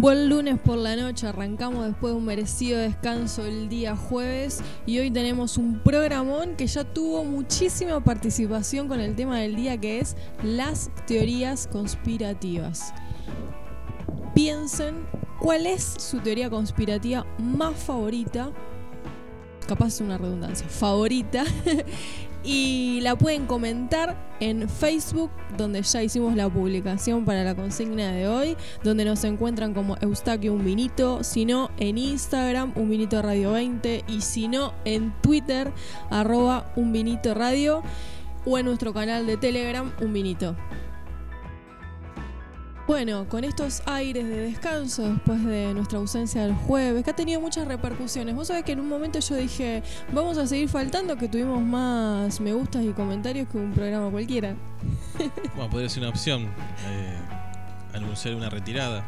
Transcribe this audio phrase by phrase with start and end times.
[0.00, 4.98] Buen lunes por la noche, arrancamos después de un merecido descanso el día jueves y
[4.98, 9.98] hoy tenemos un programón que ya tuvo muchísima participación con el tema del día que
[9.98, 12.94] es las teorías conspirativas.
[14.34, 15.04] Piensen
[15.38, 18.52] cuál es su teoría conspirativa más favorita,
[19.68, 21.44] capaz una redundancia, favorita
[22.42, 28.26] y la pueden comentar en Facebook, donde ya hicimos la publicación para la consigna de
[28.26, 33.52] hoy, donde nos encuentran como Eustaquio Un Vinito, si no en Instagram, Un Vinito Radio
[33.52, 35.72] 20, y si no en Twitter,
[36.10, 36.94] arroba Un
[37.34, 37.82] Radio,
[38.46, 40.56] o en nuestro canal de Telegram, Un Vinito.
[42.90, 47.40] Bueno, con estos aires de descanso después de nuestra ausencia del jueves, que ha tenido
[47.40, 48.34] muchas repercusiones.
[48.34, 52.40] Vos sabés que en un momento yo dije, vamos a seguir faltando, que tuvimos más
[52.40, 54.56] me gustas y comentarios que un programa cualquiera.
[55.54, 56.48] Bueno, podría ser una opción,
[56.88, 57.16] eh,
[57.94, 59.04] anunciar una retirada.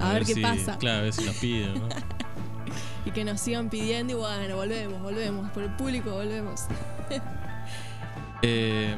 [0.00, 0.76] A, ver, qué pasa.
[0.78, 1.88] Claro, a ver si nos piden, ¿no?
[3.06, 5.48] y que nos sigan pidiendo y bueno, volvemos, volvemos.
[5.52, 6.62] Por el público volvemos.
[8.42, 8.96] eh,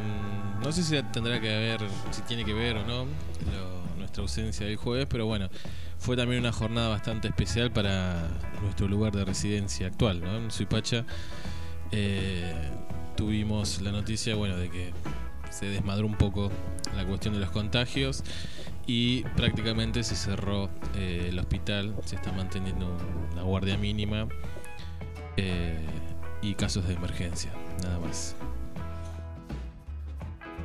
[0.64, 3.06] no sé si tendrá que ver, si tiene que ver o no,
[4.12, 5.48] nuestra ausencia del jueves, pero bueno,
[5.98, 8.28] fue también una jornada bastante especial para
[8.60, 10.36] nuestro lugar de residencia actual, ¿no?
[10.36, 11.06] En Suipacha
[11.92, 12.52] eh,
[13.16, 14.92] tuvimos la noticia, bueno, de que
[15.50, 16.50] se desmadró un poco
[16.94, 18.22] la cuestión de los contagios
[18.86, 22.94] y prácticamente se cerró eh, el hospital, se está manteniendo
[23.32, 24.28] una guardia mínima
[25.38, 25.86] eh,
[26.42, 27.50] y casos de emergencia,
[27.82, 28.36] nada más.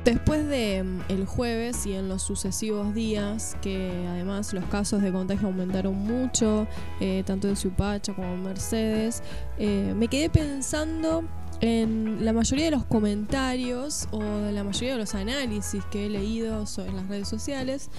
[0.04, 5.12] Después de mm, el jueves y en los sucesivos días, que además los casos de
[5.12, 6.66] contagio aumentaron mucho,
[7.00, 9.22] eh, tanto en Supacha como en Mercedes,
[9.58, 11.24] eh, me quedé pensando
[11.60, 16.08] en la mayoría de los comentarios o de la mayoría de los análisis que he
[16.08, 17.90] leído en las redes sociales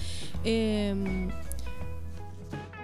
[0.44, 1.28] em,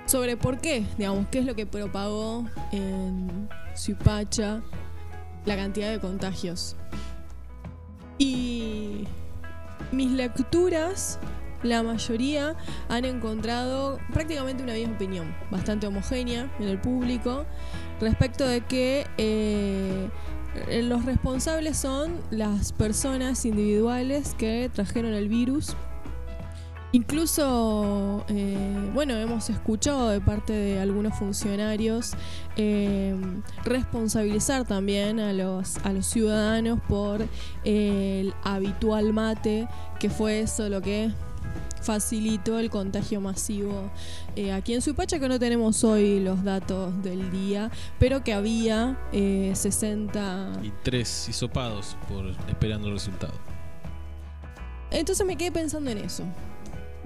[0.05, 4.63] sobre por qué, digamos, qué es lo que propagó en Supacha
[5.47, 6.77] la cantidad de contagios.
[8.19, 9.07] Y
[9.93, 11.19] mis lecturas,
[11.63, 12.57] la mayoría,
[12.89, 17.45] han encontrado prácticamente una misma opinión, bastante homogénea en el público,
[18.01, 20.09] respecto de que eh,
[20.83, 25.77] los responsables son las personas individuales que trajeron el virus
[26.97, 32.13] Incluso, eh, bueno, hemos escuchado de parte de algunos funcionarios
[32.57, 33.15] eh,
[33.65, 37.29] responsabilizar también a los, a los ciudadanos por
[37.65, 39.69] el habitual mate,
[40.01, 41.11] que fue eso lo que
[41.83, 43.91] facilitó el contagio masivo
[44.35, 48.99] eh, aquí en Suipacha, que no tenemos hoy los datos del día, pero que había
[49.13, 50.61] 60...
[50.63, 53.35] Y tres hisopados por esperando el resultado.
[54.91, 56.25] Entonces me quedé pensando en eso.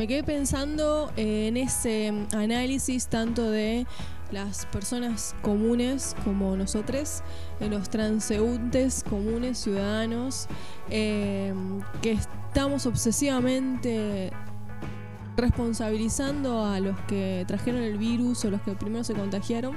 [0.00, 3.86] Me quedé pensando en ese análisis tanto de
[4.30, 7.22] las personas comunes como nosotros,
[7.58, 10.46] de los transeúntes comunes, ciudadanos,
[10.88, 11.52] eh,
[12.00, 14.32] que estamos obsesivamente
[15.36, 19.76] responsabilizando a los que trajeron el virus o los que primero se contagiaron.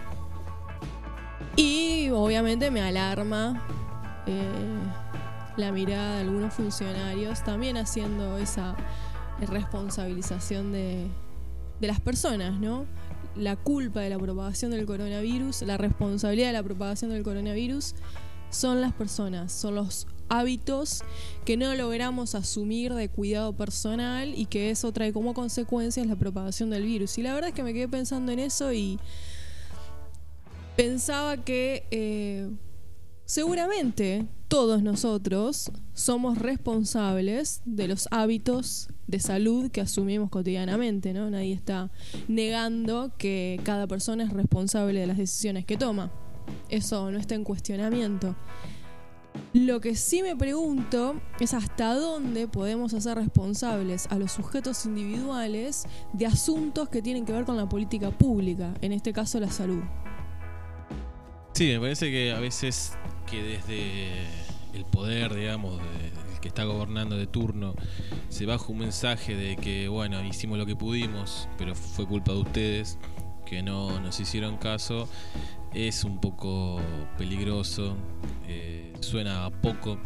[1.57, 3.61] Y obviamente me alarma
[4.25, 4.41] eh,
[5.57, 8.78] la mirada de algunos funcionarios también haciendo esa
[9.42, 11.08] responsabilización de,
[11.80, 12.86] de las personas, ¿no?
[13.36, 17.96] La culpa de la propagación del coronavirus, la responsabilidad de la propagación del coronavirus
[18.50, 21.04] son las personas, son los hábitos
[21.46, 26.70] que no logramos asumir de cuidado personal y que eso trae como consecuencia la propagación
[26.70, 27.18] del virus.
[27.18, 29.00] Y la verdad es que me quedé pensando en eso y
[30.76, 32.50] pensaba que eh,
[33.26, 41.28] seguramente todos nosotros somos responsables de los hábitos de salud que asumimos cotidianamente, ¿no?
[41.31, 41.90] Nadie está
[42.28, 46.12] negando que cada persona es responsable de las decisiones que toma.
[46.69, 48.35] Eso no está en cuestionamiento.
[49.53, 55.88] Lo que sí me pregunto es hasta dónde podemos hacer responsables a los sujetos individuales
[56.14, 59.82] de asuntos que tienen que ver con la política pública, en este caso la salud.
[61.53, 62.94] Sí, me parece que a veces
[63.29, 64.42] que desde
[64.73, 67.75] el poder, digamos, del que está gobernando de turno,
[68.29, 72.40] se baja un mensaje de que, bueno, hicimos lo que pudimos, pero fue culpa de
[72.40, 72.97] ustedes,
[73.46, 75.08] que no nos hicieron caso,
[75.73, 76.81] es un poco
[77.17, 77.96] peligroso,
[78.47, 79.97] eh, suena a poco.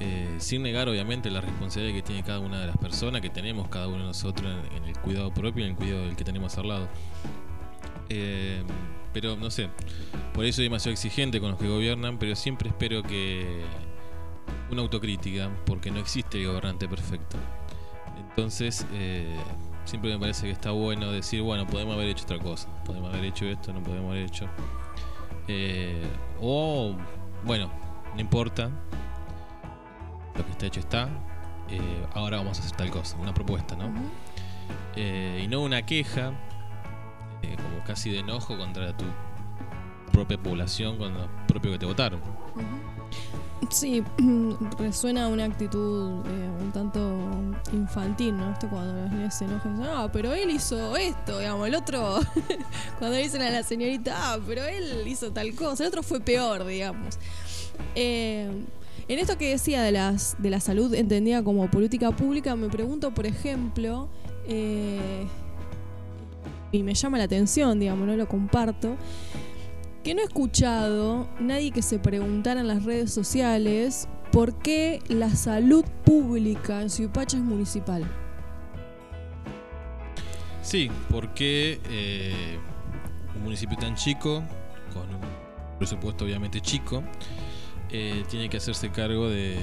[0.00, 3.68] Eh, sin negar obviamente la responsabilidad que tiene cada una de las personas, que tenemos
[3.68, 6.58] cada uno de nosotros en, el cuidado propio y en el cuidado del que tenemos
[6.58, 6.88] al lado.
[8.08, 8.62] Eh,
[9.14, 9.70] pero no sé,
[10.34, 13.62] por eso soy demasiado exigente con los que gobiernan, pero siempre espero que
[14.70, 17.36] una autocrítica, porque no existe el gobernante perfecto.
[18.18, 19.36] Entonces, eh,
[19.84, 23.26] siempre me parece que está bueno decir, bueno, podemos haber hecho otra cosa, podemos haber
[23.26, 24.46] hecho esto, no podemos haber hecho.
[25.46, 26.02] Eh,
[26.40, 26.96] o,
[27.44, 27.70] bueno,
[28.14, 28.70] no importa,
[30.36, 31.08] lo que está hecho está,
[31.70, 33.92] eh, ahora vamos a hacer tal cosa, una propuesta, ¿no?
[34.96, 36.32] Y no una queja,
[37.56, 39.04] como casi de enojo contra tu
[40.12, 42.20] propia población, con lo propio que te votaron.
[43.70, 44.02] Sí,
[44.78, 47.18] resuena una actitud eh, un tanto
[47.72, 48.54] infantil, ¿no?
[48.70, 52.20] cuando los niños se enojan, ah, pero él hizo esto, digamos, el otro,
[52.98, 56.66] cuando dicen a la señorita, ah, pero él hizo tal cosa, el otro fue peor,
[56.66, 57.18] digamos.
[57.94, 58.50] Eh,
[59.08, 63.12] en esto que decía de, las, de la salud entendida como política pública, me pregunto,
[63.12, 64.08] por ejemplo,
[64.46, 65.26] eh,
[66.78, 68.96] y me llama la atención, digamos, no lo comparto,
[70.02, 75.30] que no he escuchado nadie que se preguntara en las redes sociales por qué la
[75.30, 78.04] salud pública en Suipacha es municipal.
[80.62, 82.58] Sí, porque eh,
[83.36, 84.42] un municipio tan chico,
[84.92, 85.20] con un
[85.78, 87.04] presupuesto obviamente chico,
[87.90, 89.56] eh, tiene que hacerse cargo de,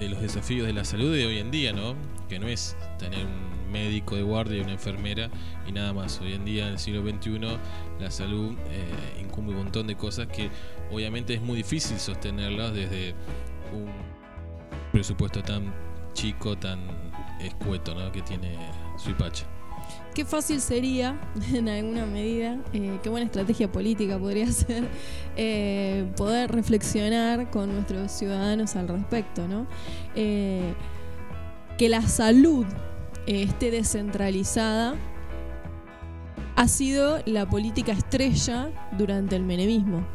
[0.00, 1.94] de los desafíos de la salud de hoy en día, ¿no?
[2.28, 5.30] Que no es tener un médico de guardia y una enfermera
[5.66, 6.20] y nada más.
[6.20, 7.40] Hoy en día, en el siglo XXI,
[7.98, 10.50] la salud eh, incumbe un montón de cosas que
[10.90, 13.14] obviamente es muy difícil sostenerlas desde
[13.72, 13.90] un
[14.92, 15.72] presupuesto tan
[16.12, 16.80] chico, tan
[17.40, 18.12] escueto ¿no?
[18.12, 18.56] que tiene
[18.96, 19.46] Suipacha.
[20.14, 21.18] Qué fácil sería,
[21.54, 24.84] en alguna medida, eh, qué buena estrategia política podría ser,
[25.36, 29.66] eh, poder reflexionar con nuestros ciudadanos al respecto, ¿no?
[30.14, 32.66] que la salud
[33.26, 34.94] esté descentralizada
[36.56, 40.06] ha sido la política estrella durante el menemismo.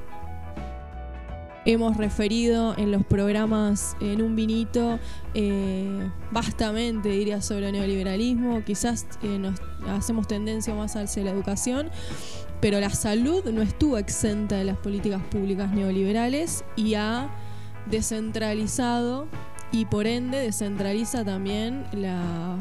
[1.65, 5.00] Hemos referido en los programas en un vinito
[5.33, 6.09] eh,
[7.04, 8.63] diría, sobre el neoliberalismo.
[8.63, 9.59] Quizás eh, nos
[9.89, 11.89] hacemos tendencia más hacia la educación,
[12.62, 17.30] pero la salud no estuvo exenta de las políticas públicas neoliberales y ha
[17.88, 19.27] descentralizado
[19.74, 22.56] y por ende descentraliza también la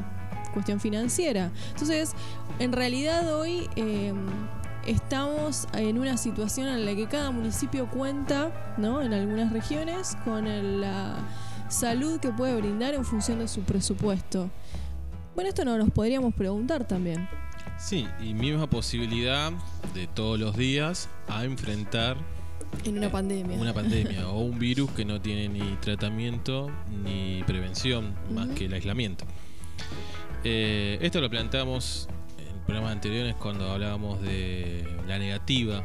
[0.57, 1.51] cuestión financiera.
[1.73, 2.15] Entonces,
[2.59, 4.17] en realidad hoy em,
[4.87, 9.03] estamos en una situación en la que cada municipio cuenta, ¿no?
[9.03, 11.19] En algunas regiones, con la
[11.69, 14.49] salud que puede brindar en función de su presupuesto.
[15.35, 17.29] Bueno, esto no nos podríamos preguntar también.
[17.79, 19.53] Sí, y misma posibilidad
[19.93, 22.17] de todos los días a enfrentar
[22.87, 23.59] en una pandemia.
[23.59, 26.71] Una pandemia o un virus que no tiene ni tratamiento
[27.05, 29.27] ni prevención más que el aislamiento.
[30.49, 32.09] Eh, esto lo planteamos
[32.39, 35.83] en programas anteriores cuando hablábamos de la negativa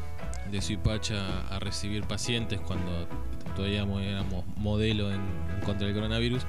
[0.51, 3.07] de Suipacha a recibir pacientes cuando
[3.55, 5.23] todavía éramos modelo en,
[5.65, 6.43] contra del coronavirus.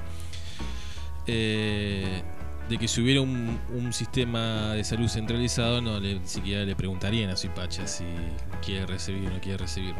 [1.25, 2.21] Eh,
[2.69, 7.35] de que si hubiera un, sistema de salud centralizado, no le, siquiera le preguntarían a
[7.35, 8.05] Suipacha si
[8.63, 9.95] quiere recibir o no quiere recibir.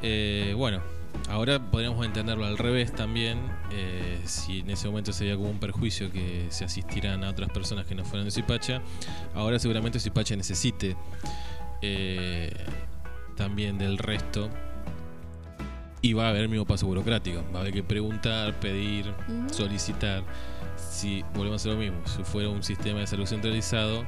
[0.00, 0.80] Eh, bueno,
[1.28, 3.38] Ahora podríamos entenderlo al revés también,
[3.70, 7.86] eh, si en ese momento sería como un perjuicio que se asistieran a otras personas
[7.86, 8.82] que no fueran de Zipacha,
[9.34, 10.96] ahora seguramente Zipacha necesite
[11.80, 12.52] eh,
[13.36, 14.50] también del resto
[16.02, 19.14] y va a haber el mismo paso burocrático, va a haber que preguntar, pedir,
[19.50, 20.24] solicitar.
[20.76, 24.04] Si volvemos a hacer lo mismo, si fuera un sistema de salud centralizado,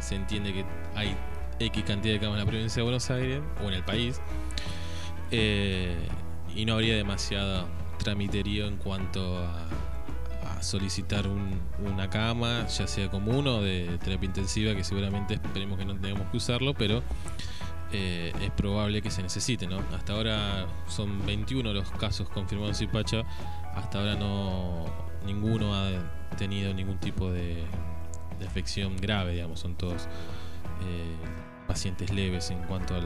[0.00, 0.64] se entiende que
[0.96, 1.16] hay
[1.60, 4.20] X cantidad de camas en la provincia de Buenos Aires o en el país.
[5.30, 5.96] Eh,
[6.54, 7.66] y no habría demasiado
[7.98, 9.66] tramiterío en cuanto a,
[10.60, 15.94] solicitar una cama, ya sea común o de terapia intensiva, que seguramente esperemos que no
[15.94, 17.00] tengamos que usarlo, pero
[17.92, 19.68] eh, es probable que se necesite.
[19.68, 19.78] ¿no?
[19.94, 23.22] Hasta ahora son 21 los casos confirmados en Zipacha,
[23.76, 24.86] hasta ahora no
[25.24, 25.90] ninguno ha
[26.36, 27.62] tenido ningún tipo de,
[28.38, 30.08] de afección grave, digamos, son todos
[30.82, 31.16] eh,
[31.66, 33.00] pacientes leves en cuanto a,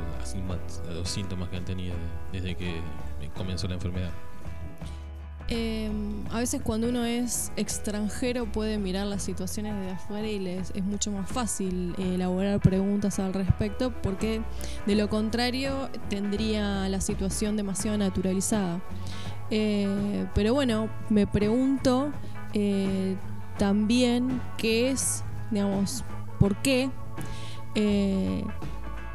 [0.93, 1.95] los síntomas que han tenido
[2.33, 2.81] desde que
[3.31, 4.11] comenzó la enfermedad.
[5.49, 10.71] Em, a veces cuando uno es extranjero puede mirar las situaciones desde afuera y les
[10.71, 14.41] es mucho más fácil eh, elaborar preguntas al respecto porque
[14.87, 18.81] de lo contrario tendría la situación demasiado naturalizada.
[19.51, 22.13] Eh, pero bueno, me pregunto
[22.55, 23.17] eh,
[23.59, 26.03] también qué es, digamos,
[26.39, 26.89] por qué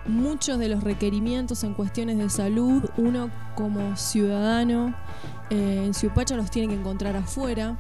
[0.08, 4.96] muchos de los requerimientos en cuestiones de salud, uno como ciudadano
[5.50, 7.78] eh, en Ciupacha los tiene que encontrar afuera.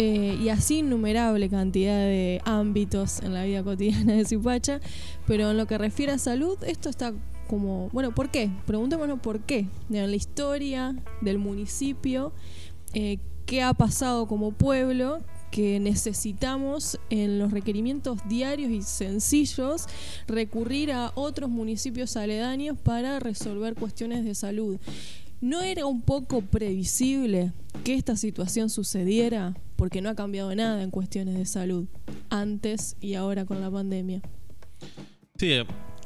[0.00, 4.80] Eh, y así innumerable cantidad de ámbitos en la vida cotidiana de Ciupacha,
[5.26, 7.12] pero en lo que refiere a salud, esto está
[7.48, 8.50] como, bueno, ¿por qué?
[8.66, 12.32] Preguntémonos por qué, en la historia del municipio,
[12.94, 19.86] eh, qué ha pasado como pueblo que necesitamos en los requerimientos diarios y sencillos
[20.26, 24.78] recurrir a otros municipios aledaños para resolver cuestiones de salud.
[25.40, 27.52] ¿No era un poco previsible
[27.84, 29.56] que esta situación sucediera?
[29.76, 31.86] Porque no ha cambiado nada en cuestiones de salud,
[32.28, 34.20] antes y ahora con la pandemia.
[35.38, 35.54] Sí,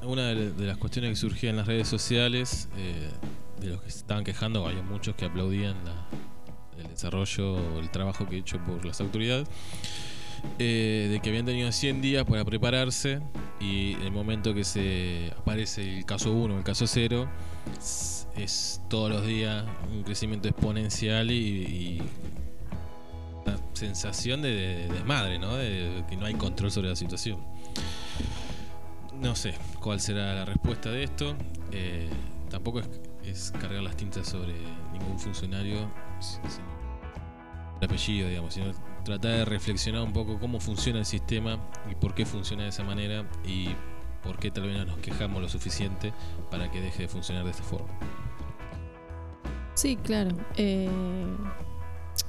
[0.05, 3.09] una de las cuestiones que surgía en las redes sociales, eh,
[3.61, 6.32] de los que se estaban quejando, había muchos que aplaudían el
[6.93, 9.49] desarrollo, el trabajo que he hecho por las autoridades,
[10.59, 13.21] eh, de que habían tenido 100 días para prepararse
[13.61, 17.29] y el momento que se aparece el caso 1, el caso 0,
[18.37, 22.03] es todos los días un crecimiento exponencial y,
[23.45, 25.57] una sensación de, desmadre, ¿no?
[25.57, 27.39] De que no hay control sobre la situación.
[29.21, 31.37] No sé cuál será la respuesta de esto.
[31.73, 32.09] Eh,
[32.51, 32.83] tampoco
[33.25, 34.55] es, cargar las tintas sobre
[34.93, 35.91] ningún funcionario,
[37.83, 38.67] el apellido, digamos, sino
[39.05, 41.59] tratar de reflexionar un poco cómo funciona el sistema
[41.91, 43.71] y por qué funciona de esa manera y
[44.23, 46.13] por qué tal vez no nos quejamos lo suficiente
[46.49, 47.89] para que deje de funcionar de esta forma.
[49.75, 50.31] Sí, claro.
[50.57, 50.89] Eh,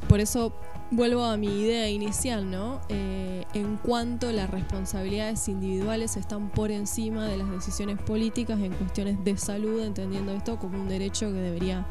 [0.10, 0.56] por eso
[0.90, 2.82] vuelvo a mi idea inicial, ¿no?
[2.90, 9.24] Eh, en cuanto las responsabilidades individuales están por encima de las decisiones políticas en cuestiones
[9.24, 11.86] de salud, entendiendo esto como un derecho que debería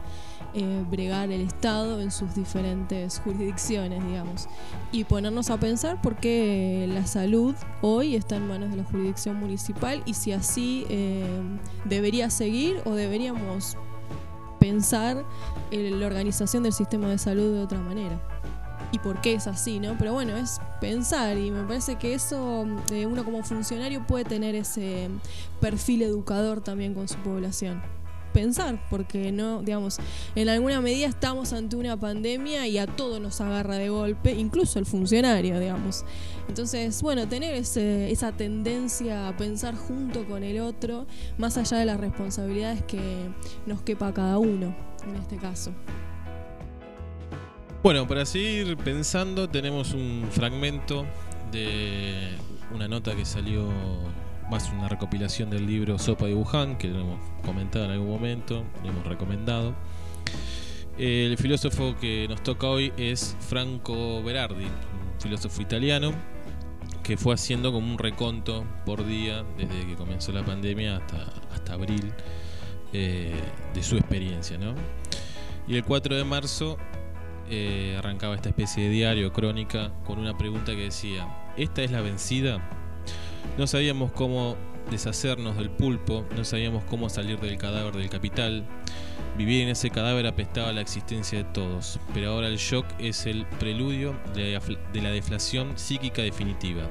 [0.54, 4.48] eh, bregar el Estado en sus diferentes jurisdicciones, digamos.
[4.90, 9.36] Y ponernos a pensar por qué la salud hoy está en manos de la jurisdicción
[9.36, 10.86] municipal y si así
[11.84, 13.76] debería seguir o deberíamos
[14.62, 15.24] pensar
[15.72, 18.20] la organización del sistema de salud de otra manera.
[18.92, 19.96] Y por qué es así, ¿no?
[19.98, 24.54] Pero bueno, es pensar y me parece que eso, eh, uno como funcionario puede tener
[24.54, 25.08] ese
[25.60, 27.82] perfil educador también con su población
[28.32, 29.98] pensar, porque no, digamos,
[30.34, 34.78] en alguna medida estamos ante una pandemia y a todo nos agarra de golpe, incluso
[34.78, 36.04] el funcionario, digamos.
[36.48, 41.06] Entonces, bueno, tener esa tendencia a pensar junto con el otro,
[41.38, 43.28] más allá de las responsabilidades que
[43.66, 44.74] nos quepa cada uno,
[45.06, 45.72] en este caso.
[47.82, 51.04] Bueno, para seguir pensando, tenemos un fragmento
[51.50, 52.28] de
[52.72, 53.68] una nota que salió
[54.50, 58.64] más una recopilación del libro Sopa de Wuhan, que lo hemos comentado en algún momento,
[58.82, 59.74] lo hemos recomendado.
[60.98, 66.12] El filósofo que nos toca hoy es Franco Berardi, un filósofo italiano
[67.02, 71.72] que fue haciendo como un reconto por día desde que comenzó la pandemia hasta, hasta
[71.72, 72.12] abril
[72.92, 73.34] eh,
[73.74, 74.58] de su experiencia.
[74.58, 74.74] ¿no?
[75.66, 76.78] Y el 4 de marzo
[77.50, 82.00] eh, arrancaba esta especie de diario, crónica, con una pregunta que decía, ¿esta es la
[82.00, 82.81] vencida?
[83.58, 84.56] No sabíamos cómo
[84.90, 88.64] deshacernos del pulpo, no sabíamos cómo salir del cadáver del capital.
[89.36, 93.46] Vivir en ese cadáver apestaba la existencia de todos, pero ahora el shock es el
[93.58, 94.60] preludio de
[95.02, 96.88] la deflación psíquica definitiva.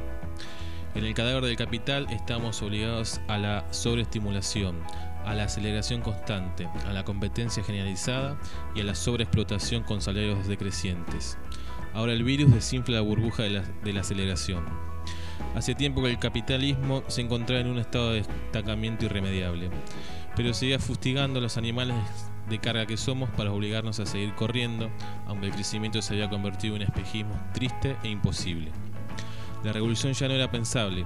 [0.94, 4.82] En el cadáver del capital estamos obligados a la sobreestimulación,
[5.26, 8.38] a la aceleración constante, a la competencia generalizada
[8.76, 11.38] y a la sobreexplotación con salarios decrecientes.
[11.94, 14.91] Ahora el virus desinfla la burbuja de la, de la aceleración.
[15.56, 19.70] Hace tiempo que el capitalismo se encontraba en un estado de destacamiento irremediable,
[20.36, 21.96] pero seguía fustigando a los animales
[22.50, 24.90] de carga que somos para obligarnos a seguir corriendo,
[25.28, 28.72] aunque el crecimiento se había convertido en un espejismo triste e imposible.
[29.64, 31.06] La revolución ya no era pensable,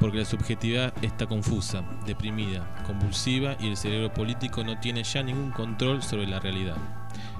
[0.00, 5.52] porque la subjetividad está confusa, deprimida, convulsiva y el cerebro político no tiene ya ningún
[5.52, 6.76] control sobre la realidad.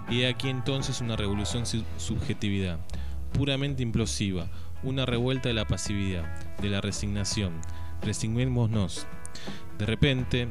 [0.09, 2.78] Y aquí entonces una revolución subjetividad,
[3.33, 4.49] puramente implosiva,
[4.87, 6.25] una revuelta de la pasividad,
[6.62, 7.61] de la resignación.
[8.02, 9.07] Resignémonos.
[9.78, 10.49] De repente,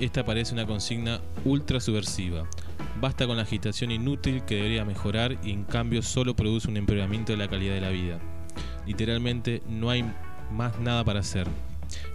[0.00, 2.48] esta parece una consigna ultra subversiva.
[3.00, 7.32] Basta con la agitación inútil que debería mejorar y en cambio solo produce un empeoramiento
[7.32, 8.18] de la calidad de la vida.
[8.86, 10.04] Literalmente no hay
[10.50, 11.46] más nada para hacer.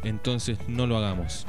[0.04, 1.48] Entonces no lo hagamos.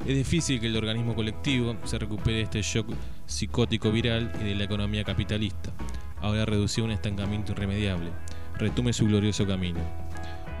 [0.00, 2.88] Es difícil que el organismo colectivo se recupere de este shock
[3.26, 5.72] psicótico viral y de la economía capitalista,
[6.20, 8.10] ahora reducido a un estancamiento irremediable
[8.58, 9.80] retome su glorioso camino.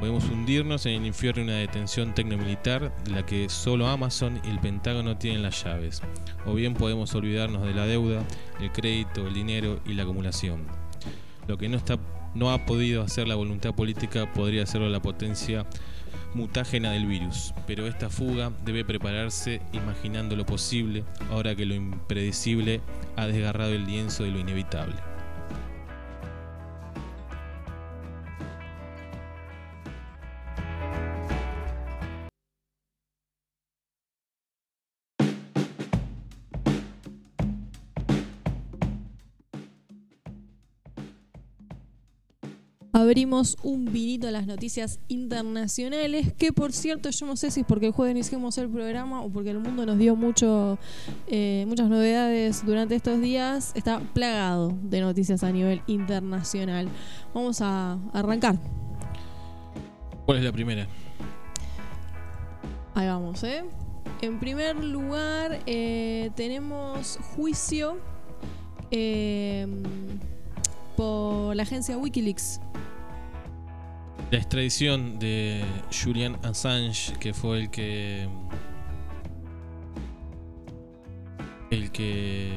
[0.00, 4.50] Podemos hundirnos en el infierno de una detención tecnomilitar de la que solo Amazon y
[4.50, 6.02] el Pentágono tienen las llaves.
[6.44, 8.22] O bien podemos olvidarnos de la deuda,
[8.60, 10.66] el crédito, el dinero y la acumulación.
[11.46, 11.78] Lo que no,
[12.34, 15.64] no ha podido hacer la voluntad política podría hacerlo la potencia
[16.34, 22.80] mutágena del virus, pero esta fuga debe prepararse imaginando lo posible ahora que lo impredecible
[23.16, 25.13] ha desgarrado el lienzo de lo inevitable.
[42.94, 47.66] Abrimos un vinito a las noticias internacionales, que por cierto yo no sé si es
[47.66, 50.78] porque el jueves iniciamos el programa o porque el mundo nos dio mucho,
[51.26, 56.88] eh, muchas novedades durante estos días, está plagado de noticias a nivel internacional.
[57.34, 58.60] Vamos a arrancar.
[60.24, 60.86] ¿Cuál es la primera?
[62.94, 63.64] Ahí vamos, ¿eh?
[64.22, 67.98] En primer lugar, eh, tenemos juicio
[68.92, 69.66] eh,
[70.96, 72.60] por la agencia Wikileaks.
[74.30, 78.28] La extradición de Julian Assange, que fue el que.
[81.70, 82.52] el que.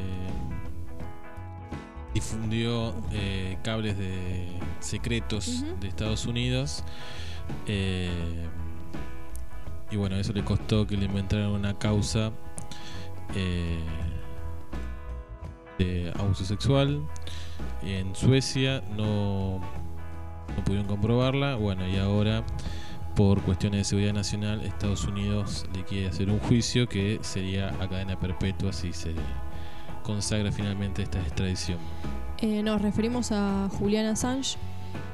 [2.13, 4.47] difundió eh, cables de
[4.79, 6.83] secretos de Estados Unidos.
[7.67, 8.47] eh,
[9.89, 12.31] y bueno, eso le costó que le inventaran una causa
[13.35, 13.79] eh,
[15.77, 17.07] de abuso sexual.
[17.81, 21.55] En Suecia no, no pudieron comprobarla.
[21.55, 22.43] Bueno, y ahora,
[23.15, 27.87] por cuestiones de seguridad nacional, Estados Unidos le quiere hacer un juicio que sería a
[27.87, 29.13] cadena perpetua si se
[30.03, 31.79] consagra finalmente esta extradición.
[32.39, 34.57] Eh, nos referimos a Julian Assange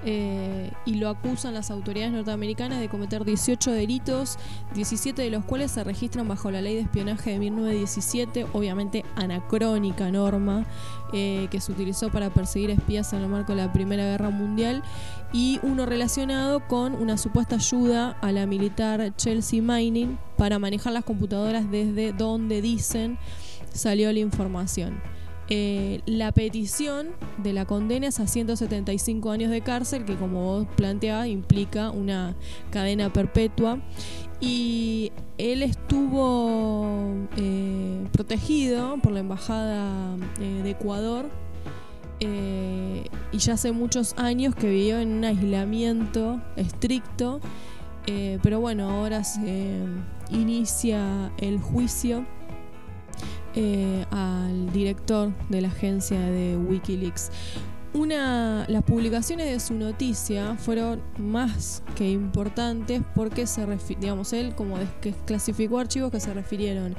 [0.06, 4.38] eh, y lo acusan las autoridades norteamericanas de cometer 18 delitos,
[4.74, 10.12] 17 de los cuales se registran bajo la ley de espionaje de 1917, obviamente anacrónica
[10.12, 10.66] norma
[11.14, 14.84] eh, que se utilizó para perseguir espías en el marco de la Primera Guerra Mundial
[15.32, 21.04] y uno relacionado con una supuesta ayuda a la militar Chelsea Mining para manejar las
[21.04, 23.18] computadoras desde donde dicen
[23.74, 25.02] salió la información.
[25.56, 30.68] Eh, la petición de la condena es a 175 años de cárcel, que como vos
[30.76, 32.36] planteabas implica una
[32.72, 33.78] cadena perpetua.
[34.42, 36.88] Y él estuvo
[37.38, 41.30] eh, protegido por la Embajada eh, de Ecuador
[42.20, 47.42] y ya hace muchos años que vivió en un aislamiento estricto.
[48.06, 49.84] Pero bueno, ahora se
[50.32, 52.26] inicia el juicio
[53.56, 57.32] eh, al director de la agencia de Wikileaks.
[57.94, 63.64] Una, las publicaciones de su noticia fueron más que importantes porque se
[64.00, 64.80] digamos él como
[65.26, 66.96] clasificó archivos que se refirieron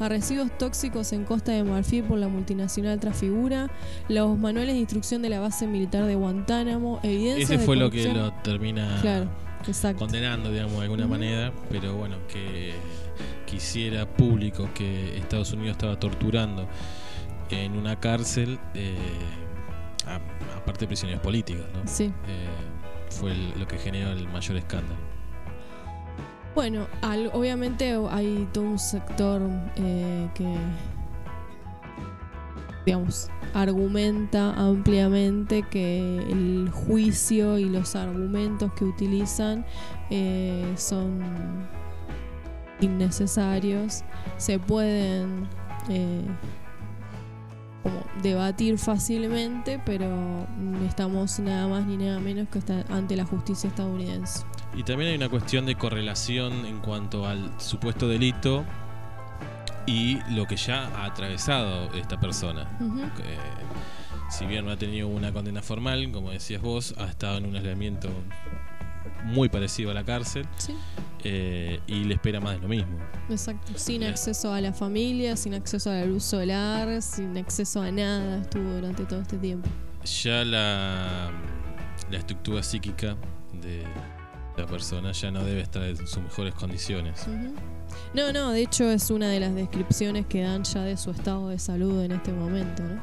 [0.00, 3.70] a residuos tóxicos en Costa de Marfil por la multinacional Trafigura,
[4.08, 7.90] los manuales de instrucción de la base militar de Guantánamo, evidencia Ese de fue lo
[7.90, 9.28] que lo termina Claro,
[9.98, 12.72] condenando, digamos, de alguna manera, pero bueno, que
[13.48, 16.66] quisiera público que Estados Unidos estaba torturando
[17.50, 18.96] en una cárcel, eh,
[20.56, 21.80] aparte de prisioneros políticos, ¿no?
[21.90, 22.04] Sí.
[22.04, 22.46] Eh,
[23.10, 25.00] fue el- lo que generó el mayor escándalo.
[26.54, 29.40] Bueno, al- obviamente hay todo un sector
[29.76, 30.46] eh, que,
[32.84, 39.64] digamos, argumenta ampliamente que el juicio y los argumentos que utilizan
[40.76, 41.20] son
[42.80, 44.02] innecesarios,
[44.36, 45.48] se pueden
[45.88, 46.24] eh,
[47.82, 50.46] como debatir fácilmente, pero
[50.86, 52.60] estamos nada más ni nada menos que
[52.90, 54.44] ante la justicia estadounidense.
[54.76, 58.64] Y también hay una cuestión de correlación en cuanto al supuesto delito
[59.86, 62.68] y lo que ya ha atravesado esta persona.
[62.80, 63.38] Eh,
[64.28, 67.56] si bien no ha tenido una condena formal, como decías vos, ha estado en un
[67.56, 68.10] aislamiento
[69.24, 70.74] muy parecido a la cárcel Sí,
[71.24, 72.98] eh, y le espera más de lo mismo.
[73.28, 73.72] exacto.
[73.76, 78.40] Sin acceso a la familia, sin acceso a la luz solar, sin acceso a nada
[78.42, 79.68] estuvo durante todo este tiempo.
[80.22, 81.30] Ya la,
[82.10, 83.16] la estructura psíquica
[83.60, 83.84] de
[84.56, 87.26] la persona ya no debe estar en sus mejores condiciones.
[88.14, 91.48] No, no, de hecho es una de las descripciones que dan ya de su estado
[91.48, 93.00] de salud en este momento, ¿no?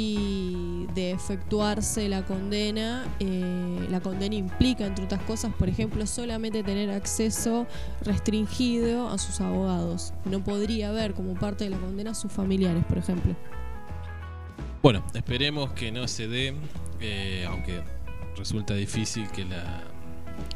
[0.00, 6.62] Y de efectuarse la condena, eh, la condena implica, entre otras cosas, por ejemplo, solamente
[6.62, 7.66] tener acceso
[8.02, 10.14] restringido a sus abogados.
[10.24, 13.34] No podría haber como parte de la condena a sus familiares, por ejemplo.
[14.84, 16.54] Bueno, esperemos que no se dé,
[17.00, 17.82] eh, aunque
[18.36, 19.82] resulta difícil que la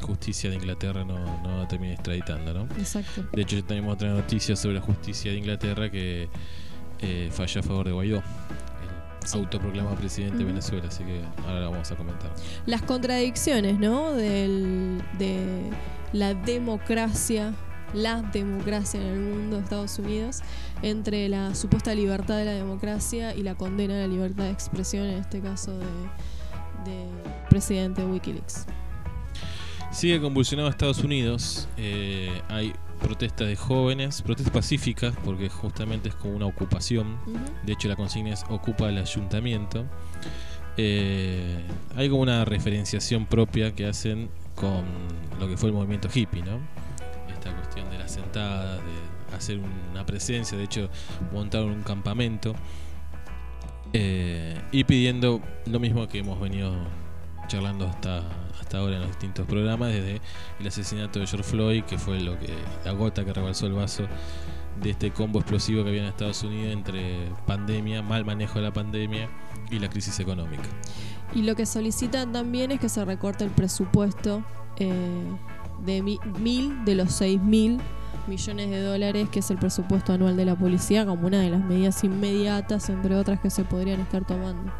[0.03, 2.63] justicia de Inglaterra no, no termine extraditando, ¿no?
[2.77, 3.25] Exacto.
[3.33, 6.29] De hecho, ya tenemos otra noticia sobre la justicia de Inglaterra que
[7.05, 8.23] eh, falló a favor de Guaidó,
[9.25, 9.37] Sí.
[9.37, 10.43] autoproclamado presidente de.
[10.45, 12.31] Venezuela, así que ahora la vamos a comentar.
[12.65, 14.13] las contradicciones, ¿no?
[14.13, 15.69] Del, de
[16.11, 17.53] la democracia,
[17.93, 20.41] la democracia en el mundo de Estados Unidos,
[20.81, 25.05] entre la supuesta libertad de la democracia y la condena a la libertad de expresión,
[25.05, 25.85] en este caso de,
[26.85, 27.05] de
[27.49, 28.65] presidente de Wikileaks.
[29.91, 31.67] Sigue convulsionado Estados Unidos.
[31.77, 37.17] eh, hay protestas de jóvenes, protestas pacíficas, porque justamente es como una ocupación.
[37.65, 39.85] De hecho, la consigna es ocupa el ayuntamiento.
[40.77, 41.61] eh,
[41.95, 44.83] hay como una referenciación propia que hacen con
[45.39, 46.59] lo que fue el movimiento hippie, ¿no?
[47.31, 49.59] Esta cuestión de las sentadas, de hacer
[49.91, 50.89] una presencia, de hecho
[51.31, 52.55] montaron un campamento
[53.93, 56.73] eh, y pidiendo lo mismo que hemos venido
[57.47, 58.23] charlando hasta,
[58.73, 60.21] ahora en los distintos programas, desde
[60.59, 62.53] el asesinato de George Floyd, que fue lo que
[62.85, 64.03] la gota que rebalsó el vaso
[64.81, 68.73] de este combo explosivo que había en Estados Unidos entre pandemia, mal manejo de la
[68.73, 69.29] pandemia
[69.69, 70.63] y la crisis económica.
[71.35, 74.43] Y lo que solicitan también es que se recorte el presupuesto
[74.77, 75.23] eh,
[75.85, 77.79] de mi- mil de los seis mil
[78.27, 81.63] millones de dólares, que es el presupuesto anual de la policía, como una de las
[81.63, 84.71] medidas inmediatas, entre otras, que se podrían estar tomando.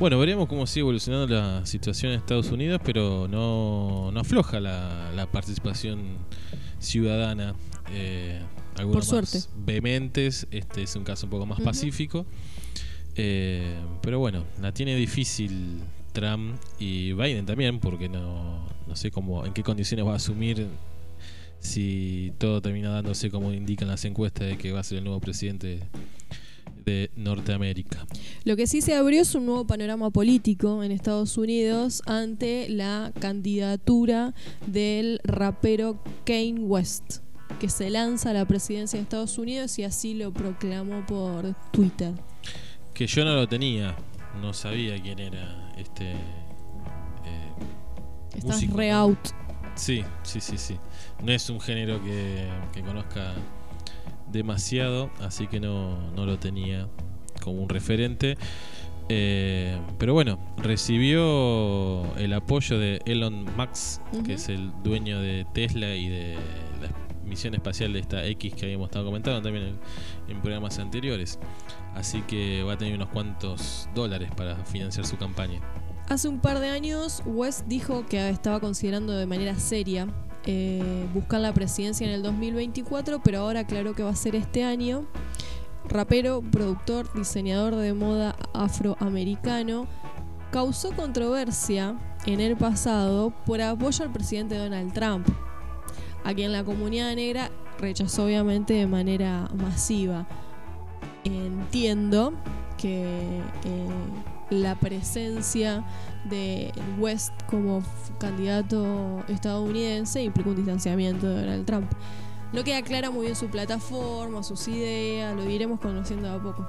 [0.00, 5.12] Bueno, veremos cómo sigue evolucionando la situación en Estados Unidos, pero no, no afloja la,
[5.14, 6.16] la participación
[6.78, 7.54] ciudadana.
[7.92, 8.40] Eh,
[8.78, 9.50] algunos Por más suerte.
[9.58, 12.24] vehementes, este es un caso un poco más pacífico.
[13.14, 15.80] Eh, pero bueno, la tiene difícil
[16.12, 20.66] Trump y Biden también, porque no, no sé cómo, en qué condiciones va a asumir
[21.58, 25.20] si todo termina dándose como indican las encuestas de que va a ser el nuevo
[25.20, 25.82] presidente
[26.84, 28.06] de Norteamérica.
[28.44, 33.12] Lo que sí se abrió es un nuevo panorama político en Estados Unidos ante la
[33.20, 34.34] candidatura
[34.66, 37.18] del rapero Kane West,
[37.58, 42.12] que se lanza a la presidencia de Estados Unidos y así lo proclamó por Twitter.
[42.94, 43.96] que yo no lo tenía,
[44.40, 46.12] no sabía quién era este.
[46.12, 46.16] eh,
[48.34, 48.96] Estás músico, re ¿no?
[48.96, 49.18] out.
[49.74, 50.76] Sí, sí, sí, sí.
[51.24, 53.34] No es un género que, que conozca
[54.32, 56.88] demasiado, así que no, no lo tenía
[57.42, 58.36] como un referente.
[59.08, 65.94] Eh, pero bueno, recibió el apoyo de Elon Musk, que es el dueño de Tesla
[65.96, 66.36] y de
[66.80, 71.40] la misión espacial de esta X que habíamos estado comentando también en, en programas anteriores.
[71.94, 75.60] Así que va a tener unos cuantos dólares para financiar su campaña.
[76.08, 80.06] Hace un par de años, West dijo que estaba considerando de manera seria
[80.46, 84.64] eh, buscar la presidencia en el 2024, pero ahora aclaró que va a ser este
[84.64, 85.04] año.
[85.88, 89.86] Rapero, productor, diseñador de moda afroamericano,
[90.50, 95.26] causó controversia en el pasado por apoyo al presidente Donald Trump,
[96.24, 100.26] a quien la comunidad negra rechazó obviamente de manera masiva.
[101.24, 102.34] Entiendo
[102.78, 103.04] que
[103.64, 103.88] eh,
[104.50, 105.84] la presencia
[106.24, 107.82] de West como
[108.18, 111.90] candidato estadounidense implica un distanciamiento de Donald Trump.
[112.52, 116.66] No queda clara muy bien su plataforma, sus ideas, lo iremos conociendo de a poco.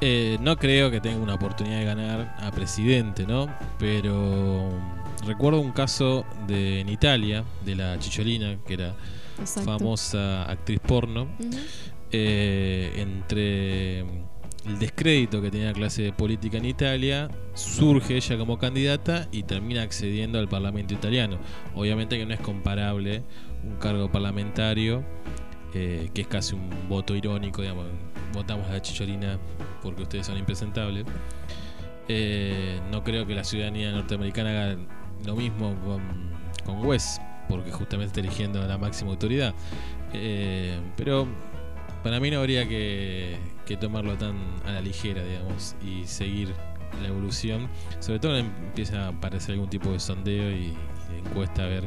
[0.00, 3.48] Eh, no creo que tenga una oportunidad de ganar a presidente, ¿no?
[3.78, 4.70] Pero
[5.26, 8.94] recuerdo un caso de en Italia, de la Chicholina, que era
[9.40, 9.78] Exacto.
[9.78, 11.28] famosa actriz porno,
[12.12, 14.27] eh, entre
[14.66, 19.82] el descrédito que tenía la clase política en Italia, surge ella como candidata y termina
[19.82, 21.38] accediendo al Parlamento italiano.
[21.74, 23.22] Obviamente que no es comparable
[23.64, 25.04] un cargo parlamentario,
[25.74, 27.86] eh, que es casi un voto irónico, digamos,
[28.32, 29.38] votamos la chicholina
[29.82, 31.04] porque ustedes son impresentables.
[32.08, 34.76] Eh, no creo que la ciudadanía norteamericana haga
[35.26, 36.02] lo mismo con,
[36.64, 36.98] con
[37.48, 39.54] porque justamente está eligiendo a la máxima autoridad.
[40.12, 41.26] Eh, pero
[42.02, 43.36] para mí no habría que,
[43.68, 46.54] que tomarlo tan a la ligera, digamos, y seguir
[47.02, 47.68] la evolución.
[48.00, 50.72] Sobre todo empieza a aparecer algún tipo de sondeo y,
[51.12, 51.86] y encuesta a ver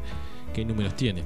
[0.54, 1.24] qué números tiene.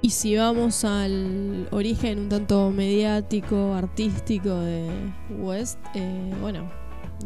[0.00, 4.88] Y si vamos al origen un tanto mediático, artístico de
[5.38, 6.70] West, eh, bueno,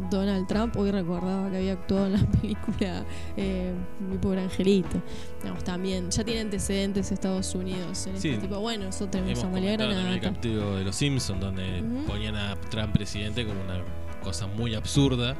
[0.09, 3.05] Donald Trump hoy recordaba que había actuado en la película
[3.35, 5.01] eh, Mi pobre angelito.
[5.41, 8.29] Digamos, también ya tiene antecedentes Estados Unidos en Sí.
[8.29, 8.59] este tipo.
[8.59, 12.35] Bueno, nosotros tenemos Hemos a Amalia comentado también el capítulo de Los Simpsons donde ponían
[12.35, 13.81] a Trump presidente como una
[14.23, 15.35] cosa muy absurda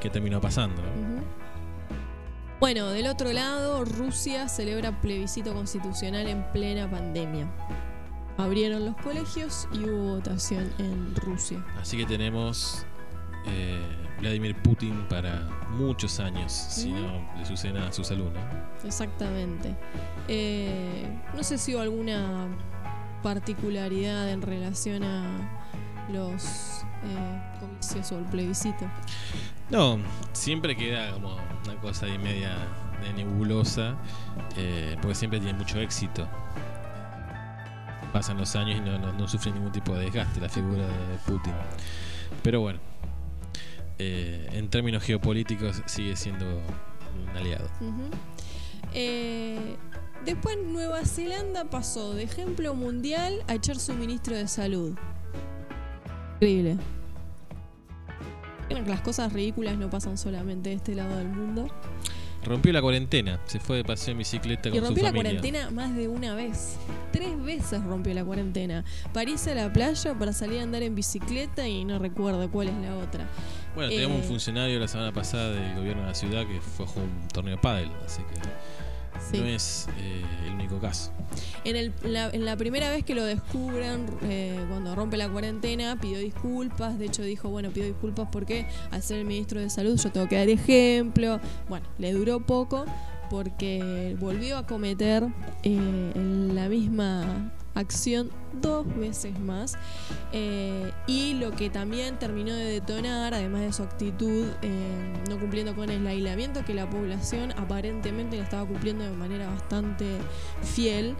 [0.00, 0.82] que terminó pasando.
[2.60, 7.50] Bueno, del otro lado, Rusia celebra plebiscito constitucional en plena pandemia.
[8.36, 11.64] Abrieron los colegios y hubo votación en Rusia.
[11.80, 12.84] Así que tenemos
[13.46, 13.80] eh,
[14.20, 17.00] Vladimir Putin para muchos años, si Ujú.
[17.00, 18.30] no le sucede nada a su salud.
[18.32, 18.86] ¿no?
[18.86, 19.74] Exactamente.
[20.28, 22.46] Eh, no sé si hubo alguna
[23.22, 25.60] particularidad en relación a
[26.12, 28.86] los eh, comicios o el plebiscito.
[29.70, 29.98] No,
[30.32, 32.54] siempre queda como una cosa ahí media
[33.02, 33.94] de nebulosa,
[34.56, 36.26] eh, porque siempre tiene mucho éxito.
[38.12, 41.18] Pasan los años y no, no- no sufre ningún tipo de desgaste la figura de
[41.26, 41.52] Putin.
[42.42, 42.78] Pero bueno,
[43.98, 47.68] eh, en términos geopolíticos sigue siendo un aliado.
[48.92, 49.76] Eh,
[50.24, 54.96] después Nueva Zelanda pasó de ejemplo mundial a echar su ministro de salud.
[56.34, 56.76] Increíble.
[58.86, 61.68] Las cosas ridículas no pasan solamente de este lado del mundo.
[62.44, 65.40] Rompió la cuarentena, se fue de paseo en bicicleta Y con su rompió la familia.
[65.40, 66.76] cuarentena más de una vez.
[67.10, 68.84] Tres veces rompió la cuarentena.
[69.14, 72.74] París a la playa para salir a andar en bicicleta y no recuerdo cuál es
[72.76, 73.26] la otra.
[73.74, 76.86] Bueno, teníamos Eh, un funcionario la semana pasada del gobierno de la ciudad que fue
[76.86, 78.40] a jugar un torneo de pádel, así que
[79.30, 79.38] Sí.
[79.40, 81.12] no es eh, el único caso.
[81.64, 85.96] En, el- la, en la primera vez que lo descubren, eh, cuando rompe la cuarentena,
[86.00, 86.98] pidió disculpas.
[86.98, 90.28] De hecho, dijo: Bueno, pido disculpas porque al ser el ministro de Salud yo tengo
[90.28, 91.40] que dar ejemplo.
[91.68, 92.84] Bueno, le duró poco
[93.30, 95.26] porque volvió a cometer
[95.62, 96.12] eh,
[96.52, 99.76] la misma acción dos veces más.
[100.32, 105.74] Eh, y lo que también terminó de detonar, además de su actitud eh, no cumpliendo
[105.74, 110.18] con el aislamiento, que la población aparentemente la estaba cumpliendo de manera bastante
[110.62, 111.14] fiel,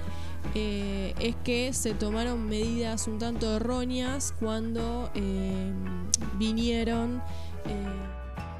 [0.55, 5.11] eh, es que se tomaron medidas un tanto erróneas cuando
[6.39, 7.23] vinieron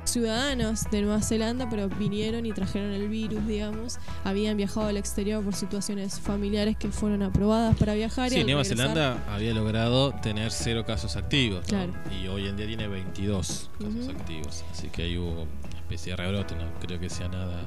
[0.05, 3.99] ciudadanos de Nueva Zelanda, pero vinieron y trajeron el virus, digamos.
[4.25, 8.31] Habían viajado al exterior por situaciones familiares que fueron aprobadas para viajar.
[8.31, 11.69] Sí, Nueva regresar- Zelanda había logrado tener cero casos activos, ¿no?
[11.69, 11.93] Claro.
[12.23, 16.17] y hoy en día tiene 22 casos activos, así que ahí hubo una especie de
[16.17, 17.61] rebrote, no creo que sea nada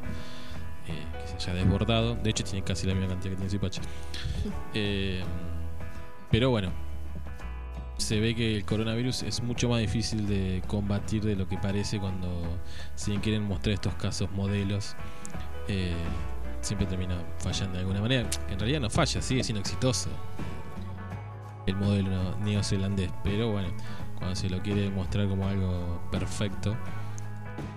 [0.87, 2.15] eh, que se haya desbordado.
[2.15, 3.81] De hecho, tiene casi la misma cantidad que tiene Zipache.
[4.73, 5.23] Eh,
[6.31, 6.71] pero bueno,
[7.97, 11.99] se ve que el coronavirus es mucho más difícil de combatir de lo que parece
[11.99, 12.59] cuando
[12.95, 14.95] si quieren mostrar estos casos modelos.
[15.67, 15.93] eh,
[16.61, 18.29] siempre termina fallando de alguna manera.
[18.49, 20.09] En realidad no falla, sigue siendo exitoso
[21.65, 23.69] el modelo neozelandés, pero bueno,
[24.17, 26.75] cuando se lo quiere mostrar como algo perfecto,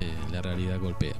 [0.00, 1.14] eh, la realidad golpea.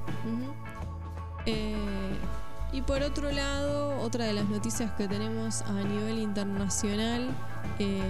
[2.73, 7.29] Y por otro lado, otra de las noticias que tenemos a nivel internacional,
[7.79, 8.01] eh,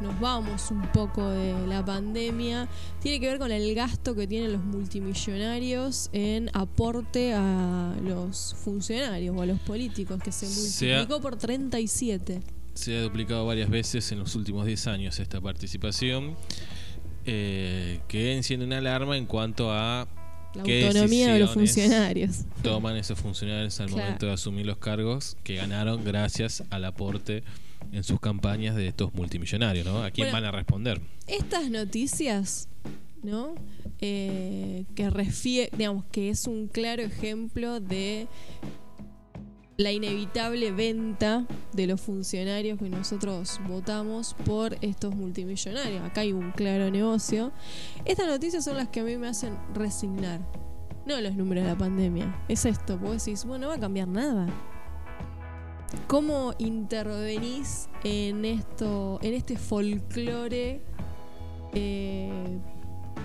[0.00, 2.68] nos vamos un poco de la pandemia,
[3.00, 9.36] tiene que ver con el gasto que tienen los multimillonarios en aporte a los funcionarios
[9.36, 12.40] o a los políticos, que se multiplicó por 37.
[12.74, 16.36] Se ha duplicado varias veces en los últimos 10 años esta participación,
[17.24, 20.06] eh, que enciende una alarma en cuanto a
[20.56, 22.40] La ¿Qué autonomía de los funcionarios.
[22.62, 24.02] toman esos funcionarios al Claro.
[24.04, 27.42] momento de asumir los cargos que ganaron gracias al aporte
[27.92, 30.02] en sus campañas de estos multimillonarios, ¿no?
[30.02, 30.38] ¿A quién Bueno.
[30.38, 31.00] van a responder?
[31.26, 32.68] Estas noticias,
[33.22, 33.54] ¿no?
[34.00, 38.26] Eh, que refie- digamos que es un claro ejemplo de
[39.76, 46.02] la inevitable venta de los funcionarios que nosotros votamos por estos multimillonarios.
[46.02, 47.52] Acá hay un claro negocio.
[48.04, 50.40] Estas noticias son las que a mí me hacen resignar.
[51.04, 52.44] No los números de la pandemia.
[52.48, 52.98] Es esto.
[52.98, 54.48] Vos decís, bueno, no va a cambiar nada.
[56.08, 60.82] ¿Cómo intervenís en esto, en este folclore
[61.74, 62.58] eh,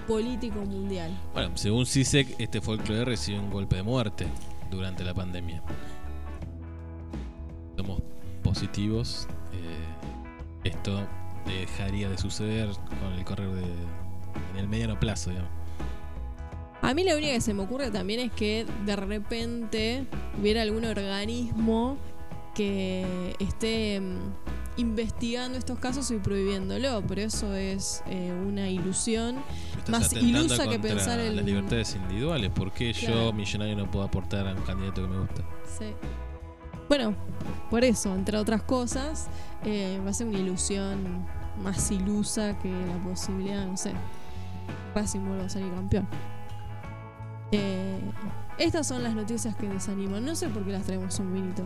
[0.07, 1.11] político mundial?
[1.33, 4.27] Bueno, según CISEC, este folclore recibió un golpe de muerte
[4.69, 5.63] durante la pandemia.
[7.77, 8.01] Somos
[8.43, 9.27] positivos.
[9.53, 11.01] eh, esto
[11.45, 12.69] dejaría de suceder
[13.01, 13.63] con el correr de.
[14.53, 15.49] en el mediano plazo, digamos.
[16.83, 20.05] A mí la única que se me ocurre también es que de repente
[20.39, 21.97] hubiera algún organismo
[22.55, 24.17] que esté mm,
[24.77, 29.37] investigando estos casos y prohibiéndolo, pero eso es eh, una ilusión.
[29.89, 32.49] Más ilusa que pensar en- las libertades individuales.
[32.49, 33.25] ¿Por qué Claro.
[33.27, 35.43] yo, millonario, no puedo aportar a un candidato que me gusta?
[35.77, 35.85] Sí.
[36.91, 37.15] Bueno,
[37.69, 39.29] por eso, entre otras cosas,
[39.63, 41.25] eh, va a ser una ilusión
[41.63, 43.93] más ilusa que la posibilidad, no sé,
[44.93, 46.05] Racing vuelva a salir campeón.
[47.53, 47.97] Eh,
[48.57, 50.25] estas son las noticias que desaniman.
[50.25, 51.63] No sé por qué las traemos un vinito.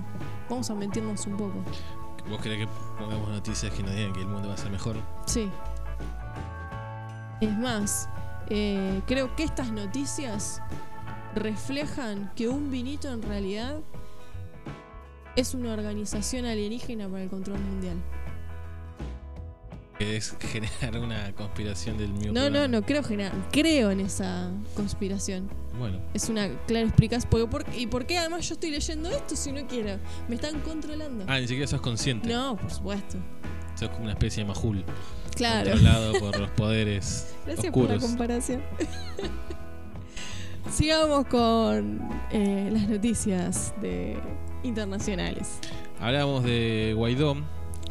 [0.47, 1.55] Vamos a mentirnos un poco.
[2.29, 2.67] ¿Vos querés que
[2.99, 4.95] pongamos noticias que nos digan que el mundo va a ser mejor?
[5.25, 5.49] Sí.
[7.41, 8.09] Es más,
[8.51, 10.61] eh, creo que estas noticias
[11.33, 13.79] reflejan que un vinito en realidad
[15.35, 17.97] es una organización alienígena para el control mundial.
[19.99, 22.33] Es generar una conspiración del mío.
[22.33, 25.49] No, no, no creo generar, creo en esa conspiración.
[25.79, 27.29] Bueno, Es una clara explicación.
[27.29, 29.97] Porque, por- ¿Y por qué además yo estoy leyendo esto si no quiero?
[30.27, 31.23] Me están controlando.
[31.29, 32.27] ah, ni siquiera sos consciente.
[32.27, 33.17] No, por supuesto.
[33.79, 34.83] Sos como una especie de majul.
[35.35, 35.71] Claro.
[35.71, 38.61] Controlado por los poderes Gracias por la comparación.
[40.71, 41.99] Sigamos con
[42.31, 44.17] eh, las noticias de
[44.65, 45.59] internacionales.
[45.99, 47.37] Hablamos de Guaidó,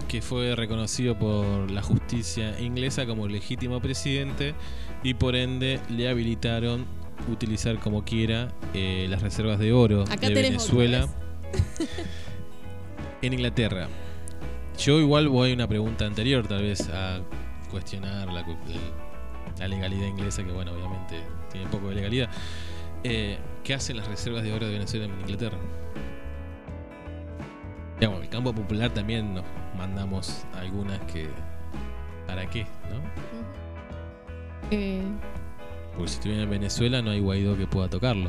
[0.08, 4.54] que fue reconocido por la justicia inglesa como legítimo presidente
[5.02, 6.86] y por ende le habilitaron
[7.30, 11.08] utilizar como quiera eh, las reservas de oro Acá de Venezuela
[13.22, 13.88] en Inglaterra.
[14.78, 17.20] Yo igual voy a una pregunta anterior, tal vez a
[17.70, 22.28] cuestionar la legalidad inglesa, que bueno, obviamente tiene poco de legalidad.
[23.04, 25.58] Eh, ¿Qué hacen las reservas de oro de Venezuela en Inglaterra?
[28.04, 29.44] Digamos, el campo popular también nos
[29.78, 31.26] mandamos algunas que.
[32.26, 32.66] ¿Para qué?
[32.90, 33.00] ¿No?
[34.70, 35.00] Eh,
[35.96, 38.28] Porque si estuviera en Venezuela no hay Guaidó que pueda tocarlo.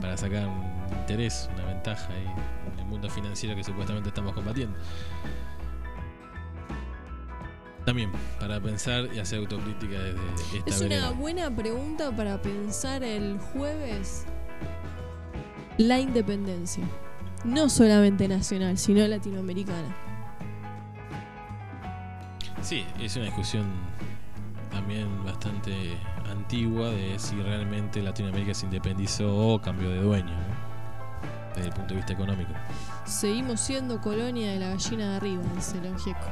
[0.00, 2.26] Para sacar un interés, una ventaja ahí
[2.72, 4.78] en el mundo financiero que supuestamente estamos combatiendo.
[7.84, 13.40] También, para pensar y hacer autocrítica desde esta Es una buena pregunta para pensar el
[13.52, 14.26] jueves
[15.80, 16.84] la independencia.
[17.42, 19.96] No solamente nacional, sino latinoamericana.
[22.60, 23.64] Sí, es una discusión
[24.70, 25.96] también bastante
[26.30, 31.54] antigua de si realmente Latinoamérica se independizó o cambió de dueño, ¿no?
[31.54, 32.52] desde el punto de vista económico.
[33.06, 36.28] Seguimos siendo colonia de la gallina de arriba, dice Longeco.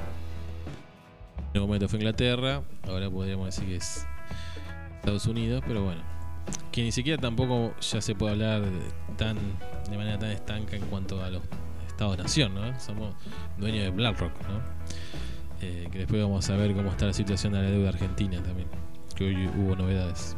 [1.55, 4.07] En un momento fue Inglaterra, ahora podríamos decir que es
[4.97, 6.03] Estados Unidos, pero bueno,
[6.73, 8.63] que ni siquiera tampoco ya se puede hablar
[9.17, 9.37] tan,
[9.91, 11.43] de manera tan estanca en cuanto a los
[11.89, 12.79] Estados-nación, ¿no?
[12.79, 13.15] Somos
[13.57, 14.61] dueños de BlackRock, ¿no?
[15.61, 18.69] Eh, que después vamos a ver cómo está la situación de la deuda argentina también,
[19.17, 20.37] que hoy hubo novedades.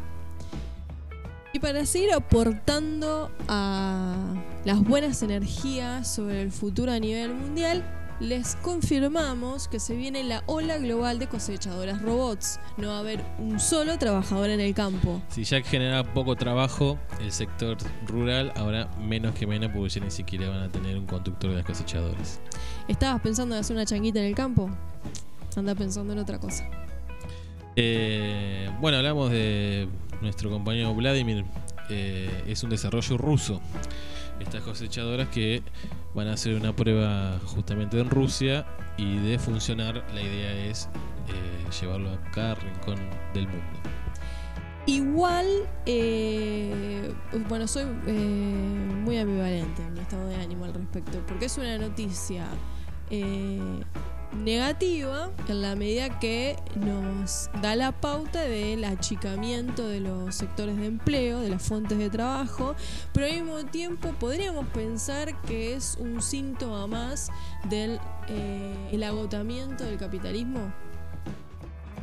[1.53, 4.17] Y para seguir aportando a
[4.65, 7.85] las buenas energías sobre el futuro a nivel mundial,
[8.21, 12.61] les confirmamos que se viene la ola global de cosechadoras robots.
[12.77, 15.23] No va a haber un solo trabajador en el campo.
[15.29, 20.11] Si ya generaba poco trabajo el sector rural, ahora menos que menos porque ya ni
[20.11, 22.41] siquiera van a tener un conductor de las cosechadoras.
[22.89, 24.71] ¿Estabas pensando en hacer una changuita en el campo?
[25.57, 26.69] Anda pensando en otra cosa.
[27.77, 29.89] Eh, bueno, hablamos de
[30.21, 31.45] nuestro compañero Vladimir.
[31.89, 33.61] eh, es un desarrollo ruso.
[34.41, 35.63] Estas cosechadoras que
[36.15, 40.89] van a hacer una prueba justamente en Rusia y de funcionar la idea es
[41.29, 42.99] eh, llevarlo a cada rincón
[43.35, 43.67] del mundo.
[44.87, 45.47] Igual,
[45.87, 47.13] eh,
[47.49, 51.79] bueno, soy eh, muy ambivalente en mi estado de ánimo al respecto, porque es una
[51.79, 52.47] noticia
[54.33, 60.87] negativa en la medida que nos da la pauta del achicamiento de los sectores de
[60.87, 62.75] empleo, de las fuentes de trabajo,
[63.13, 67.31] pero al mismo tiempo podríamos pensar que es un síntoma más
[67.69, 70.73] del eh, el agotamiento del capitalismo.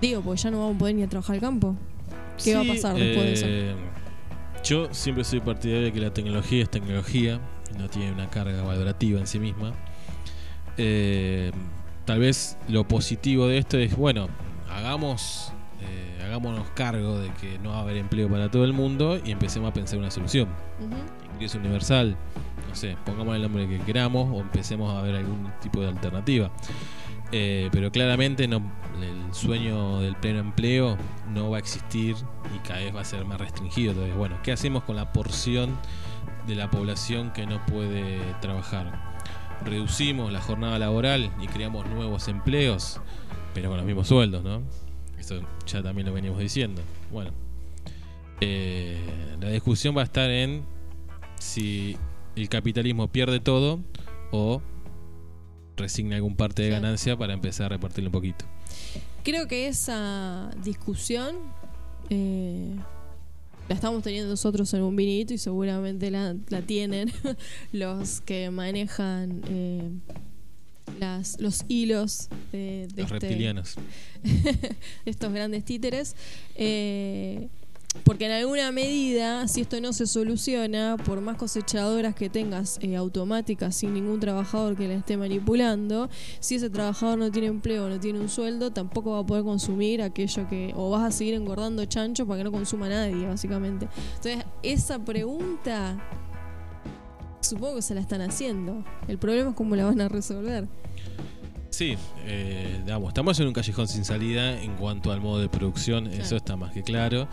[0.02, 1.76] Digo, porque ya no vamos a poder ni a trabajar al campo.
[2.44, 3.46] ¿Qué va a pasar después de eso?
[3.48, 3.76] eh,
[4.64, 7.40] Yo siempre soy partidario de que la tecnología es tecnología,
[7.74, 9.74] y no tiene una carga valorativa en sí misma.
[10.78, 11.52] Eh,
[12.08, 14.30] tal vez lo positivo de esto es, bueno,
[14.72, 19.20] hagamos, eh, hagámonos cargo de que no va a haber empleo para todo el mundo
[19.24, 20.48] y empecemos a pensar una solución.
[21.34, 22.16] Ingreso universal,
[22.70, 26.50] no sé, pongamos el nombre que queramos o empecemos a ver algún tipo de alternativa.
[27.34, 28.62] Eh, pero claramente no,
[29.02, 30.98] el sueño del pleno empleo
[31.34, 32.16] no va a existir
[32.56, 33.92] y cada vez va a ser más restringido.
[33.92, 35.78] Entonces, bueno, ¿qué hacemos con la porción
[36.48, 39.07] de la población que no puede trabajar?
[39.64, 43.00] Reducimos la jornada laboral y creamos nuevos empleos,
[43.54, 44.62] pero con los mismos sueldos, ¿no?
[45.18, 46.82] Eso ya también lo venimos diciendo.
[47.12, 47.32] Bueno,
[48.40, 48.98] eh,
[49.42, 50.64] la discusión va a estar en
[51.40, 51.98] si
[52.36, 53.80] el capitalismo pierde todo
[54.32, 54.62] o
[55.76, 58.46] resigna algún parte de ganancia para empezar a repartirlo un poquito.
[59.24, 61.36] Creo que esa discusión
[62.10, 62.76] eh,
[63.70, 67.12] la estamos teniendo nosotros en un vinito y seguramente la, la tienen
[67.74, 69.90] los que manejan eh,
[71.00, 73.76] las, los hilos de, de Los este- reptilianos.
[74.24, 74.76] de
[75.06, 76.16] estos grandes títeres.
[76.56, 77.50] eh,
[78.04, 82.96] porque en alguna medida, si esto no se soluciona, por más cosechadoras que tengas eh,
[82.96, 88.00] automáticas sin ningún trabajador que la esté manipulando, si ese trabajador no tiene empleo, no
[88.00, 90.74] tiene un sueldo, tampoco va a poder consumir aquello que.
[90.76, 93.88] o vas a seguir engordando chancho para que no consuma nadie, básicamente.
[94.16, 95.98] Entonces, esa pregunta.
[97.42, 98.84] Supongo que se la están haciendo.
[99.08, 100.68] El problema es cómo la van a resolver.
[101.70, 101.96] Sí,
[102.26, 106.24] eh, digamos, estamos en un callejón sin salida en cuanto al modo de producción, Claro.
[106.24, 107.28] eso está más que claro.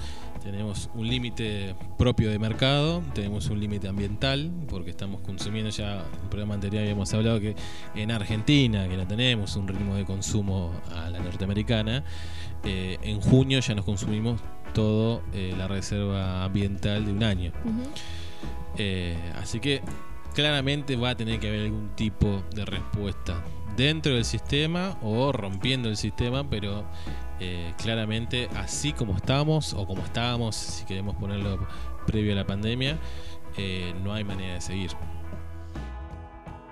[0.44, 6.22] Tenemos un límite propio de mercado, tenemos un límite ambiental, porque estamos consumiendo ya, en
[6.22, 7.56] el programa anterior habíamos hablado que
[7.94, 12.04] en Argentina, que no tenemos un ritmo de consumo a la norteamericana,
[12.62, 14.38] eh, en junio ya nos consumimos
[14.74, 17.52] todo eh, la reserva ambiental de un año.
[18.76, 19.80] Eh, así que
[20.34, 23.42] claramente va a tener que haber algún tipo de respuesta
[23.76, 26.84] dentro del sistema o rompiendo el sistema, pero
[27.40, 31.66] eh, claramente así como estamos o como estábamos, si queremos ponerlo
[32.06, 32.98] previo a la pandemia,
[33.56, 34.90] eh, no hay manera de seguir.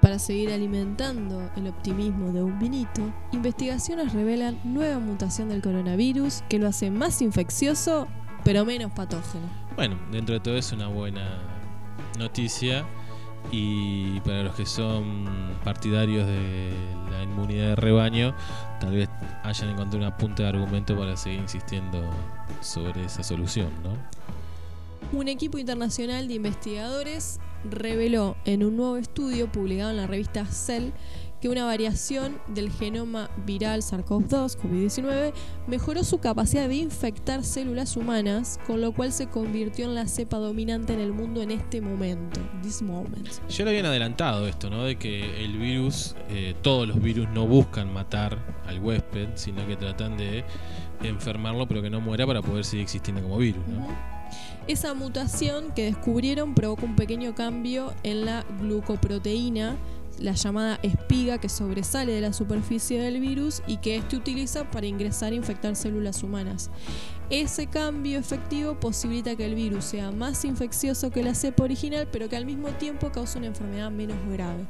[0.00, 6.58] Para seguir alimentando el optimismo de un vinito, investigaciones revelan nueva mutación del coronavirus que
[6.58, 8.08] lo hace más infeccioso
[8.44, 9.46] pero menos patógeno.
[9.76, 11.38] Bueno, dentro de todo es una buena
[12.18, 12.84] noticia
[13.50, 15.26] y para los que son
[15.64, 16.72] partidarios de
[17.10, 18.34] la inmunidad de rebaño,
[18.80, 19.08] tal vez
[19.42, 22.02] hayan encontrado una punta de argumento para seguir insistiendo
[22.60, 23.96] sobre esa solución, ¿no?
[25.18, 27.38] Un equipo internacional de investigadores
[27.70, 30.90] reveló en un nuevo estudio publicado en la revista Cell
[31.42, 35.32] que una variación del genoma viral SARS-CoV-2, COVID-19,
[35.66, 40.36] mejoró su capacidad de infectar células humanas, con lo cual se convirtió en la cepa
[40.36, 42.40] dominante en el mundo en este momento.
[42.62, 43.28] This moment.
[43.48, 44.84] Ya lo habían adelantado esto, ¿no?
[44.84, 49.74] De que el virus, eh, todos los virus no buscan matar al huésped, sino que
[49.74, 50.44] tratan de
[51.02, 53.84] enfermarlo, pero que no muera para poder seguir existiendo como virus, ¿no?
[54.68, 59.76] Esa mutación que descubrieron provocó un pequeño cambio en la glucoproteína,
[60.18, 64.86] la llamada espiga que sobresale de la superficie del virus y que éste utiliza para
[64.86, 66.70] ingresar e infectar células humanas.
[67.30, 72.28] Ese cambio efectivo posibilita que el virus sea más infeccioso que la cepa original, pero
[72.28, 74.66] que al mismo tiempo cause una enfermedad menos grave.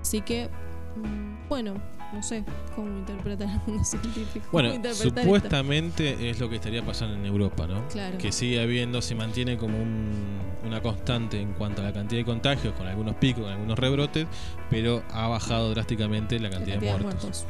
[0.00, 0.48] Así que,
[0.96, 1.74] mm, bueno,
[2.12, 2.44] no sé
[2.74, 4.46] cómo interpretar el mundo científico.
[4.52, 7.86] Bueno, supuestamente es lo que estaría pasando en Europa, ¿no?
[7.88, 8.18] Claro.
[8.18, 12.24] Que sigue habiendo, se mantiene como un- una constante en cuanto a la cantidad de
[12.24, 14.26] contagios, con algunos picos, con algunos rebrotes,
[14.70, 17.46] pero ha bajado drásticamente la la cantidad, cantidad de muertos.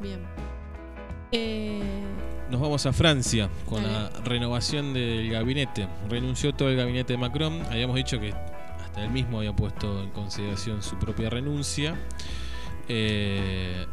[0.00, 0.20] Bien.
[1.32, 1.82] Eh,
[2.50, 3.94] Nos vamos a Francia con Dale.
[3.94, 5.86] la renovación del gabinete.
[6.08, 7.60] Renunció todo el gabinete de Macron.
[7.70, 11.94] Habíamos dicho que hasta él mismo había puesto en consideración su propia renuncia.
[12.88, 13.86] Eh,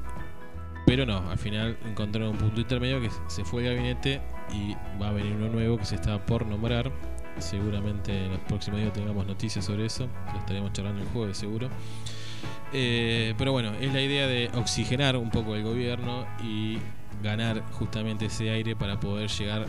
[0.85, 4.21] pero no, al final encontraron un punto intermedio que se fue el gabinete
[4.53, 6.91] y va a venir uno nuevo que se está por nombrar.
[7.39, 10.07] Seguramente en los próximos días tengamos noticias sobre eso.
[10.31, 11.69] Lo estaremos charlando el jueves seguro.
[12.71, 16.77] Eh, pero bueno, es la idea de oxigenar un poco el gobierno y
[17.23, 19.65] ganar justamente ese aire para poder llegar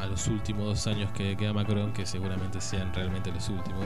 [0.00, 3.84] a los últimos dos años que queda Macron, que seguramente sean realmente los últimos,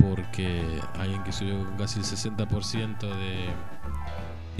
[0.00, 0.62] porque
[0.98, 3.48] alguien que subió con casi el 60% de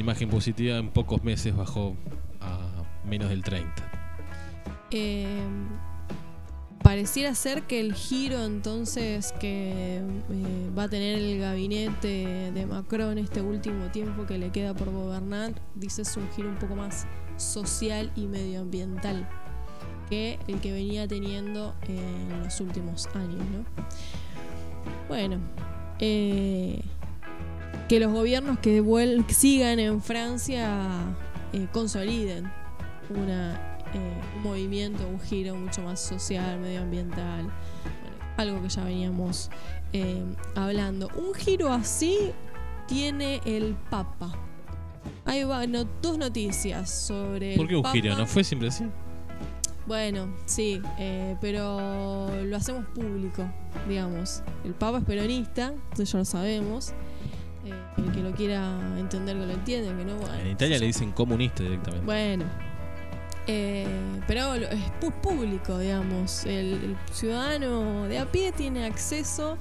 [0.01, 1.97] imagen positiva en pocos meses bajó
[2.41, 3.67] a menos del 30%.
[4.93, 5.27] Eh,
[6.83, 13.19] pareciera ser que el giro entonces que eh, va a tener el gabinete de Macron
[13.19, 17.07] este último tiempo que le queda por gobernar, dice es un giro un poco más
[17.37, 19.29] social y medioambiental
[20.09, 23.65] que el que venía teniendo en los últimos años, ¿no?
[25.09, 25.39] Bueno,
[26.01, 26.83] eh,
[27.89, 28.83] que los gobiernos que
[29.29, 30.89] sigan en Francia
[31.53, 32.51] eh, consoliden
[33.11, 33.55] una,
[33.95, 37.55] eh, un movimiento, un giro mucho más social, medioambiental, bueno,
[38.37, 39.51] algo que ya veníamos
[39.93, 40.23] eh,
[40.55, 41.09] hablando.
[41.17, 42.31] Un giro así
[42.87, 44.33] tiene el Papa.
[45.25, 47.93] Hay no- dos noticias sobre ¿Por qué un Papa.
[47.95, 48.17] giro?
[48.17, 48.85] ¿No fue siempre así?
[49.87, 53.45] Bueno, sí, eh, pero lo hacemos público,
[53.89, 54.43] digamos.
[54.65, 56.93] El Papa es peronista, eso ya lo sabemos.
[57.65, 60.35] Eh, el que lo quiera entender que lo entiende, el que no, bueno.
[60.35, 62.07] En Italia le dicen comunista directamente.
[62.07, 62.45] Bueno,
[63.47, 63.87] eh,
[64.27, 64.91] pero es
[65.23, 66.45] público, digamos.
[66.45, 69.59] El, el ciudadano de a pie tiene acceso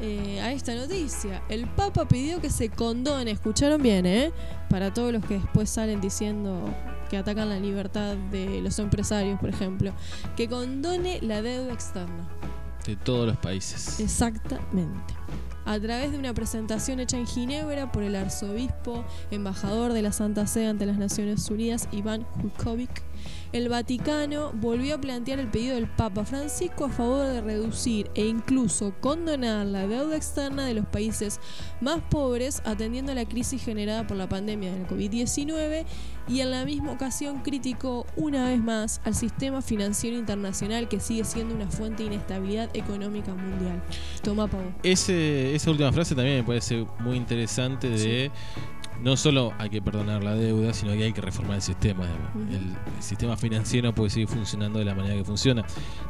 [0.00, 1.42] eh, a esta noticia.
[1.48, 4.32] El Papa pidió que se condone, escucharon bien, ¿eh?
[4.68, 6.72] Para todos los que después salen diciendo
[7.10, 9.92] que atacan la libertad de los empresarios, por ejemplo,
[10.36, 12.28] que condone la deuda externa.
[12.84, 14.00] De todos los países.
[14.00, 15.14] Exactamente.
[15.66, 20.46] A través de una presentación hecha en Ginebra por el arzobispo embajador de la Santa
[20.46, 23.02] Sede ante las Naciones Unidas, Iván Jukovic,
[23.52, 28.26] el Vaticano volvió a plantear el pedido del Papa Francisco a favor de reducir e
[28.26, 31.40] incluso condonar la deuda externa de los países
[31.80, 35.84] más pobres atendiendo a la crisis generada por la pandemia de la COVID-19
[36.28, 41.24] y en la misma ocasión criticó una vez más al sistema financiero internacional que sigue
[41.24, 43.82] siendo una fuente de inestabilidad económica mundial.
[44.22, 44.48] Toma.
[44.82, 48.30] Ese, esa última frase también me parece muy interesante de
[49.02, 52.04] no solo hay que perdonar la deuda, sino que hay que reformar el sistema.
[52.50, 52.56] el,
[52.96, 55.64] el sistema financiero puede seguir funcionando de la manera que funciona.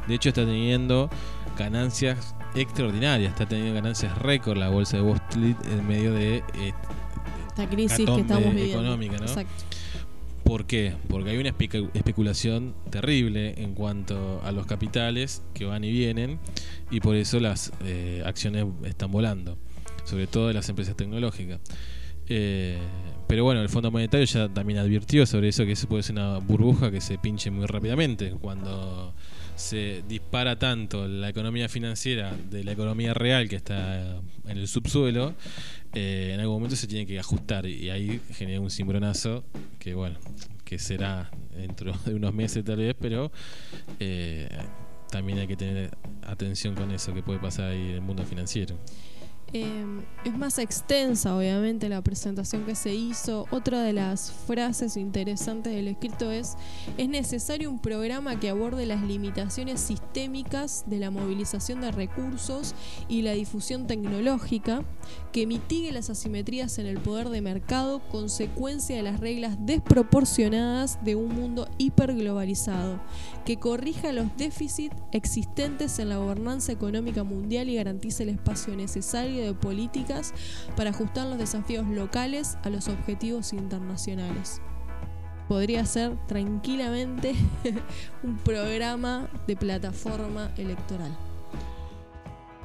[0.07, 1.09] De hecho, está teniendo
[1.57, 6.37] ganancias extraordinarias, está teniendo ganancias récord la bolsa de Wall Street en medio de...
[6.53, 6.73] eh,
[7.47, 8.81] Esta crisis que estamos viviendo.
[8.81, 9.25] económica, ¿no?
[9.25, 9.63] Exacto.
[10.43, 10.93] ¿Por qué?
[11.09, 16.37] Porque hay una especu- especulación terrible en cuanto a los capitales que van y vienen
[16.91, 19.57] y por eso las eh, acciones están volando,
[20.03, 21.59] sobre todo de las empresas tecnológicas.
[22.27, 22.79] Eh,
[23.27, 26.37] pero bueno, el Fondo Monetario ya también advirtió sobre eso, que eso puede ser una
[26.37, 29.13] burbuja que se pinche muy rápidamente cuando
[29.55, 35.33] se dispara tanto la economía financiera de la economía real que está en el subsuelo,
[35.93, 39.43] eh, en algún momento se tiene que ajustar y ahí genera un cimbronazo
[39.79, 40.17] que bueno,
[40.65, 43.31] que será dentro de unos meses tal vez, pero
[43.99, 44.49] eh,
[45.09, 45.91] también hay que tener
[46.23, 48.77] atención con eso que puede pasar ahí en el mundo financiero.
[49.53, 49.85] Eh,
[50.25, 53.45] es más extensa, obviamente, la presentación que se hizo.
[53.51, 56.57] Otra de las frases interesantes del escrito es,
[56.97, 62.75] es necesario un programa que aborde las limitaciones sistémicas de la movilización de recursos
[63.07, 64.83] y la difusión tecnológica,
[65.35, 71.15] que mitigue las asimetrías en el poder de mercado, consecuencia de las reglas desproporcionadas de
[71.15, 73.01] un mundo hiperglobalizado,
[73.43, 79.43] que corrija los déficits existentes en la gobernanza económica mundial y garantice el espacio necesario
[79.43, 80.33] de políticas
[80.77, 84.61] para ajustar los desafíos locales a los objetivos internacionales.
[85.49, 87.35] Podría ser tranquilamente
[88.23, 91.11] un programa de plataforma electoral.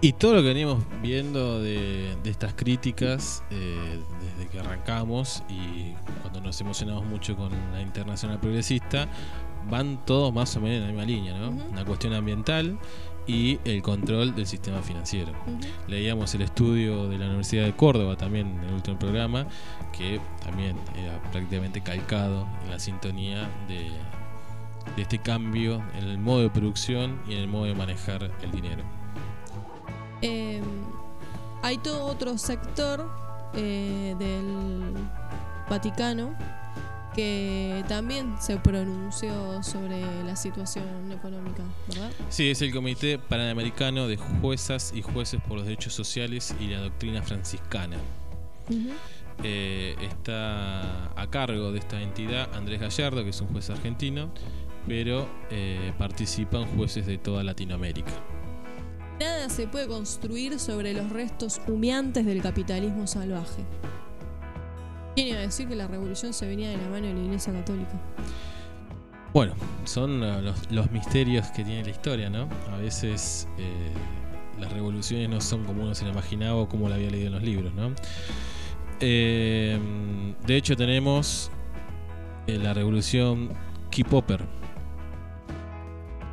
[0.02, 5.92] Y todo lo que venimos viendo de, estas críticas eh, desde que arrancamos y
[6.22, 9.08] cuando nos emocionamos mucho con la Internacional Progresista,
[9.68, 11.50] van todos más o menos en la misma línea, ¿no?
[11.50, 12.78] Una cuestión ambiental
[13.26, 15.32] y el control del sistema financiero.
[15.86, 19.46] Leíamos el estudio de la Universidad de Córdoba también en el último programa,
[19.92, 23.90] que también era prácticamente calcado en la sintonía de,
[24.96, 28.99] este cambio en el modo de producción y en el modo de manejar el dinero.
[30.22, 30.62] Em,
[31.62, 33.10] hay todo otro sector
[33.54, 34.94] eh, del
[35.68, 36.34] Vaticano
[37.14, 42.10] que también se pronunció sobre la situación económica, ¿verdad?
[42.28, 46.80] Sí, es el Comité Panamericano de Juezas y Jueces por los Derechos Sociales y la
[46.80, 47.96] Doctrina Franciscana.
[49.42, 54.30] Eh, está a cargo de esta entidad Andrés Gallardo, que es un juez argentino,
[54.86, 58.12] pero eh, participan jueces de toda Latinoamérica.
[59.20, 63.66] Nada se puede construir sobre los restos humeantes del capitalismo salvaje.
[65.14, 67.52] ¿Quién iba a decir que la revolución se venía de la mano de la Iglesia
[67.52, 68.00] Católica?
[69.34, 69.52] Bueno,
[69.84, 72.48] son uh, los, misterios que tiene la historia, ¿no?
[72.72, 73.92] A veces eh,
[74.58, 77.34] las revoluciones no son como uno se lo imaginaba o como lo había leído en
[77.34, 77.92] los libros, ¿no?
[79.00, 79.78] Eh,
[80.46, 81.50] de hecho, tenemos
[82.46, 83.50] eh, la revolución
[83.94, 84.46] K-Popper.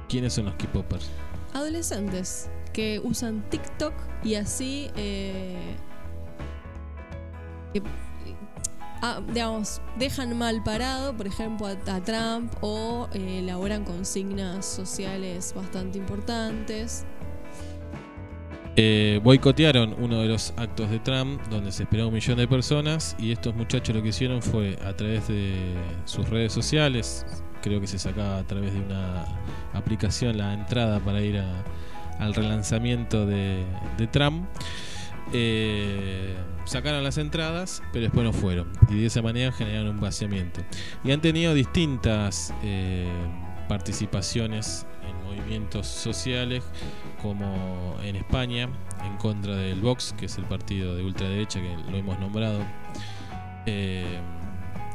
[0.07, 1.09] ¿Quiénes son los K-Poppers?
[1.53, 4.91] Adolescentes que usan TikTok y así
[9.01, 15.99] Ah, digamos, dejan mal parado, por ejemplo, a, Trump o eh, elaboran consignas sociales bastante
[15.99, 17.05] importantes.
[18.75, 23.15] Eh, boicotearon uno de los actos de Trump donde se esperaba un millón de personas
[23.19, 25.75] y estos muchachos lo que hicieron fue a través de
[26.05, 27.25] sus redes sociales,
[27.61, 29.25] creo que se sacaba a través de una
[29.73, 31.39] aplicación la entrada para ir
[32.19, 33.65] al relanzamiento de,
[33.97, 34.47] de Trump.
[35.33, 38.71] Eh, sacaron las entradas, pero después no fueron.
[38.89, 40.61] Y de esa manera generaron un vaciamiento.
[41.03, 43.07] Y han tenido distintas eh,
[43.67, 46.63] participaciones en movimientos sociales,
[47.21, 48.69] como en España,
[49.03, 52.59] en contra del Vox, que es el partido de ultraderecha que lo hemos nombrado.
[53.65, 54.19] Eh,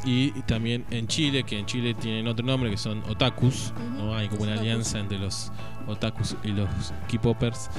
[0.05, 4.15] y también en Chile, que en Chile tienen otro nombre que son otakus, ¿no?
[4.15, 5.53] Hay como una alianza entre los
[5.87, 6.69] otakus y los
[7.11, 7.71] K-popers.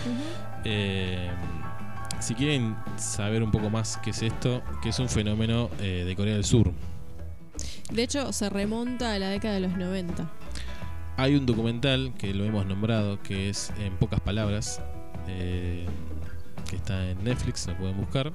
[2.24, 6.15] Si quieren saber un poco más qué es esto, que es un fenómeno eh, de
[6.15, 6.71] Corea del Sur.
[7.91, 10.32] De hecho, se remonta a la década de los 90.
[11.17, 14.82] Hay un documental que lo hemos nombrado, que es En pocas palabras,
[15.28, 15.86] eh,
[16.69, 18.32] que está en Netflix, lo pueden buscar.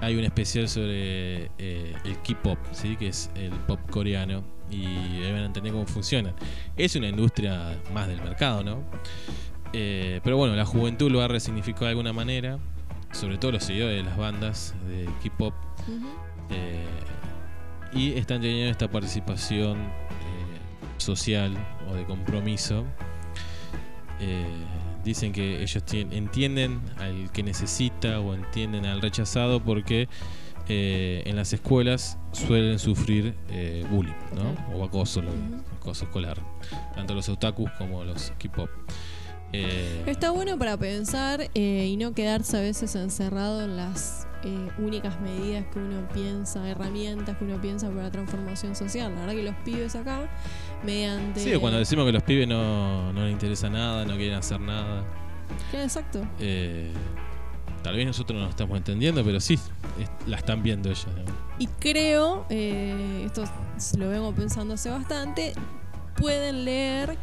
[0.00, 2.96] Hay un especial sobre eh, el K-pop, ¿sí?
[2.96, 6.34] que es el pop coreano, y ahí van a entender cómo funciona.
[6.76, 8.84] Es una industria más del mercado, ¿no?
[9.72, 12.58] Eh, pero bueno, la juventud lo ha resignificado de alguna manera,
[13.12, 15.54] sobre todo los seguidores de las bandas de K-pop.
[16.50, 16.86] Eh,
[17.92, 19.78] y están teniendo esta participación
[20.98, 21.56] social
[21.90, 22.84] o de compromiso.
[25.04, 30.08] Dicen que ellos entienden al que necesita o entienden al rechazado porque
[30.70, 33.34] en las escuelas suelen sufrir
[33.90, 34.12] bullying
[34.74, 35.22] o acoso,
[35.76, 36.38] acoso escolar,
[36.94, 38.68] tanto los otakus como los K-pop.
[39.52, 44.68] Eh, Está bueno para pensar eh, y no quedarse a veces encerrado en las eh,
[44.78, 49.14] únicas medidas que uno piensa, herramientas que uno piensa para la transformación social.
[49.14, 50.28] La verdad que los pibes acá,
[50.82, 51.40] mediante...
[51.40, 55.04] Sí, cuando decimos que los pibes no, no les interesa nada, no quieren hacer nada.
[55.72, 56.20] exacto.
[57.82, 59.58] tal vez nosotros no lo estamos entendiendo, pero sí,
[60.26, 61.06] la están viendo ellos.
[61.58, 63.44] Y creo, esto
[63.96, 65.52] lo vengo pensando hace bastante,
[66.16, 67.16] pueden leer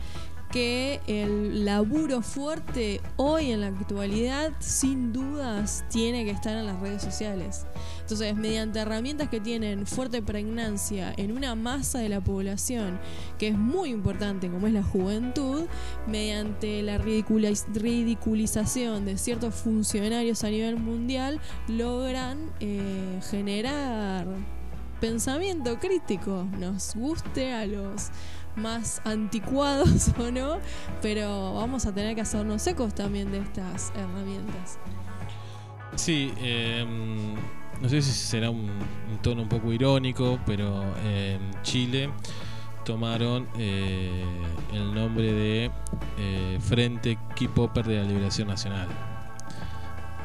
[0.55, 6.79] que el laburo fuerte hoy en la actualidad, sin dudas, tiene que estar en las
[6.79, 7.65] redes sociales.
[7.99, 13.01] Entonces, mediante herramientas que tienen fuerte pregnancia en una masa de la población,
[13.37, 15.65] que es muy importante, como es la juventud,
[16.07, 24.25] mediante la ridiculización de ciertos funcionarios a nivel mundial, logran eh, generar
[25.01, 28.09] pensamiento crítico, nos guste a los
[28.55, 30.59] más anticuados o no,
[31.01, 34.79] pero vamos a tener que hacernos ecos también de estas herramientas.
[35.95, 36.85] Sí, eh,
[37.81, 38.69] no sé si será un,
[39.21, 42.09] tono un poco irónico, pero en Chile
[42.85, 44.23] tomaron eh,
[44.71, 45.71] el nombre de
[46.17, 48.87] eh, Frente K-Popper de la Liberación Nacional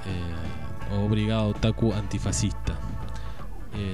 [0.07, 2.78] eh, o Brigada Otaku Antifascista.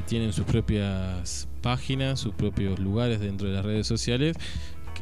[0.06, 4.36] tienen sus propias páginas, sus propios lugares dentro de las redes sociales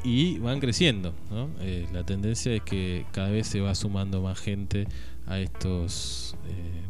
[0.02, 1.14] y van creciendo.
[1.92, 4.86] la tendencia es que cada vez se va sumando más gente
[5.26, 6.36] a estos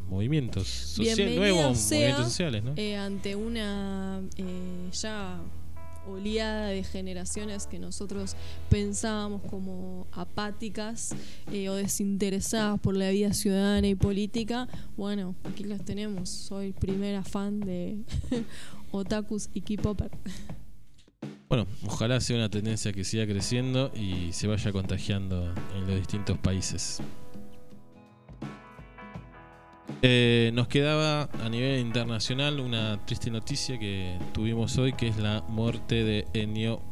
[0.09, 2.75] movimientos nuevos movimientos sociales, ¿no?
[2.77, 5.41] Eh, ante una eh, ya
[6.07, 8.37] oleada de generaciones que nosotros
[8.69, 11.15] pensábamos como apáticas
[11.51, 16.29] eh, o desinteresadas por la vida ciudadana y política, bueno, aquí las tenemos.
[16.29, 17.99] Soy primera fan de
[18.99, 20.11] otakus y K-popper.
[21.49, 26.39] Bueno, ojalá sea una tendencia que siga creciendo y se vaya contagiando en los distintos
[26.39, 27.01] países.
[30.03, 35.43] Eh, nos quedaba a nivel internacional una triste noticia que tuvimos hoy, que es la
[35.49, 36.83] muerte de Ennio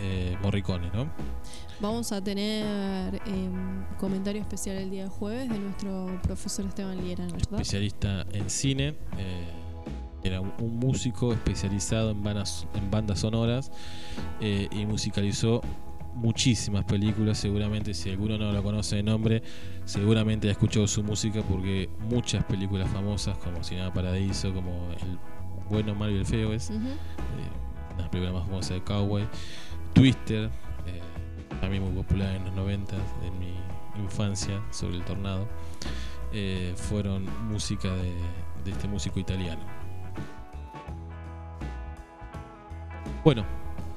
[0.00, 1.10] eh, Morricone, ¿no?
[1.80, 7.24] Vamos a tener em, comentario especial el día de jueves de nuestro profesor Esteban Liera,
[7.24, 7.52] ¿verdad?
[7.52, 8.88] Especialista en cine.
[9.16, 9.67] Eh,
[10.22, 13.70] era un músico especializado en bandas, en bandas sonoras
[14.40, 15.60] y musicalizó
[16.18, 19.42] muchísimas películas, seguramente si alguno no lo conoce de nombre,
[19.84, 25.18] seguramente ha escuchado su música porque muchas películas famosas como Cinema Paradiso, como El
[25.70, 29.26] Bueno, Malo y el Feo es, una de las películas más famosas de Cowboy,
[29.92, 30.50] Twister,
[30.86, 31.00] eh,
[31.60, 33.54] también muy popular en los 90, en mi
[34.02, 35.48] infancia, sobre el tornado,
[36.32, 38.12] eh, fueron música de,
[38.64, 39.77] de este músico italiano.
[43.24, 43.44] Bueno,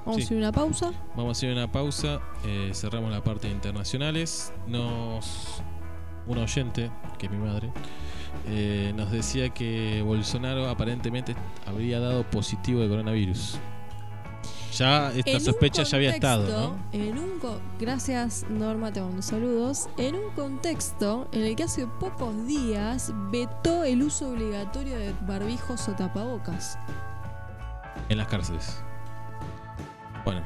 [0.05, 0.91] Vamos a hacer una pausa.
[1.15, 2.19] Vamos a hacer una pausa.
[2.45, 4.51] Eh, cerramos la parte de internacionales.
[4.67, 5.61] Nos.
[6.27, 7.71] Un oyente, que es mi madre,
[8.47, 13.57] eh, nos decía que Bolsonaro aparentemente habría dado positivo de coronavirus.
[14.77, 16.77] Ya esta sospecha ya había estado, ¿no?
[16.93, 17.31] En un
[17.79, 19.89] gracias Norma, te mando saludos.
[19.97, 25.89] En un contexto en el que hace pocos días vetó el uso obligatorio de barbijos
[25.89, 26.77] o tapabocas.
[28.09, 28.83] En las cárceles.
[30.25, 30.43] Bueno.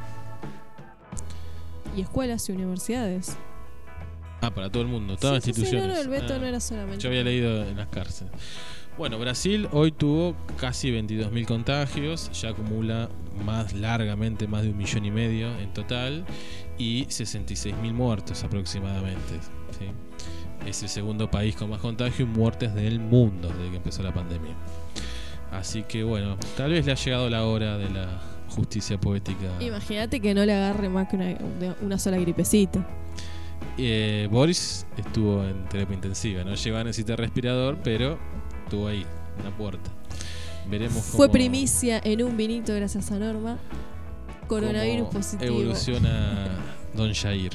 [1.96, 3.38] Y escuelas y universidades.
[4.42, 5.88] Ah, para todo el mundo, todas las instituciones.
[5.88, 7.00] no, el veto ah, no era solamente.
[7.00, 8.34] Yo había leído en las cárceles.
[8.98, 13.10] Bueno, Brasil hoy tuvo casi 22.000 contagios, ya acumula
[13.44, 16.26] más largamente más de un millón y medio en total
[16.78, 19.40] y 66.000 muertos aproximadamente.
[20.66, 24.14] Es el segundo país con más contagios y muertes del mundo desde que empezó la
[24.14, 24.56] pandemia.
[25.52, 28.22] Así que bueno, tal vez le ha llegado la hora de la
[28.56, 29.52] justicia poética.
[29.60, 31.38] Imagínate que no le agarre más que
[31.82, 32.88] una, sola gripecita.
[33.78, 38.18] Eh, Boris estuvo en terapia intensiva, no llegó a necesitar respirador, pero
[38.64, 39.06] estuvo ahí,
[39.38, 39.92] en la puerta.
[40.68, 43.60] Veremos Fue primicia en un vinito gracias a Norma.
[44.48, 45.60] Coronavirus positivo.
[45.60, 46.50] Evoluciona
[46.96, 47.52] Don Jair.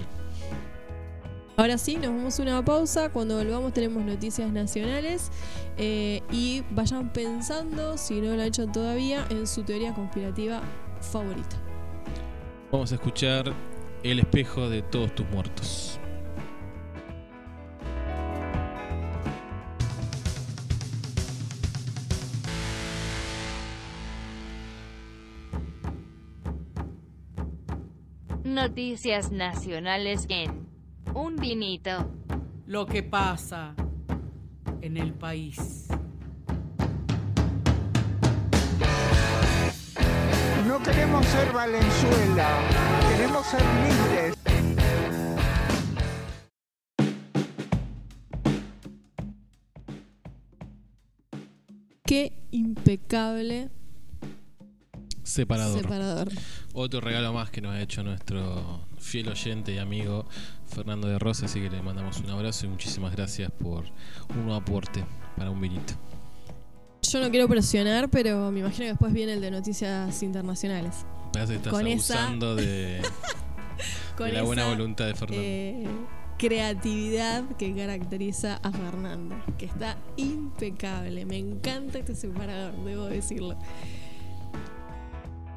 [1.56, 3.10] Ahora sí, nos vamos a una pausa.
[3.10, 5.30] Cuando volvamos tenemos noticias nacionales.
[5.76, 10.62] Eh, y vayan pensando, si no lo han hecho todavía, en su teoría conspirativa
[11.00, 11.56] favorita.
[12.70, 13.52] Vamos a escuchar
[14.02, 16.00] El espejo de todos tus muertos.
[28.44, 30.66] Noticias nacionales en
[31.14, 32.10] Un vinito.
[32.66, 33.74] Lo que pasa
[34.80, 35.88] en el país.
[40.70, 42.48] No queremos ser Valenzuela,
[43.10, 44.36] queremos ser libres.
[52.04, 53.70] Qué impecable
[55.24, 55.82] separador.
[55.82, 56.28] separador.
[56.72, 60.26] Otro regalo más que nos ha hecho nuestro fiel oyente y amigo
[60.66, 63.86] Fernando de Rosa, así que le mandamos un abrazo y muchísimas gracias por
[64.28, 65.04] un nuevo aporte
[65.36, 65.94] para un vinito.
[67.10, 71.04] Yo no quiero presionar, pero me imagino que después viene el de noticias internacionales.
[71.32, 73.02] Parece que estás con abusando de.
[74.16, 75.42] con de la buena esa, voluntad de Fernando.
[75.44, 75.86] eh,
[76.38, 81.24] creatividad que caracteriza a Fernando, que está impecable.
[81.24, 83.58] Me encanta este separador, debo decirlo.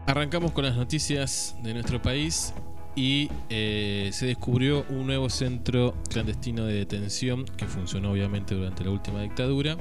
[0.08, 2.52] Arrancamos con las noticias de nuestro país
[2.96, 8.90] y eh, se descubrió un nuevo centro clandestino de detención que funcionó obviamente durante la
[8.90, 9.78] última dictadura.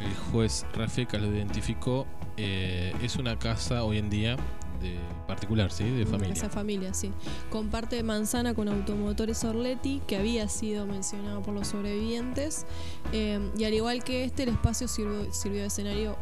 [0.00, 2.06] El juez Rafeca lo identificó.
[2.36, 4.36] eh, es una casa hoy en día
[4.80, 5.84] de particular, ¿sí?
[5.84, 6.34] De familia.
[6.34, 7.10] Esa familia, sí.
[7.50, 12.66] Comparte manzana con Automotores Orletti, que había sido mencionado por los sobrevivientes.
[13.12, 16.18] Eh, y al igual que este, el espacio sirvió, sirvió de escenario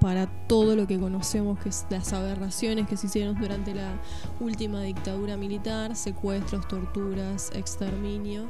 [0.00, 4.00] para todo lo que conocemos, que es las aberraciones que se hicieron durante la
[4.40, 8.48] última dictadura militar, secuestros, torturas, exterminio,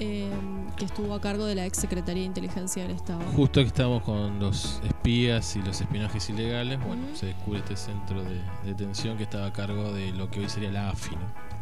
[0.00, 0.30] eh,
[0.76, 3.20] que estuvo a cargo de la ex Secretaría de Inteligencia del Estado.
[3.36, 8.22] Justo que estamos con los espías y los espionajes ilegales, bueno, se descubre este centro
[8.22, 11.54] de detención que estaba a cargo de lo que hoy sería la AFI, ¿no?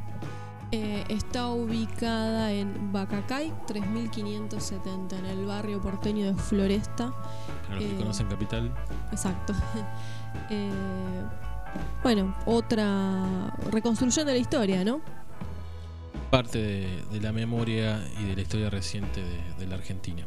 [0.74, 7.12] Eh, está ubicada en Bacacay 3570, en el barrio porteño de Floresta.
[7.68, 8.72] Para los que Eh, conocen Capital.
[9.10, 9.52] Exacto.
[10.48, 10.70] Eh,
[12.02, 15.02] bueno, otra reconstrucción de la historia, ¿no?
[16.32, 20.26] Parte de, la memoria y de la historia reciente de, de la Argentina.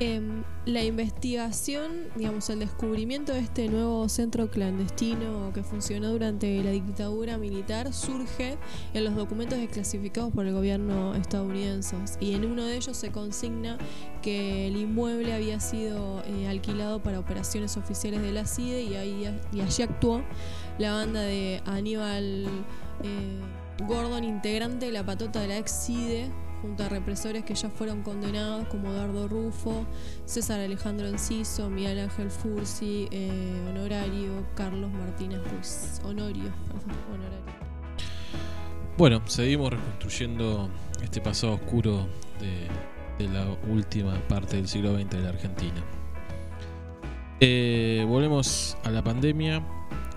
[0.00, 6.72] Em, la investigación, digamos, el descubrimiento de este nuevo centro clandestino que funcionó durante la
[6.72, 8.58] dictadura militar surge
[8.94, 13.78] en los documentos desclasificados por el gobierno estadounidense y en uno de ellos se consigna
[14.22, 19.40] que el inmueble había sido eh, alquilado para operaciones oficiales de la CIDE y, ahí,
[19.52, 20.22] y allí actuó
[20.78, 22.46] la banda de Aníbal
[23.04, 23.40] eh,
[23.86, 26.30] Gordon, integrante de la patota de la ex CIDE,
[26.60, 29.86] junto a represores que ya fueron condenados como Dardo Rufo,
[30.24, 36.00] César Alejandro Enciso, Miguel Ángel Fursi, eh, Honorario, Carlos Martínez Ruiz.
[36.04, 36.44] Honorio,
[37.12, 37.52] Honorario.
[38.96, 40.68] Bueno, seguimos reconstruyendo
[41.02, 42.06] este pasado oscuro
[42.38, 42.68] de,
[43.18, 45.82] de la última parte del siglo XX de la Argentina.
[47.40, 49.60] Eh, volvemos a la pandemia.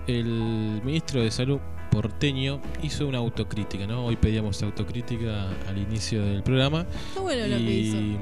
[0.06, 1.58] El ministro de Salud
[1.90, 4.06] porteño hizo una autocrítica, ¿no?
[4.06, 6.86] Hoy pedíamos autocrítica al inicio del programa.
[7.08, 8.18] Está bueno lo que hizo, Y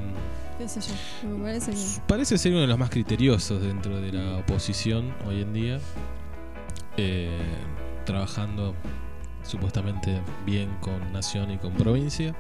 [0.59, 1.79] qué sé yo, me parece que...
[2.07, 5.81] parece ser uno de los más criteriosos dentro de la oposición hoy en día.
[6.97, 7.31] Eh,
[8.05, 8.75] trabajando
[9.43, 12.35] supuestamente bien con nación y con provincia.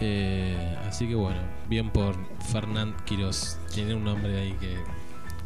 [0.00, 2.14] Eh, así que bueno, bien por
[2.50, 3.58] Fernán Quirós.
[3.74, 4.76] Tiene un nombre ahí que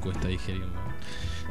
[0.00, 0.81] cuesta digerir, ¿no?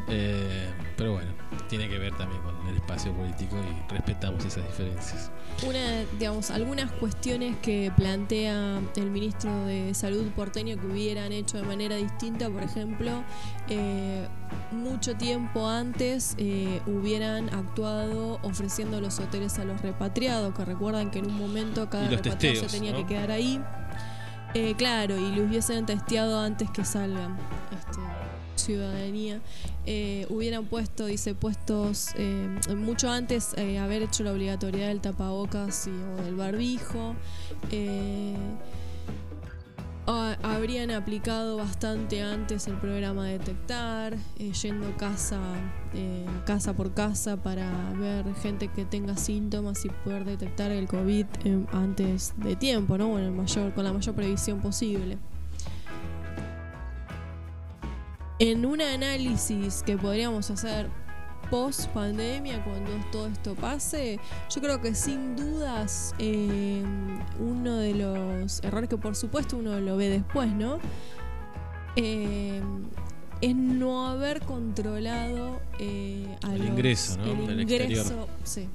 [0.07, 1.31] Eh, pero bueno,
[1.67, 5.31] tiene que ver también con el espacio político y respetamos esas diferencias.
[5.67, 11.63] Una, digamos, algunas cuestiones que plantea el ministro de Salud porteño que hubieran hecho de
[11.63, 13.23] manera distinta, por ejemplo,
[13.69, 14.27] eh,
[14.71, 21.19] mucho tiempo antes eh, hubieran actuado ofreciendo los hoteles a los repatriados, que recuerdan que
[21.19, 22.99] en un momento cada repatriado testeos, se tenía ¿no?
[22.99, 23.61] que quedar ahí.
[24.53, 27.37] Eh, claro, y los hubiesen testeado antes que salgan.
[27.71, 28.01] Este,
[28.55, 29.39] ciudadanía
[29.85, 35.87] eh, hubieran puesto dice puestos eh, mucho antes eh, haber hecho la obligatoriedad del tapabocas
[35.87, 37.15] y, o del barbijo
[37.71, 38.35] eh,
[40.07, 44.15] ha- habrían aplicado bastante antes el programa detectar
[44.61, 45.39] yendo casa
[46.45, 51.25] casa por casa para ver gente que tenga síntomas y poder detectar el covid
[51.71, 53.31] antes de tiempo no bueno
[53.75, 55.17] con la mayor previsión posible
[58.49, 60.87] en un análisis que podríamos hacer
[61.51, 64.19] post pandemia, cuando todo esto pase,
[64.49, 66.81] yo creo que sin dudas eh,
[67.39, 70.79] uno de los errores que por supuesto uno lo ve después, ¿no?
[71.97, 72.61] Eh,
[73.41, 77.49] es no haber controlado eh, a El los- ingreso, ¿no?
[77.49, 78.69] El ingreso, sí.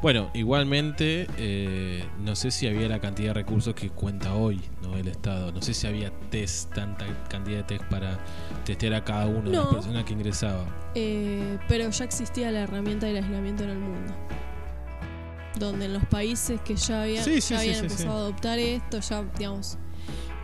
[0.00, 4.96] Bueno, igualmente, eh, no sé si había la cantidad de recursos que cuenta hoy ¿no?
[4.96, 5.50] el Estado.
[5.50, 8.18] No sé si había test, tanta cantidad de test para
[8.64, 10.64] testear a cada uno de las personas que ingresaba.
[10.94, 14.14] Eh, pero ya existía la herramienta del aislamiento en el mundo.
[15.58, 18.20] Donde en los países que ya habían, Sí, sí, ya sí, habían sí, empezado a
[18.20, 19.78] adoptar esto, ya, digamos,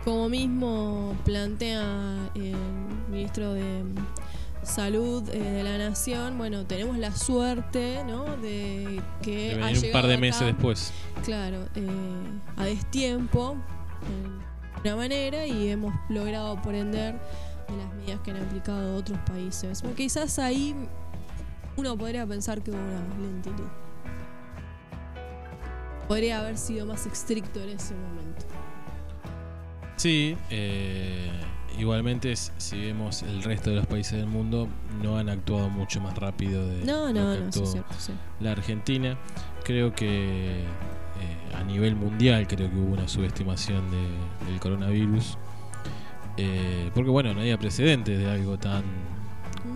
[0.03, 2.55] como mismo plantea el
[3.09, 3.83] ministro de
[4.65, 8.35] Salud eh, de la Nación, bueno, tenemos la suerte, ¿no?
[8.37, 10.91] De que De ha un par de meses después.
[11.23, 11.87] Claro, eh,
[12.57, 13.55] a destiempo,
[14.83, 17.13] de una manera, y hemos logrado aprender
[17.67, 19.81] de las medidas que han aplicado otros países.
[19.81, 20.75] Bueno, quizás ahí
[21.77, 23.67] uno podría pensar que hubo una lentitud.
[26.07, 28.45] Podría haber sido más estricto en ese momento.
[29.95, 31.31] Sí, eh,
[31.79, 34.67] igualmente si vemos el resto de los países del mundo
[35.03, 38.13] no han actuado mucho más rápido de No, lo no, que no, actuó cierto, sí.
[38.39, 39.17] la Argentina.
[39.63, 45.37] Creo que eh, a nivel mundial creo que hubo una subestimación de- del coronavirus.
[46.37, 48.83] Eh, porque bueno, no había precedentes de algo tan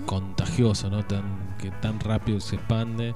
[0.05, 1.03] contagioso, ¿no?
[1.05, 3.15] Tan, que tan rápido se expande.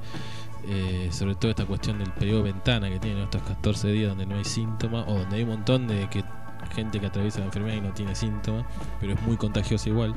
[0.65, 3.23] Eh, sobre todo esta cuestión del periodo ventana que tiene ¿no?
[3.25, 6.23] estos 14 días donde no hay síntomas o donde hay un montón de que,
[6.75, 8.65] gente que atraviesa la enfermedad y no tiene síntomas,
[8.99, 10.13] pero es muy contagiosa igual.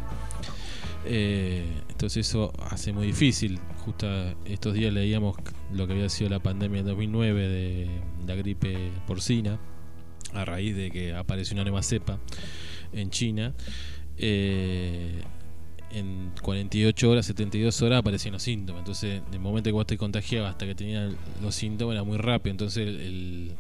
[1.04, 3.60] Eh, entonces eso hace muy difícil.
[3.84, 4.06] Justo
[4.44, 5.36] estos días leíamos
[5.72, 7.88] lo que había sido la pandemia de 2009 de
[8.26, 9.58] la gripe porcina,
[10.34, 12.18] a raíz de que apareció una nueva cepa
[12.92, 13.54] en China.
[14.18, 15.20] Eh,
[15.92, 18.80] en 48 horas, 72 horas aparecían los síntomas.
[18.80, 22.50] Entonces, del momento que vos te contagiabas hasta que tenías los síntomas era muy rápido.
[22.50, 23.54] Entonces, el-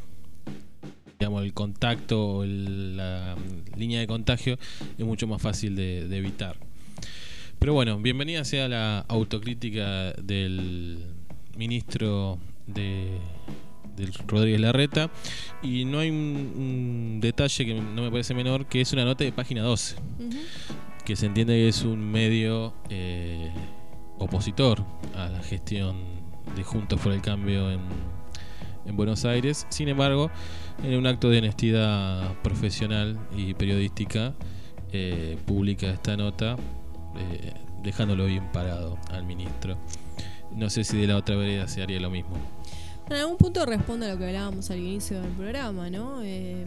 [1.18, 3.36] digamos, el contacto o el- la
[3.76, 4.58] línea de contagio
[4.98, 6.56] es mucho más fácil de, de evitar.
[7.58, 10.98] Pero bueno, bienvenida sea la autocrítica del
[11.56, 13.18] ministro de
[13.96, 15.10] del Rodríguez Larreta
[15.62, 19.24] y no hay un, un detalle que no me parece menor que es una nota
[19.24, 20.28] de página 12 Ujú.
[21.06, 23.50] que se entiende que es un medio eh,
[24.18, 25.96] opositor a la gestión
[26.54, 27.80] de Juntos por el Cambio en,
[28.84, 29.66] en Buenos Aires.
[29.70, 30.30] Sin embargo,
[30.82, 34.34] en un acto de honestidad profesional y periodística,
[34.92, 36.56] eh, publica esta nota,
[37.18, 37.52] eh,
[37.82, 39.76] dejándolo bien parado al ministro.
[40.54, 42.36] No sé si de la otra vereda se haría lo mismo.
[43.08, 46.22] En algún punto responde a lo que hablábamos al inicio del programa, ¿no?
[46.22, 46.64] Eh,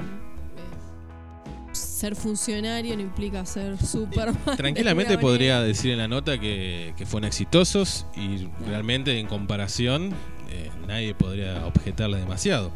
[1.71, 4.37] ser funcionario no implica ser Superman.
[4.57, 10.13] Tranquilamente podría decir en la nota que, que fueron exitosos y realmente en comparación
[10.51, 12.71] eh, nadie podría objetarle demasiado.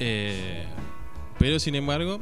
[0.00, 0.64] Eh,
[1.38, 2.18] pero sin embargo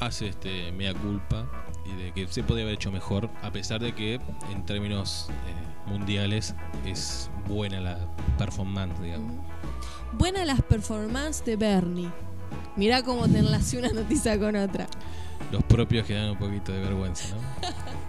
[0.00, 1.46] hace este mea culpa
[1.86, 4.20] y de que se podría haber hecho mejor a pesar de que
[4.50, 6.54] en términos eh, mundiales
[6.84, 7.98] es buena la
[8.38, 9.32] performance, digamos.
[9.32, 9.42] Ujú.
[10.12, 12.10] Buenas las performances de Bernie.
[12.76, 14.86] Mirá cómo te enlace una noticia con otra.
[15.50, 17.42] Los propios que dan un poquito de vergüenza, ¿no?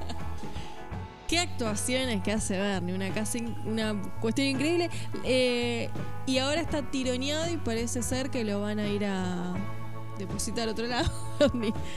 [1.34, 4.90] Qué actuaciones que hace Bernie, una, casi, una cuestión increíble.
[5.24, 5.90] Eh,
[6.28, 9.54] y ahora está tironeado y parece ser que lo van a ir a
[10.20, 11.12] depositar a otro lado.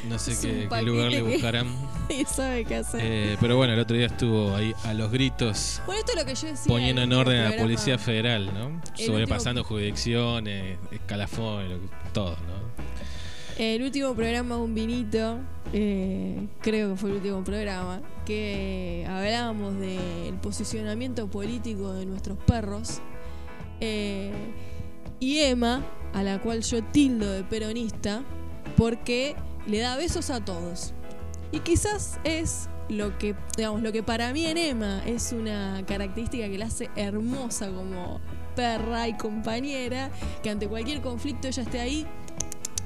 [0.08, 0.38] No sé
[0.70, 1.66] qué, lugar le que- buscarán.
[2.08, 3.00] y sabe qué hacer.
[3.04, 6.24] Eh, pero bueno, el otro día estuvo ahí a los gritos bueno, esto es lo
[6.24, 6.66] que yo decía.
[6.72, 7.56] poniendo en orden a la.
[7.62, 8.80] Policía Federal, ¿no?
[8.96, 11.78] El Sobrepasando jurisdicciones, escalafones,
[12.14, 12.95] todo, ¿no?
[13.58, 15.38] El último programa Un Vinito,
[15.72, 23.00] eh, creo que fue el último programa, que hablábamos del posicionamiento político de nuestros perros.
[23.80, 24.30] Eh,
[25.20, 25.82] y Emma,
[26.12, 28.22] a la cual yo tildo de peronista,
[28.76, 29.34] porque
[29.66, 30.92] le da besos a todos.
[31.50, 36.46] Y quizás es lo que, digamos, lo que para mí en Emma es una característica
[36.46, 38.20] que la hace hermosa como
[38.54, 40.10] perra y compañera,
[40.42, 42.06] que ante cualquier conflicto ella esté ahí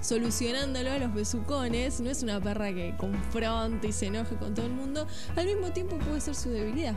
[0.00, 2.00] solucionándolo a los besucones.
[2.00, 5.06] No es una perra que confronte y se enoje con todo el mundo.
[5.36, 6.94] Al mismo tiempo puede ser su debilidad.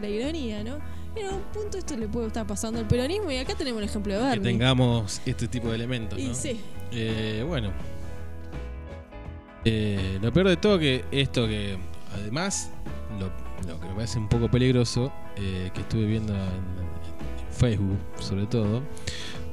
[0.00, 0.78] La ironía, ¿no?
[1.16, 4.12] En algún punto esto le puede estar pasando al peronismo y acá tenemos el ejemplo
[4.14, 4.52] de Que Bernie.
[4.52, 6.34] tengamos este tipo de elementos, y ¿no?
[6.34, 6.60] sí,
[6.92, 7.72] Eh, bueno.
[9.64, 11.76] Eh, lo peor de todo que esto que
[12.14, 12.70] además
[13.18, 13.26] lo,
[13.70, 18.46] lo que me parece un poco peligroso eh, que estuve viendo en, en Facebook sobre
[18.46, 18.82] todo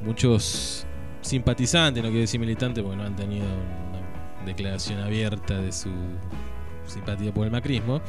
[0.03, 0.85] muchos
[1.27, 5.89] simpatizantes no quiero decir militantes porque no han tenido una declaración abierta de su
[6.87, 8.01] simpatía por el macrismo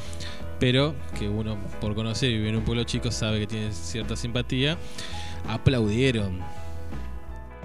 [0.59, 4.15] pero que uno por conocer y vivir en un pueblo chico sabe que tiene cierta
[4.15, 4.77] simpatía.
[5.47, 6.39] Aplaudieron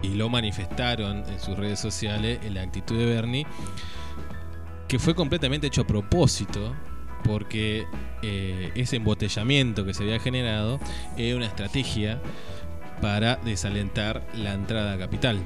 [0.01, 3.47] y lo manifestaron en sus redes sociales en la actitud de Bernie,
[4.87, 6.75] que fue completamente hecho a propósito,
[7.25, 7.87] porque
[8.23, 10.79] eh, ese embotellamiento que se había generado
[11.17, 12.21] era una estrategia
[13.05, 15.39] para desalentar la entrada a capital.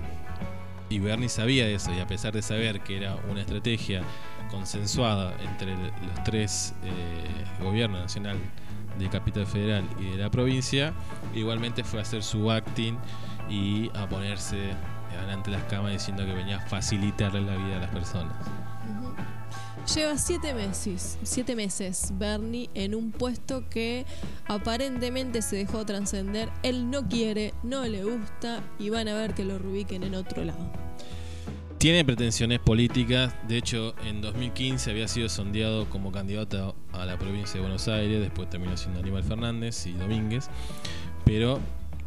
[0.91, 4.03] Y Bernie sabía eso, y a pesar de saber que era una estrategia
[4.49, 8.39] consensuada entre los tres eh, gobiernos nacional
[8.97, 10.93] de Capital Federal y de la provincia,
[11.35, 12.97] igualmente fue a hacer su acting
[13.51, 14.71] y a ponerse
[15.21, 18.37] delante de las cámaras diciendo que venía a facilitarle la vida a las personas.
[19.95, 24.05] Lleva siete meses, siete meses Bernie en un puesto que
[24.47, 26.51] aparentemente se dejó trascender.
[26.63, 30.45] Él no quiere, no le gusta y van a ver que lo rubiquen en otro
[30.45, 30.71] lado.
[31.79, 37.55] Tiene pretensiones políticas, de hecho en 2015 había sido sondeado como candidato a la provincia
[37.55, 40.51] de Buenos Aires, después terminó siendo Aníbal Fernández y Domínguez,
[41.25, 41.61] pero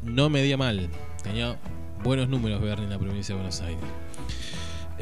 [0.03, 0.87] no medía mal,
[1.23, 1.57] tenía
[2.03, 3.81] buenos números Bernie en la provincia de Buenos Aires.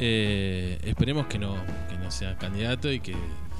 [0.02, 1.54] Eh, esperemos que no,
[1.90, 3.14] que no sea candidato y que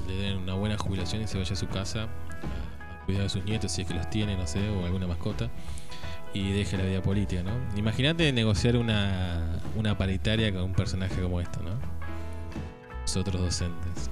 [0.07, 3.45] le den una buena jubilación y se vaya a su casa a, cuidar a sus
[3.45, 5.51] nietos, si es que los tiene, no sé, o alguna mascota,
[6.33, 7.51] y deje la vida política, ¿no?
[7.77, 11.79] Imagínate negociar una, una paritaria con un personaje como esto, ¿no?
[13.01, 14.09] Nosotros docentes.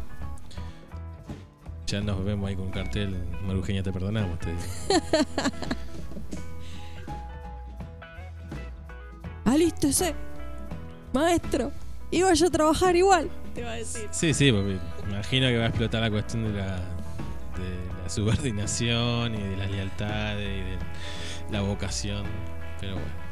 [1.87, 4.61] Ya nos vemos ahí con un cartel, Marugenia te perdonamos, te digo.
[9.45, 10.13] Alístese,
[11.11, 11.71] maestro.
[12.11, 13.29] Iba yo a trabajar igual.
[13.53, 14.07] Te va a decir.
[14.11, 19.35] Sí, sí, porque imagino que va a explotar la cuestión de la, de la subordinación
[19.35, 20.77] y de las lealtades y de
[21.51, 22.25] la vocación.
[22.79, 23.29] Pero bueno.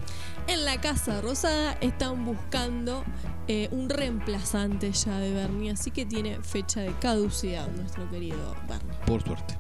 [0.48, 3.04] En la Casa Rosada están buscando
[3.48, 8.98] eh, un reemplazante ya de Bernie, así que tiene fecha de caducidad nuestro querido Bernie.
[9.06, 9.58] Por suerte.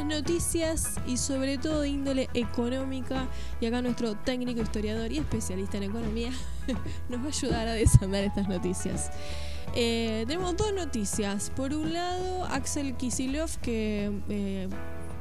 [0.00, 3.28] Noticias y sobre todo índole económica.
[3.60, 6.32] Y acá nuestro técnico historiador y especialista en economía
[7.08, 9.10] nos va a ayudar a desandar estas noticias.
[9.74, 11.50] Eh, tenemos dos noticias.
[11.54, 14.68] Por un lado, Axel Kisilov que eh,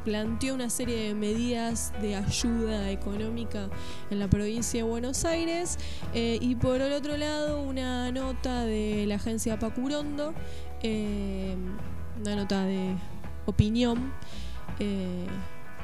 [0.04, 3.70] planteó una serie de medidas de ayuda económica
[4.10, 5.78] en la provincia de Buenos Aires.
[6.14, 10.34] Eh, y por el otro lado, una nota de la agencia Pacurondo,
[10.84, 12.96] una nota de
[13.46, 14.12] opinión,
[14.82, 15.28] eh,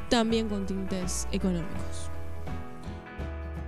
[0.10, 2.10] también con tintes económicos.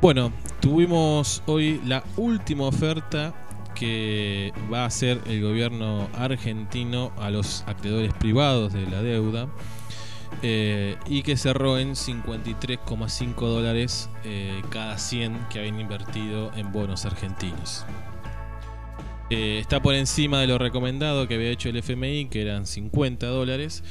[0.01, 3.35] Bueno, tuvimos hoy la última oferta
[3.75, 9.47] que va a hacer el gobierno argentino a los acreedores privados de la deuda
[10.41, 17.05] eh, y que cerró en 53,5 dólares eh, cada 100 que habían invertido en bonos
[17.05, 17.85] argentinos.
[19.29, 23.83] Está por encima de lo recomendado que había hecho el FMI, que eran 50 dólares,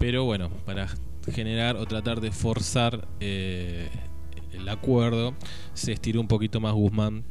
[0.00, 0.88] pero bueno, para
[1.30, 3.86] generar o tratar de forzar eh,
[4.54, 5.34] el acuerdo,
[5.74, 7.22] se estiró un poquito más Guzmán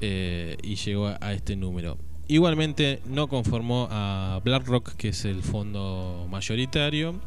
[0.00, 1.98] eh, y llegó a, a este número.
[2.28, 7.20] Igualmente no conformó a BlackRock, que es el fondo mayoritario,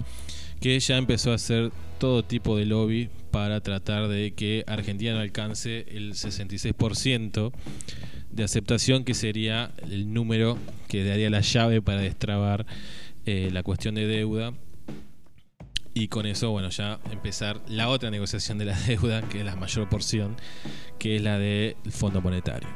[0.60, 5.86] que ya empezó a hacer todo tipo de lobby para tratar de que Argentina alcance
[5.90, 7.52] el 66%
[8.32, 10.58] de aceptación, que sería el número
[10.88, 12.66] que daría la llave para destrabar
[13.26, 14.54] eh, la cuestión de deuda.
[15.98, 19.56] Y con eso, bueno, ya empezar la otra negociación de la deuda, que es la
[19.56, 20.36] mayor porción,
[21.00, 22.68] que es la del Fondo Monetario.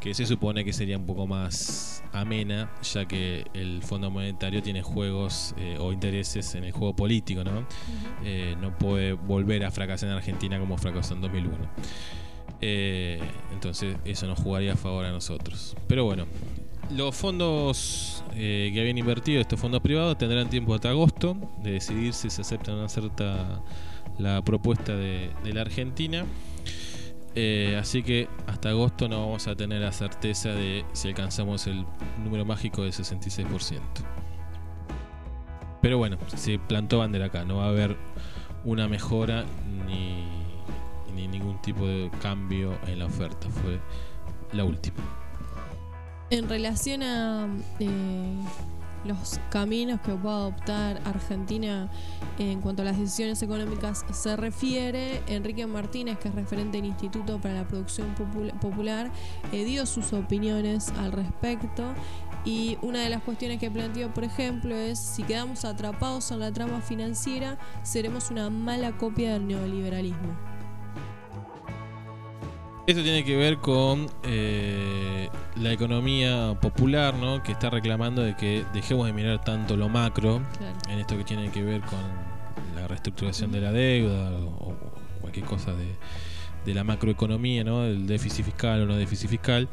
[0.00, 4.82] Que se supone que sería un poco más amena, ya que el Fondo Monetario tiene
[4.82, 7.66] juegos eh, o intereses en el juego político, ¿no?
[8.24, 11.68] Eh, no puede volver a fracasar en Argentina como fracasó en 2001.
[12.60, 13.20] Eh,
[13.52, 15.76] entonces eso nos jugaría a favor a nosotros.
[15.86, 16.26] Pero bueno,
[16.90, 22.12] los fondos eh, que habían invertido, estos fondos privados, tendrán tiempo hasta agosto de decidir
[22.12, 23.62] si se acepta o no acepta
[24.18, 26.24] la propuesta de, de la Argentina.
[27.36, 31.84] Eh, así que hasta agosto no vamos a tener la certeza de si alcanzamos el
[32.22, 33.80] número mágico del 66%.
[35.82, 37.96] Pero bueno, se plantó bandera acá, no va a haber
[38.64, 39.44] una mejora
[39.86, 40.24] ni,
[41.14, 43.48] ni ningún tipo de cambio en la oferta.
[43.50, 43.80] Fue
[44.52, 45.23] la última.
[46.30, 47.46] En relación a
[47.78, 48.36] eh,
[49.04, 51.88] los caminos que pueda adoptar Argentina
[52.38, 57.38] en cuanto a las decisiones económicas se refiere, Enrique Martínez, que es referente del Instituto
[57.40, 59.10] para la Producción Popul- Popular,
[59.52, 61.84] eh, dio sus opiniones al respecto.
[62.46, 66.52] Y una de las cuestiones que planteó, por ejemplo, es si quedamos atrapados en la
[66.52, 70.53] trama financiera, seremos una mala copia del neoliberalismo.
[72.86, 77.42] Esto tiene que ver con eh, la economía popular, ¿no?
[77.42, 80.76] Que está reclamando de que dejemos de mirar tanto lo macro Claro.
[80.90, 81.98] en esto que tiene que ver con
[82.76, 84.76] la reestructuración de la deuda o, o
[85.22, 85.86] cualquier cosa de,
[86.66, 87.84] de la macroeconomía, ¿no?
[87.86, 89.66] El déficit fiscal o no déficit fiscal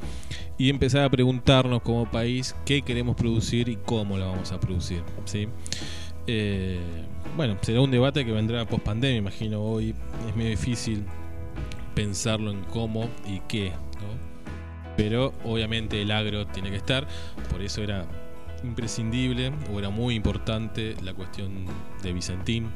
[0.58, 5.04] y empezar a preguntarnos como país qué queremos producir y cómo lo vamos a producir,
[5.26, 5.50] ¿sí?
[6.28, 6.80] Eh,
[7.36, 9.62] bueno, será un debate que vendrá post pandemia, imagino.
[9.62, 9.94] Hoy
[10.30, 11.04] es medio difícil
[11.96, 13.74] pensarlo en cómo y qué.
[14.98, 17.08] Pero obviamente el agro tiene que estar,
[17.50, 18.06] por eso era
[18.64, 21.66] imprescindible o era muy importante la cuestión
[22.04, 22.70] de Vicentín,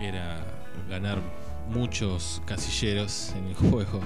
[0.00, 0.44] era
[0.90, 1.18] ganar
[1.68, 4.00] muchos casilleros en el juego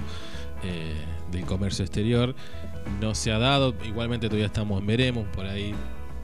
[0.63, 0.93] eh,
[1.31, 2.35] del comercio exterior.
[2.99, 5.75] No se ha dado, igualmente todavía estamos en veremos, por ahí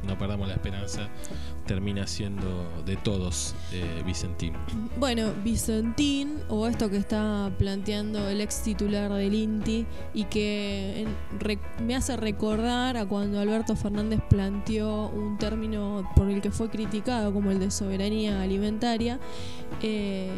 [0.08, 1.10] no perdamos la esperanza,
[1.68, 4.54] termina siendo de todos eh, Vicentín.
[4.98, 11.06] Bueno, Vicentín, o esto que está planteando el ex titular del INTI, y que
[11.86, 17.34] me hace recordar a cuando Alberto Fernández planteó un término por el que fue criticado
[17.34, 19.20] como el de soberanía alimentaria.
[19.82, 20.32] Eh,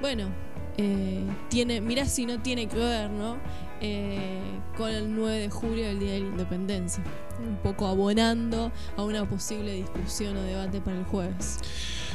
[0.00, 0.28] bueno,
[0.76, 3.38] eh, tiene, mirá si no tiene que ver, ¿no?
[3.80, 4.40] Eh,
[4.76, 7.02] con el 9 de julio, el Día de la Independencia.
[7.38, 11.58] Un poco abonando a una posible discusión o debate para el jueves.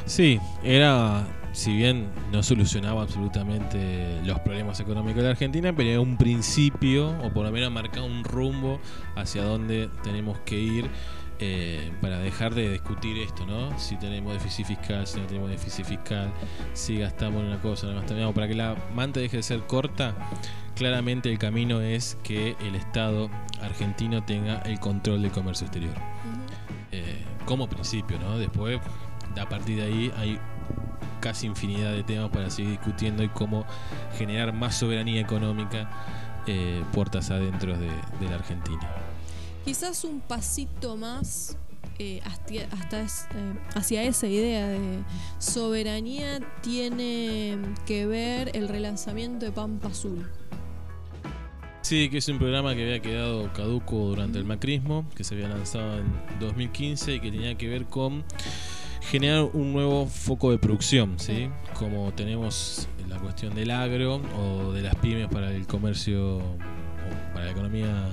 [0.04, 6.00] Sí, era, si bien no solucionaba absolutamente los problemas económicos de la Argentina, pero era
[6.00, 8.80] un principio, o por lo menos marcaba un rumbo
[9.14, 10.90] hacia dónde tenemos que ir
[11.44, 13.76] eh, para dejar de discutir esto, ¿no?
[13.76, 16.32] Si tenemos déficit fiscal, si no tenemos déficit fiscal,
[16.72, 20.14] si gastamos en una cosa, no gastamos Para que la manta deje de ser corta,
[20.74, 25.94] claramente el camino es que el Estado argentino tenga el control del comercio exterior.
[26.90, 28.38] Eh, como principio, ¿no?
[28.38, 28.80] Después,
[29.40, 30.38] a partir de ahí, hay
[31.20, 33.64] casi infinidad de temas para seguir discutiendo y cómo
[34.18, 35.88] generar más soberanía económica
[36.46, 38.90] eh, puertas adentro de, de la Argentina.
[39.64, 41.56] Quizás un pasito más
[41.98, 44.98] eh, hasta, hasta es- eh, hacia esa idea de
[45.38, 50.28] soberanía tiene que ver el relanzamiento de Pampa Azul.
[51.82, 55.48] Sí, que es un programa que había quedado caduco durante el macrismo, que se había
[55.48, 56.06] lanzado en
[56.38, 58.24] 2015 y que tenía que ver con
[59.10, 61.48] generar un nuevo foco de producción, ¿sí?
[61.74, 66.56] Como tenemos la cuestión del agro o de las pymes para el comercio o
[67.34, 68.08] para la economía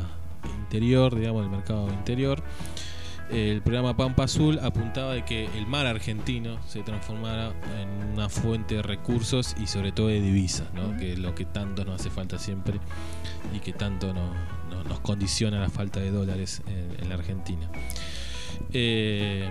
[0.61, 2.41] interior, digamos, el mercado interior.
[3.31, 8.75] El programa Pampa Azul apuntaba de que el mar argentino se transformara en una fuente
[8.75, 10.97] de recursos y sobre todo de divisas, ¿no?
[10.97, 12.79] Que es lo que tanto nos hace falta siempre
[13.55, 14.33] y que tanto no-
[14.71, 17.69] no- nos condiciona la falta de dólares en, en la Argentina.
[18.73, 19.47] Eh,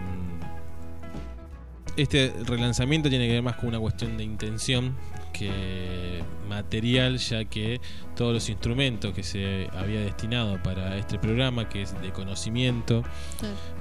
[1.97, 4.97] este relanzamiento tiene que ver más con una cuestión de intención
[5.39, 7.80] que material, ya que
[8.16, 13.03] todos los instrumentos que se había destinado para este programa, que es de conocimiento,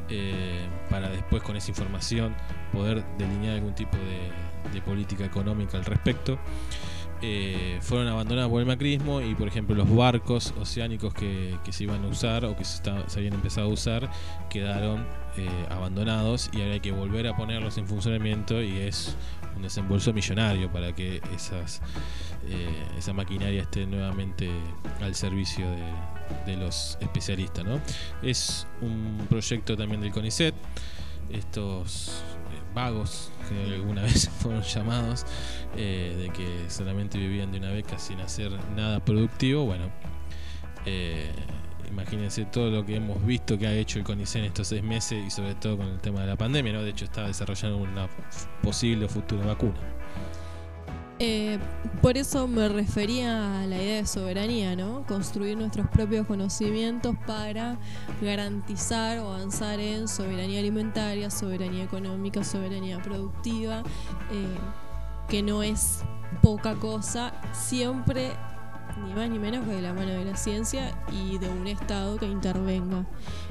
[0.09, 2.35] eh, para después con esa información
[2.71, 6.37] poder delinear algún tipo de, de política económica al respecto,
[7.21, 11.85] eh, fueron abandonados por el macrismo y por ejemplo los barcos oceánicos que, que se
[11.85, 12.81] iban a usar o que se
[13.15, 14.11] habían empezado a usar
[14.51, 19.17] quedaron eh, abandonados y ahora hay que volver a ponerlos en funcionamiento y es
[19.57, 21.81] un desembolso millonario para que esas
[22.47, 24.49] eh, esa maquinaria esté nuevamente
[25.01, 25.67] al servicio
[26.45, 27.81] de, los especialistas ¿no?
[28.21, 30.55] es un proyecto también del CONICET
[31.29, 35.25] estos eh, vagos que alguna vez fueron llamados
[35.75, 39.91] eh, de que solamente vivían de una beca sin hacer nada productivo bueno
[41.89, 45.25] imagínense todo lo que hemos visto que ha hecho el CONICET en estos seis meses
[45.25, 46.83] y sobre todo con el tema de la pandemia ¿no?
[46.83, 48.07] de hecho está desarrollando una
[48.61, 49.77] posible futura vacuna
[51.19, 51.57] Eh,
[52.03, 55.03] por eso me refería a la idea de soberanía, ¿no?
[55.07, 57.79] Construir nuestros propios conocimientos para
[58.21, 63.81] garantizar o avanzar en soberanía alimentaria, soberanía económica, soberanía productiva,
[64.31, 64.57] eh,
[65.27, 66.03] que no es
[66.43, 68.33] poca cosa, siempre
[69.05, 72.17] ni más ni menos que de la mano de la ciencia y de un Estado
[72.17, 73.05] que intervenga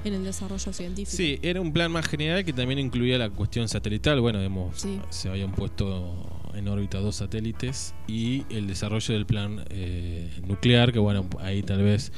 [0.05, 1.17] en el desarrollo científico.
[1.17, 4.21] Sí, era un plan más general que también incluía la cuestión satelital.
[4.21, 5.01] Bueno, hemos, Sí.
[5.11, 10.99] se habían puesto en órbita dos satélites y el desarrollo del plan eh, nuclear, que
[10.99, 12.13] bueno, ahí tal vez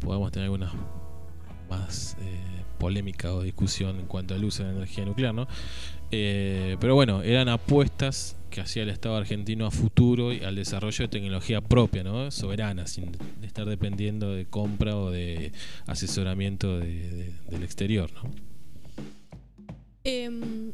[0.00, 0.72] podamos tener algunas
[1.70, 2.40] más eh,
[2.78, 5.46] polémica o discusión en cuanto al uso de la energía nuclear, ¿no?
[6.10, 11.04] Eh, pero bueno, eran apuestas que hacía el Estado argentino a futuro y al desarrollo
[11.04, 12.30] de tecnología propia, ¿no?
[12.32, 15.52] Soberana, sin estar dependiendo de compra o de
[15.86, 18.28] asesoramiento de- de- del exterior, ¿no?
[20.04, 20.30] Eh,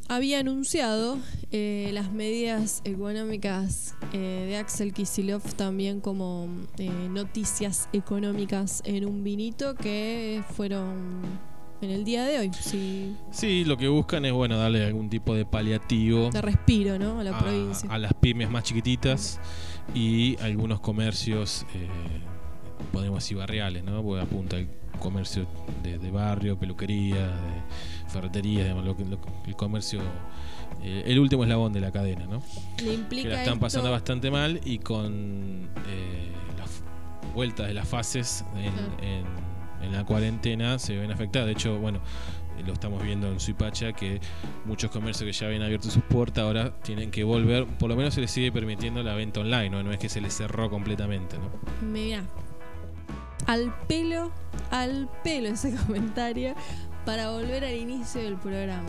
[0.09, 1.19] había anunciado
[1.51, 6.49] eh, las medidas económicas eh, de Axel Kisilov también como
[6.79, 11.23] eh, noticias económicas en un vinito que fueron
[11.85, 12.51] en el día de hoy.
[12.59, 17.21] Sí, Sí, lo que buscan es bueno darle algún tipo de paliativo de respiro, ¿no?
[17.21, 17.89] A la a, provincia.
[17.91, 19.41] a las pymes más chiquititas
[19.95, 21.89] y algunos comercios, eh,
[22.93, 24.03] podemos decir barriales, ¿no?
[24.03, 24.69] Porque apunta al
[25.01, 25.47] comercio
[25.83, 30.01] de, de barrio, peluquería, de ferretería, digamos, lo lo- el comercio,
[30.83, 32.43] eh, el último eslabón de la cadena, ¿no?
[32.83, 36.83] Le que la están pasando esto- bastante mal y con eh, las
[37.35, 39.25] vueltas de las fases en-
[39.85, 41.47] en la cuarentena se ven afectadas.
[41.47, 42.01] De hecho, bueno,
[42.67, 44.21] lo estamos viendo en Suipacha que
[44.65, 48.15] muchos comercios que ya habían abierto sus puertas ahora tienen que volver, por lo menos
[48.15, 51.37] se les sigue permitiendo la venta online, no, no es que se les cerró completamente,
[51.39, 51.51] ¿no?
[51.87, 52.25] Mira,
[53.47, 54.31] al pelo,
[54.71, 56.55] al pelo ese comentario
[57.05, 58.89] para volver al inicio del programa.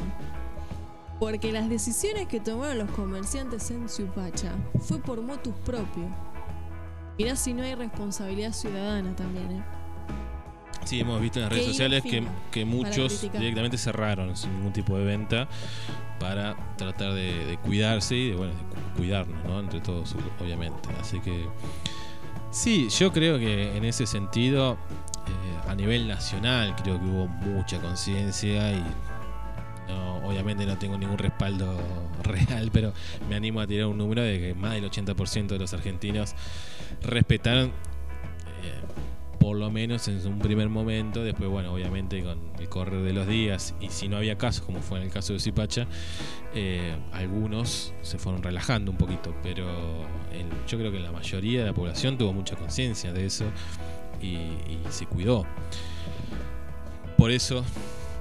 [1.19, 6.09] Porque las decisiones que tomaron los comerciantes en Supacha fue por motus propio.
[7.17, 9.63] Mirá si no hay responsabilidad ciudadana también, ¿eh?
[10.83, 14.97] Sí, hemos visto en las redes sociales que, que muchos directamente cerraron sin ningún tipo
[14.97, 15.47] de venta
[16.19, 19.59] para tratar de, de cuidarse y de, bueno, de cu- cuidarnos, ¿no?
[19.59, 20.89] Entre todos, obviamente.
[21.01, 21.47] Así que
[22.51, 24.73] Sí, yo creo que en ese sentido,
[25.27, 28.81] eh, a nivel nacional, creo que hubo mucha conciencia y
[29.89, 31.77] no, obviamente no tengo ningún respaldo
[32.23, 32.93] real, pero
[33.27, 36.33] me animo a tirar un número de que más del 80% de los argentinos
[37.01, 37.65] respetaron,
[38.63, 38.81] eh,
[39.45, 43.27] por lo menos en un primer momento, después, bueno, obviamente con el correr de los
[43.27, 45.85] días y si no había casos, como fue en el caso de Zipacha,
[46.55, 49.67] eh, algunos se fueron relajando un poquito, pero
[50.67, 53.45] yo creo que la mayoría de la población tuvo mucha conciencia de eso
[54.19, 55.45] y, y se cuidó.
[57.15, 57.63] Por eso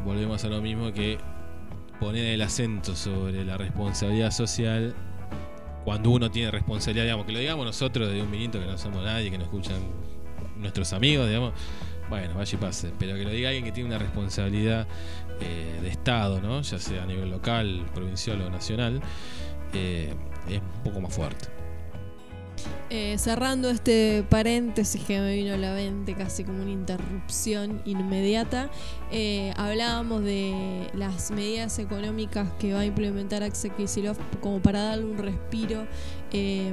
[0.04, 1.16] volvemos a lo mismo que
[2.00, 4.94] poner el acento sobre la responsabilidad social
[5.84, 9.02] cuando uno tiene responsabilidad, digamos, que lo digamos nosotros de un minuto que no somos
[9.02, 9.80] nadie, que no escuchan
[10.64, 11.52] nuestros amigos, digamos,
[12.08, 14.86] bueno, vaya y pase, pero que lo diga alguien que tiene una responsabilidad
[15.40, 16.60] eh, de Estado, ¿no?
[16.60, 19.00] ya sea a nivel local, provincial o nacional,
[19.72, 20.12] eh,
[20.48, 21.53] es un poco más fuerte.
[22.90, 28.70] Eh, cerrando este paréntesis que me vino a la mente casi como una interrupción inmediata,
[29.10, 35.06] eh, hablábamos de las medidas económicas que va a implementar Axel Kicillof como para darle
[35.06, 35.86] un respiro
[36.32, 36.72] eh,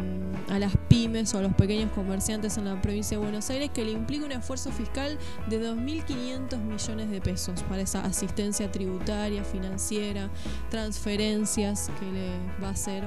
[0.49, 3.85] a las pymes o a los pequeños comerciantes en la provincia de Buenos Aires, que
[3.85, 5.18] le implica un esfuerzo fiscal
[5.49, 10.30] de 2.500 millones de pesos para esa asistencia tributaria, financiera,
[10.69, 12.30] transferencias que le
[12.61, 13.03] va a hacer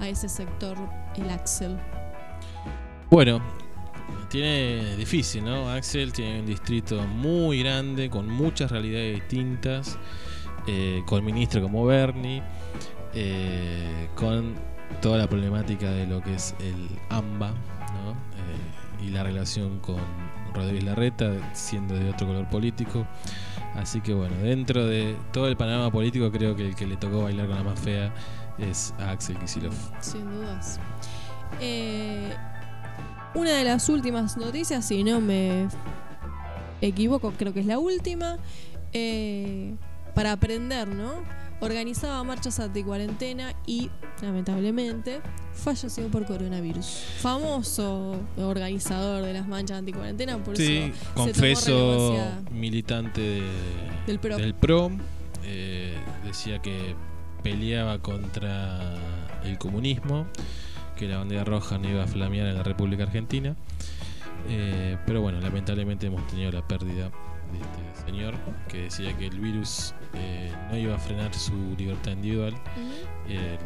[0.00, 0.76] a ese sector
[1.16, 1.78] el Axel.
[3.12, 3.42] Bueno,
[4.30, 5.68] tiene difícil, ¿no?
[5.68, 9.98] Axel tiene un distrito muy grande, con muchas realidades distintas,
[10.66, 12.42] eh, con ministros como Bernie,
[13.12, 14.54] eh, con
[15.02, 18.12] toda la problemática de lo que es el AMBA, ¿no?
[18.12, 20.00] Eh, y la relación con
[20.54, 23.06] Rodríguez Larreta, siendo de otro color político.
[23.74, 27.24] Así que bueno, dentro de todo el panorama político, creo que el que le tocó
[27.24, 28.10] bailar con la más fea
[28.56, 29.74] es a Axel Kicillof.
[30.00, 30.80] Sin dudas.
[31.60, 32.34] Eh,
[33.34, 35.68] una de las últimas noticias, si no me
[36.80, 38.38] equivoco, creo que es la última,
[38.92, 39.74] eh,
[40.14, 41.12] para aprender, ¿no?
[41.60, 43.88] Organizaba marchas anti-cuarentena y,
[44.20, 45.20] lamentablemente,
[45.54, 46.84] falleció por coronavirus.
[47.20, 51.70] Famoso organizador de las manchas anti-cuarentena, por Sí, eso se confeso
[52.14, 53.50] relevancia militante de-
[54.08, 54.36] del PRO.
[54.38, 54.90] del PRO.
[55.44, 56.94] eh, decía que
[57.42, 58.94] peleaba contra
[59.44, 60.26] el comunismo,
[61.02, 63.56] que la bandera roja no iba a flamear en la República Argentina.
[64.48, 67.10] Eh, pero bueno, lamentablemente hemos tenido la pérdida
[67.52, 68.34] de este señor
[68.68, 72.54] que decía que el virus eh, no iba a frenar su libertad individual.
[73.28, 73.58] Eh,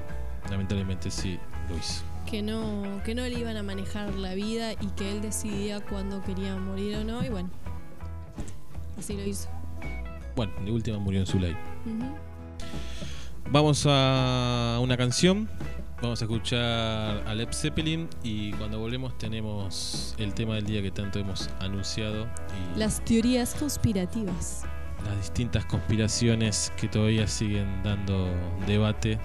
[0.50, 1.38] lamentablemente sí
[1.68, 2.02] lo hizo.
[2.24, 6.22] que no, que no le iban a manejar la vida y que él decidía cuándo
[6.22, 7.50] quería morir o no, y bueno,
[8.98, 9.48] así lo hizo.
[10.34, 11.54] Bueno, de última murió en su ley.
[11.84, 12.06] Ujú.
[13.50, 15.48] Vamos a una canción.
[16.02, 20.90] Vamos a escuchar a Led Zeppelin y cuando volvemos tenemos el tema del día que
[20.90, 22.26] tanto hemos anunciado
[22.74, 24.64] y Las teorías conspirativas.
[25.06, 28.28] las distintas conspiraciones que todavía siguen dando
[28.66, 29.18] debate.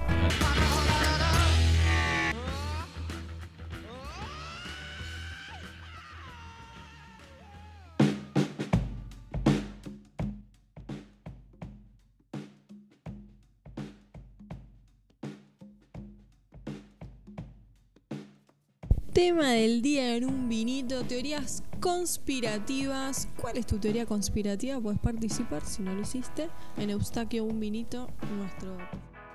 [19.13, 23.27] Tema del día en un vinito, teorías conspirativas.
[23.35, 24.79] ¿Cuál es tu teoría conspirativa?
[24.79, 26.47] Puedes participar si no lo hiciste
[26.77, 28.07] en Eustaquio Un Vinito,
[28.37, 28.77] nuestro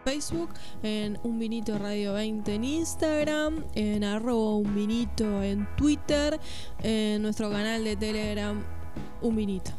[0.02, 0.48] Facebook,
[0.82, 6.40] en Un Vinito Radio 20 en Instagram, en arroba Un Vinito en Twitter,
[6.82, 8.58] en nuestro canal de Telegram
[9.20, 9.72] Un Vinito.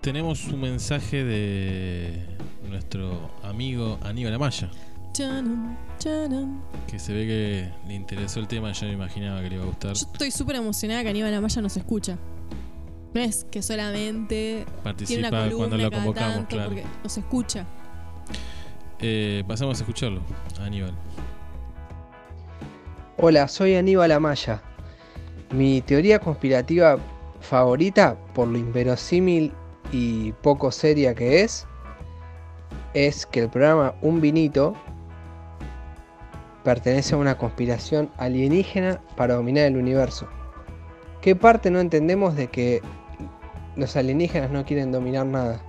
[0.00, 2.24] Tenemos un mensaje de
[2.68, 4.70] nuestro amigo Aníbal Amaya.
[5.16, 9.66] Que se ve que le interesó el tema, yo me imaginaba que le iba a
[9.66, 9.94] gustar.
[9.94, 12.18] Yo estoy súper emocionada que Aníbal Amaya nos escucha.
[13.14, 16.68] No es que solamente tiene una Participa columna cuando lo cada convocamos, tanto, claro.
[16.68, 17.66] porque nos escucha.
[18.98, 20.20] Eh, pasamos a escucharlo,
[20.60, 20.92] Aníbal.
[23.16, 24.60] Hola, soy Aníbal Amaya.
[25.50, 26.98] Mi teoría conspirativa
[27.40, 29.50] favorita, por lo inverosímil
[29.92, 31.66] y poco seria que es,
[32.92, 34.76] es que el programa Un Vinito
[36.66, 40.26] pertenece a una conspiración alienígena para dominar el universo.
[41.20, 42.82] ¿Qué parte no entendemos de que
[43.76, 45.60] los alienígenas no quieren dominar nada?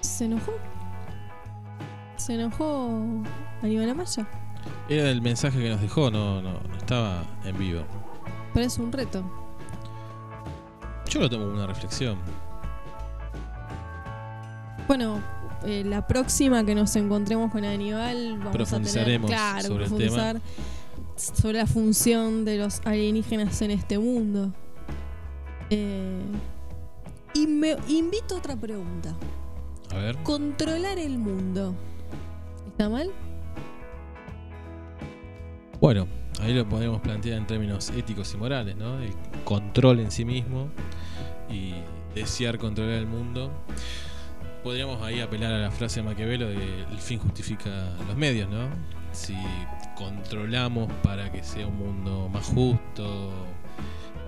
[0.00, 0.52] ¿Se enojó?
[2.16, 2.88] ¿Se enojó
[3.62, 4.26] Aníbal Amaya?
[4.88, 7.82] Era el mensaje que nos dejó, no, no, no estaba en vivo.
[8.54, 9.22] Pero es un reto.
[11.10, 12.16] Yo lo tomo como una reflexión.
[14.88, 15.20] Bueno,
[15.64, 19.90] eh, la próxima que nos encontremos con Aníbal vamos a tener Profundizaremos claro, sobre el
[19.90, 20.40] profundizar
[21.16, 24.52] sobre la función de los alienígenas en este mundo.
[25.70, 26.20] Eh,
[27.34, 29.14] y me invito a otra pregunta.
[29.90, 30.16] A ver.
[30.22, 31.74] Controlar el mundo.
[32.68, 33.10] ¿Está mal?
[35.80, 36.06] Bueno,
[36.40, 38.98] ahí lo podemos plantear en términos éticos y morales, ¿no?
[39.00, 39.12] El
[39.44, 40.68] control en sí mismo
[41.50, 41.74] y
[42.14, 43.50] desear controlar el mundo.
[44.66, 48.68] Podríamos ahí apelar a la frase de Maquiavelo de el fin justifica los medios, ¿no?
[49.12, 49.36] Si
[49.94, 53.30] controlamos para que sea un mundo más justo,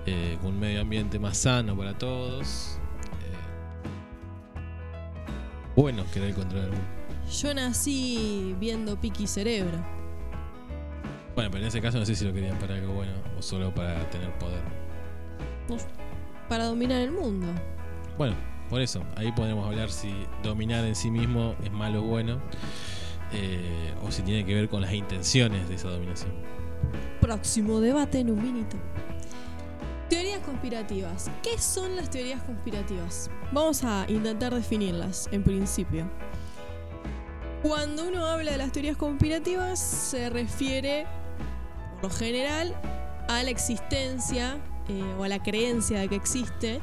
[0.05, 2.79] eh, con un medio ambiente más sano para todos,
[3.21, 3.35] eh,
[5.75, 6.87] bueno querer controlar el mundo.
[7.29, 9.77] Yo nací viendo Piki Cerebro.
[11.35, 13.75] Bueno, pero en ese caso no sé si lo querían para algo bueno o solo
[13.75, 14.61] para tener poder.
[16.47, 17.47] Para dominar el mundo.
[18.17, 18.35] Bueno,
[18.69, 20.13] por eso, ahí podemos hablar si
[20.43, 22.39] dominar en sí mismo es malo o bueno,
[23.31, 26.31] eh, o si tiene que ver con las intenciones de esa dominación.
[27.19, 28.77] Próximo debate en un minuto.
[30.09, 31.29] Teorías conspirativas.
[31.43, 33.29] ¿Qué son las teorías conspirativas?
[33.51, 36.09] Vamos a intentar definirlas en principio.
[37.61, 41.05] Cuando uno habla de las teorías conspirativas se refiere,
[42.01, 42.75] por lo general,
[43.27, 46.79] a la existencia eh, o a la creencia de que existe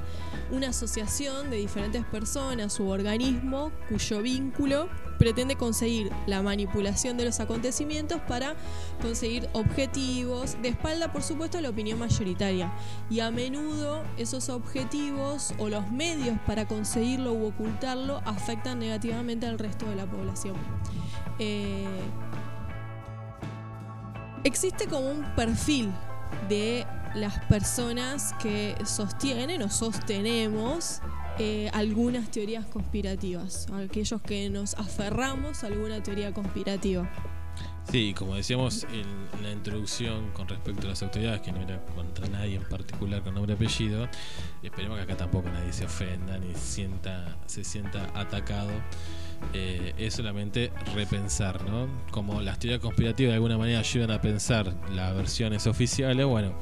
[0.50, 7.40] una asociación de diferentes personas u organismos cuyo vínculo pretende conseguir la manipulación de los
[7.40, 8.54] acontecimientos para
[9.00, 12.72] conseguir objetivos, de espalda por supuesto a la opinión mayoritaria.
[13.10, 19.58] Y a menudo esos objetivos o los medios para conseguirlo u ocultarlo afectan negativamente al
[19.58, 20.56] resto de la población.
[21.38, 21.84] Eh,
[24.44, 25.90] existe como un perfil
[26.48, 26.86] de
[27.16, 31.00] las personas que sostienen o sostenemos
[31.38, 37.10] eh, algunas teorías conspirativas, aquellos que nos aferramos a alguna teoría conspirativa.
[37.90, 42.26] Sí, como decíamos en la introducción con respecto a las autoridades, que no era contra
[42.28, 44.08] nadie en particular con nombre y apellido,
[44.62, 48.72] esperemos que acá tampoco nadie se ofenda ni sienta, se sienta atacado.
[49.52, 51.88] Eh, es solamente repensar, ¿no?
[52.10, 56.52] Como las teorías conspirativas de alguna manera ayudan a pensar las versiones oficiales, bueno,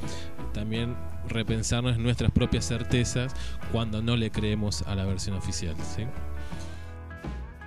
[0.52, 0.96] también
[1.28, 3.34] repensarnos nuestras propias certezas
[3.72, 5.74] cuando no le creemos a la versión oficial.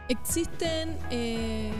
[0.09, 1.71] Existen eh,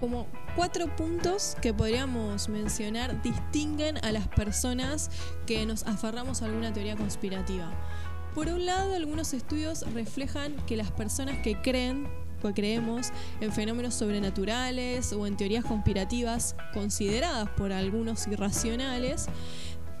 [0.00, 5.10] como cuatro puntos que podríamos mencionar distinguen a las personas
[5.46, 7.70] que nos aferramos a alguna teoría conspirativa.
[8.34, 12.08] Por un lado, algunos estudios reflejan que las personas que creen
[12.40, 13.08] que creemos
[13.40, 19.28] en fenómenos sobrenaturales o en teorías conspirativas consideradas por algunos irracionales,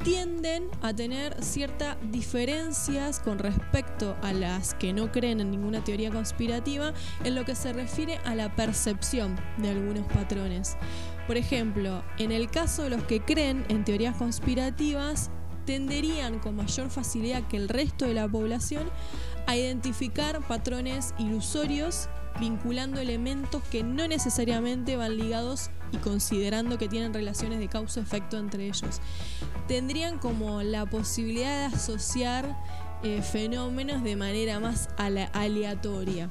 [0.04, 6.10] tienden a tener ciertas diferencias con respecto a las que no creen en ninguna teoría
[6.10, 6.92] conspirativa
[7.24, 10.76] en lo que se refiere a la percepción de algunos patrones.
[11.26, 15.30] Por ejemplo, en el caso de los que creen en teorías conspirativas,
[15.66, 18.88] tenderían con mayor facilidad que el resto de la población
[19.46, 22.08] a identificar patrones ilusorios
[22.40, 28.66] vinculando elementos que no necesariamente van ligados y considerando que tienen relaciones de causa-efecto entre
[28.66, 29.00] ellos.
[29.66, 32.56] Tendrían como la posibilidad de asociar
[33.02, 36.30] eh, fenómenos de manera más aleatoria.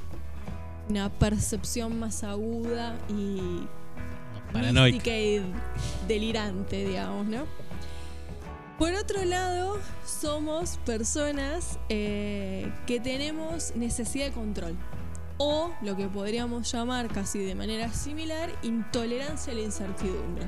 [0.89, 3.67] Una percepción más aguda y
[4.53, 5.41] mística y
[6.07, 7.45] delirante, digamos, ¿no?
[8.79, 14.77] Por otro lado, somos personas eh, que tenemos necesidad de control
[15.37, 20.47] o lo que podríamos llamar casi de manera similar intolerancia a la incertidumbre.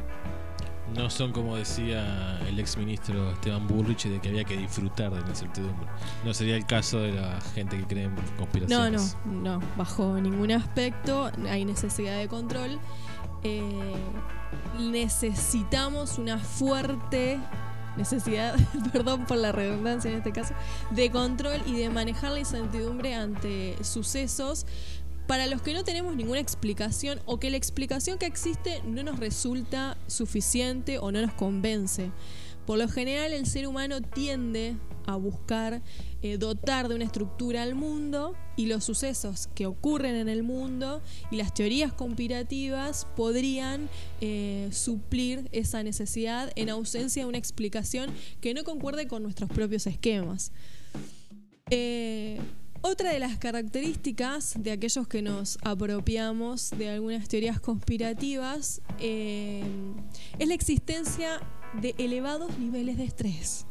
[0.95, 5.21] No son como decía el ex ministro Esteban Bullrich de que había que disfrutar de
[5.21, 5.87] la incertidumbre.
[6.25, 9.15] No sería el caso de la gente que cree en conspiraciones.
[9.25, 12.79] No, no, no, bajo ningún aspecto hay necesidad de control.
[13.43, 13.93] Eh,
[14.79, 17.39] necesitamos una fuerte
[17.99, 18.55] necesidad,
[18.93, 20.55] perdón por la redundancia en este caso,
[20.89, 24.65] de control y de manejar la incertidumbre ante sucesos
[25.27, 29.19] para los que no tenemos ninguna explicación o que la explicación que existe no nos
[29.19, 32.09] resulta suficiente o no nos convence.
[32.69, 34.75] Por lo general el ser humano tiende
[35.07, 35.81] a buscar
[36.21, 41.01] eh, dotar de una estructura al mundo y los sucesos que ocurren en el mundo
[41.31, 43.89] y las teorías conspirativas podrían
[44.21, 49.87] eh, suplir esa necesidad en ausencia de una explicación que no concuerde con nuestros propios
[49.87, 50.51] esquemas.
[51.71, 52.39] Eh,
[52.81, 60.53] otra de las características de aquellos que nos apropiamos de algunas teorías conspirativas es la
[60.53, 61.41] existencia
[61.73, 63.65] de elevados niveles de estrés.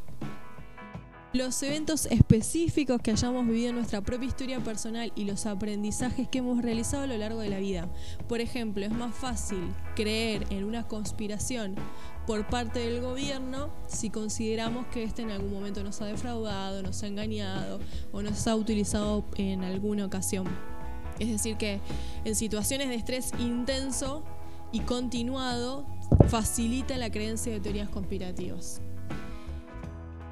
[1.31, 6.39] los eventos específicos que hayamos vivido en nuestra propia historia personal y los aprendizajes que
[6.39, 7.87] hemos realizado a lo largo de la vida.
[8.27, 9.59] Por ejemplo, es más fácil
[9.95, 11.75] creer en una conspiración
[12.25, 17.03] por parte del gobierno si consideramos que éste en algún momento nos ha defraudado, nos
[17.03, 17.79] ha engañado
[18.11, 20.47] o nos ha utilizado en alguna ocasión.
[21.19, 21.79] Es decir, que
[22.25, 24.23] en situaciones de estrés intenso
[24.71, 25.85] y continuado
[26.27, 28.81] facilita la creencia de teorías conspirativas.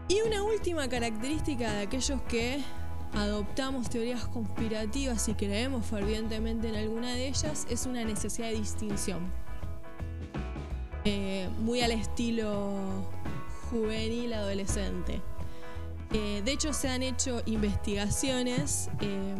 [0.08, 2.62] Y una última característica de aquellos que
[3.14, 9.32] adoptamos teorías conspirativas y creemos fervientemente en alguna de ellas es una necesidad de distinción.
[11.04, 12.72] Eh, muy al estilo
[13.70, 15.22] juvenil adolescente.
[16.14, 19.36] Eh, de hecho, se han hecho investigaciones, eh,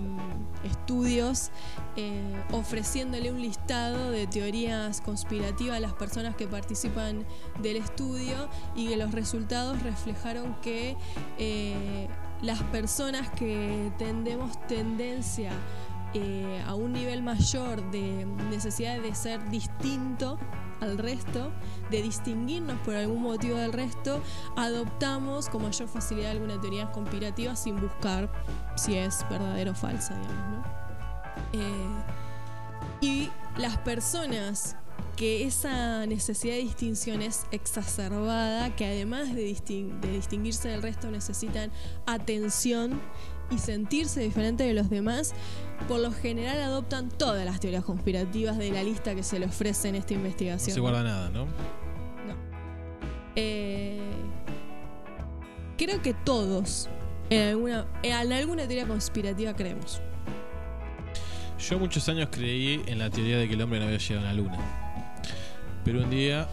[0.66, 1.52] estudios,
[1.96, 2.22] eh,
[2.52, 7.26] ofreciéndole un listado de teorías conspirativas a las personas que participan
[7.62, 10.98] del estudio y que los resultados reflejaron que
[11.38, 12.08] eh,
[12.42, 15.52] las personas que tendemos tendencia
[16.66, 20.40] a un nivel mayor de necesidad de ser distinto
[20.82, 21.52] al resto,
[21.90, 24.22] de distinguirnos por algún motivo del resto,
[24.56, 28.32] adoptamos con mayor facilidad alguna teoría conspirativa sin buscar
[28.76, 30.64] si es verdadera o falsa, digamos, ¿no?
[31.54, 31.88] Eh,
[33.02, 34.76] y las personas
[35.16, 41.10] que esa necesidad de distinción es exacerbada, que además de, distin- de distinguirse del resto
[41.10, 41.72] necesitan
[42.06, 43.02] atención
[43.50, 45.34] y sentirse diferente de los demás,
[45.88, 49.90] por lo general adoptan todas las teorías conspirativas de la lista que se le ofrece
[49.90, 50.74] en esta No investigación.
[50.74, 51.48] se guarda nada, ¿no?
[53.36, 54.00] Eh,
[55.78, 56.90] creo que todos
[57.30, 60.02] en alguna, en alguna teoría conspirativa creemos.
[61.60, 64.32] Yo muchos años creí en la teoría de que el hombre no había llegado a
[64.32, 64.58] la luna.
[65.84, 66.48] Pero un día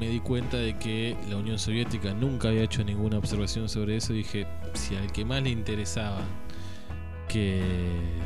[0.00, 4.14] me di cuenta de que la Unión Soviética nunca había hecho ninguna observación sobre eso
[4.14, 6.22] dije, si al que más le interesaba
[7.28, 7.62] que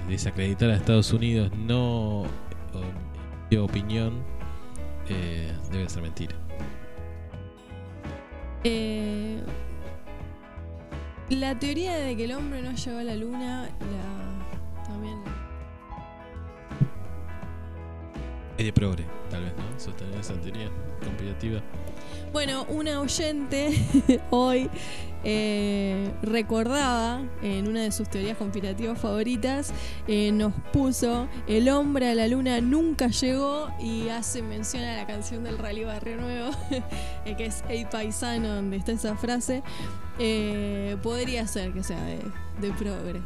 [0.08, 2.24] desacreditar a Estados Unidos no
[3.50, 4.22] dio opinión,
[5.08, 6.36] eh, debe ser mentira.
[8.62, 9.40] Eh,
[11.30, 15.18] la teoría de que el hombre no llegó a la luna, la, también
[18.56, 19.80] Es de progre, tal vez, ¿no?
[19.80, 20.70] Sostener esa teoría
[21.02, 21.60] conspirativa.
[22.32, 23.72] Bueno, una oyente
[24.30, 24.70] hoy
[25.24, 29.72] eh, recordaba en una de sus teorías conspirativas favoritas,
[30.06, 35.06] eh, nos puso el hombre a la luna nunca llegó y hace mención a la
[35.06, 36.50] canción del Rally Barrio Nuevo,
[37.24, 39.62] eh, que es El Paisano, donde está esa frase.
[41.02, 42.18] Podría ser que sea de,
[42.60, 43.22] de progre.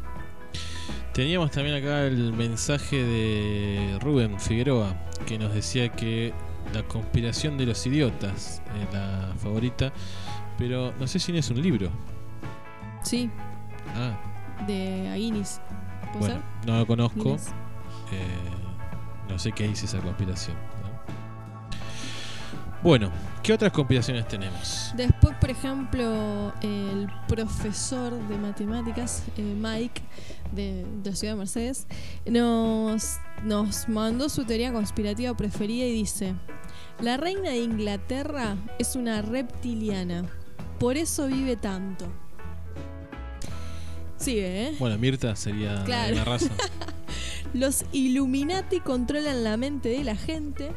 [1.19, 4.95] Teníamos también acá el mensaje de Rubén Figueroa
[5.27, 6.33] que nos decía que
[6.73, 9.91] la conspiración de los idiotas es la favorita,
[10.57, 11.89] pero no sé si no es un libro.
[13.03, 13.29] Sí,
[13.97, 14.17] Ah,
[14.65, 15.59] de Aguinis.
[16.13, 16.69] ¿Puede bueno, ser?
[16.69, 17.35] no lo conozco,
[18.13, 20.55] eh, no sé qué dice esa conspiración.
[22.81, 22.89] ¿No?
[22.89, 23.11] Bueno,
[23.43, 24.91] ¿qué otras conspiraciones tenemos?
[24.95, 30.01] Después, por ejemplo, el profesor de matemáticas, eh, Mike,
[30.51, 31.87] de, de la ciudad de Mercedes,
[32.25, 36.33] nos, nos mandó su teoría conspirativa preferida y dice,
[37.01, 40.25] la reina de Inglaterra es una reptiliana,
[40.79, 42.07] por eso vive tanto.
[44.17, 44.75] Sigue, ¿eh?
[44.79, 46.09] Bueno, Mirta sería la Claro.
[46.09, 46.49] de la raza.
[47.53, 50.71] Los Illuminati controlan la mente de la gente.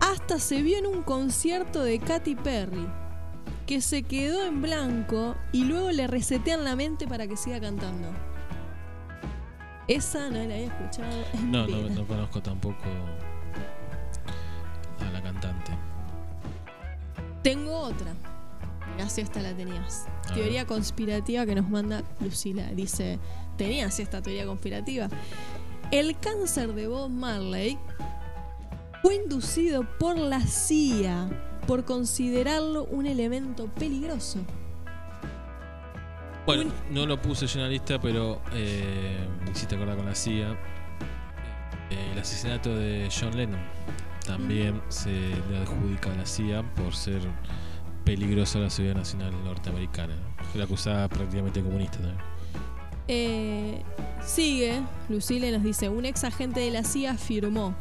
[0.00, 2.86] Hasta se vio en un concierto de Katy Perry,
[3.66, 8.08] que se quedó en blanco y luego le resetean la mente para que siga cantando.
[9.86, 11.24] Esa no la había escuchado.
[11.44, 12.84] No, no, conozco tampoco
[15.00, 15.72] a la cantante.
[17.42, 18.14] Tengo otra.
[18.92, 20.06] Mirá si esta la tenías.
[20.32, 22.66] Teoría conspirativa que nos manda Lucila.
[22.68, 23.18] Dice,
[23.56, 25.08] ¿tenías esta teoría conspirativa?
[25.90, 27.76] El cáncer de Bob Marley
[29.02, 31.28] fue inducido por la CIA
[31.66, 34.40] por considerarlo un elemento peligroso.
[36.46, 40.14] Bueno, no lo puse yo en la lista, pero eh, me hiciste acordar con la
[40.14, 40.52] CIA.
[41.90, 43.60] Eh, el asesinato de John Lennon
[44.26, 47.20] también se le adjudica a la CIA por ser
[48.04, 50.14] peligroso a la seguridad nacional norteamericana.
[50.16, 50.44] ¿no?
[50.46, 52.18] Fue acusada prácticamente comunista también.
[53.06, 53.82] Eh,
[54.24, 57.74] sigue, Lucille nos dice, un ex agente de la CIA afirmó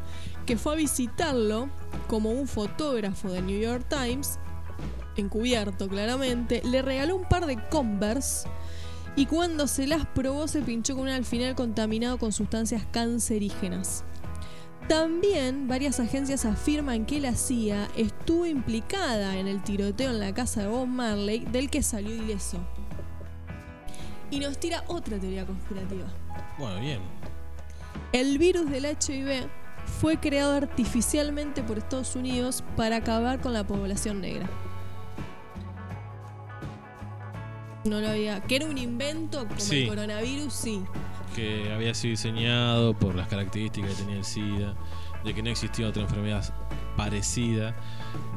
[0.49, 1.69] que fue a visitarlo
[2.07, 4.39] como un fotógrafo de New York Times,
[5.15, 8.49] encubierto claramente, le regaló un par de Converse
[9.15, 14.03] y cuando se las probó se pinchó con un alfiler contaminado con sustancias cancerígenas.
[14.87, 20.63] También varias agencias afirman que la CIA estuvo implicada en el tiroteo en la casa
[20.63, 22.57] de Bob Marley, del que salió ileso.
[24.31, 26.07] Y nos tira otra teoría conspirativa.
[26.57, 27.01] Bueno, bien.
[28.13, 29.47] El virus del HIV
[29.99, 34.47] fue creado artificialmente por Estados Unidos para acabar con la población negra.
[37.85, 38.41] No lo había.
[38.41, 39.83] Que era un invento como Sí.
[39.83, 40.83] el coronavirus, sí.
[41.35, 44.75] Que había sido diseñado por las características que tenía el SIDA,
[45.23, 46.53] de que no existía otra enfermedad
[46.97, 47.75] parecida,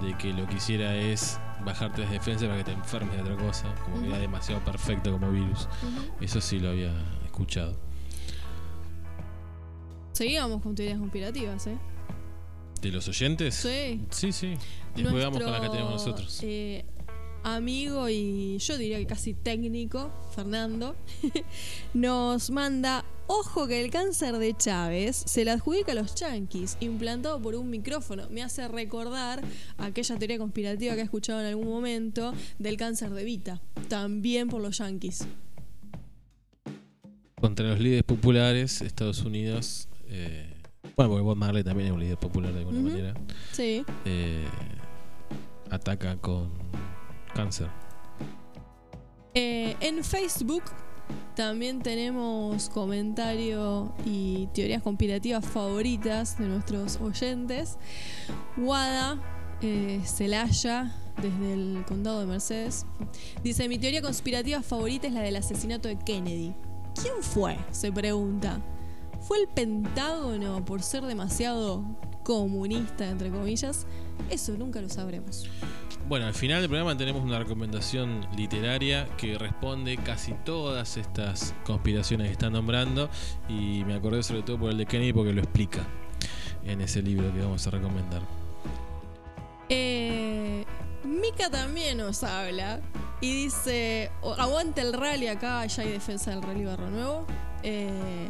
[0.00, 3.36] de que lo que hiciera es bajarte las defensas para que te enfermes de otra
[3.36, 5.68] cosa, como que era demasiado perfecto como virus.
[6.20, 6.92] Eso sí lo había
[7.24, 7.76] escuchado.
[10.12, 11.76] Seguíamos con teorías conspirativas, ¿eh?
[12.80, 13.54] ¿De los oyentes?
[13.54, 14.00] Sí.
[14.10, 14.54] Sí, sí.
[14.96, 16.40] Después vamos con las que tenemos Nuestro, nosotros.
[16.42, 16.84] eh,
[17.44, 20.96] amigo y yo diría que casi técnico, Fernando,
[21.94, 27.40] nos manda, ojo que el cáncer de Chávez se le adjudica a los yanquis, implantado
[27.40, 28.28] por un micrófono.
[28.30, 29.42] Me hace recordar
[29.78, 34.60] aquella teoría conspirativa que he escuchado en algún momento del cáncer de Vita, también por
[34.60, 35.24] los yanquis.
[37.40, 39.88] Contra los líderes populares, Estados Unidos.
[40.12, 40.56] Eh,
[40.96, 43.14] bueno, porque Bob Marley también es un líder popular de alguna manera.
[43.52, 43.84] Sí.
[44.04, 44.44] eh,
[45.70, 46.50] ataca con
[47.34, 47.68] cáncer.
[49.34, 50.64] Eh, en Facebook
[51.34, 57.78] también tenemos comentario y teorías conspirativas favoritas de nuestros oyentes.
[58.58, 59.18] Wada
[59.62, 62.84] eh, Celaya, desde el condado de Mercedes,
[63.42, 66.54] dice: Mi teoría conspirativa favorita es la del asesinato de Kennedy.
[67.00, 67.56] ¿Quién fue?
[67.70, 68.60] Se pregunta.
[69.22, 71.84] ¿Fue el Pentágono por ser demasiado
[72.24, 73.86] comunista, entre comillas?
[74.30, 75.48] Eso nunca lo sabremos.
[76.08, 82.26] Bueno, al final del programa tenemos una recomendación literaria que responde casi todas estas conspiraciones
[82.26, 83.08] que están nombrando
[83.48, 85.86] y me acordé sobre todo por el de Kennedy porque lo explica
[86.64, 88.22] en ese libro que vamos a recomendar.
[89.68, 90.64] Eh,
[91.04, 92.80] Mika también nos habla
[93.20, 97.26] y dice, "O- aguante el rally acá, ya hay defensa del rally Barro Nuevo.
[97.62, 98.28] Eh,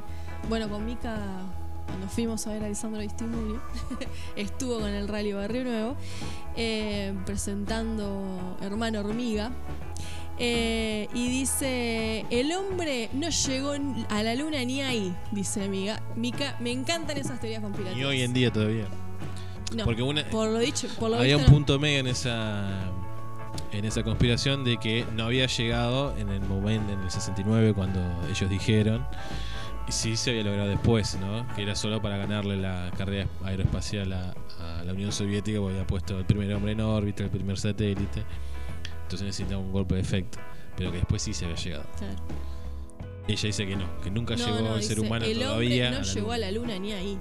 [0.48, 1.16] bueno, con Mika,
[1.86, 3.60] cuando fuimos a ver a Lisandro Distimulio,
[4.36, 5.97] estuvo con el rally Barrio Nuevo,
[6.56, 9.51] eh, presentando Hermano Hormiga.
[10.39, 13.74] Eh, y dice, el hombre no llegó
[14.09, 16.02] a la luna ni ahí, dice Mika.
[16.16, 18.01] Mika, me encantan esas teorías conspirativas.
[18.01, 18.86] Y hoy en día todavía.
[19.77, 21.56] No, Porque una- por lo dicho, por lo Había un visto no.
[21.59, 22.69] punto medio en esa
[23.70, 28.01] en esa conspiración de que no había llegado en el momento en el 69 cuando
[28.31, 29.06] ellos dijeron
[29.93, 31.47] y sí se había logrado después, ¿no?
[31.55, 35.86] Que era solo para ganarle la carrera aeroespacial a, a la Unión Soviética porque había
[35.86, 38.24] puesto el primer hombre en órbita, el primer satélite.
[39.02, 40.39] Entonces necesitaba un golpe de efecto,
[40.77, 41.85] pero que después sí se había llegado.
[41.98, 42.14] Claro.
[43.28, 45.89] Ella dice que no, que nunca No, llegó no, el ser humano el todavía.
[45.89, 47.20] hombre no a llegó a la luna ni ahí.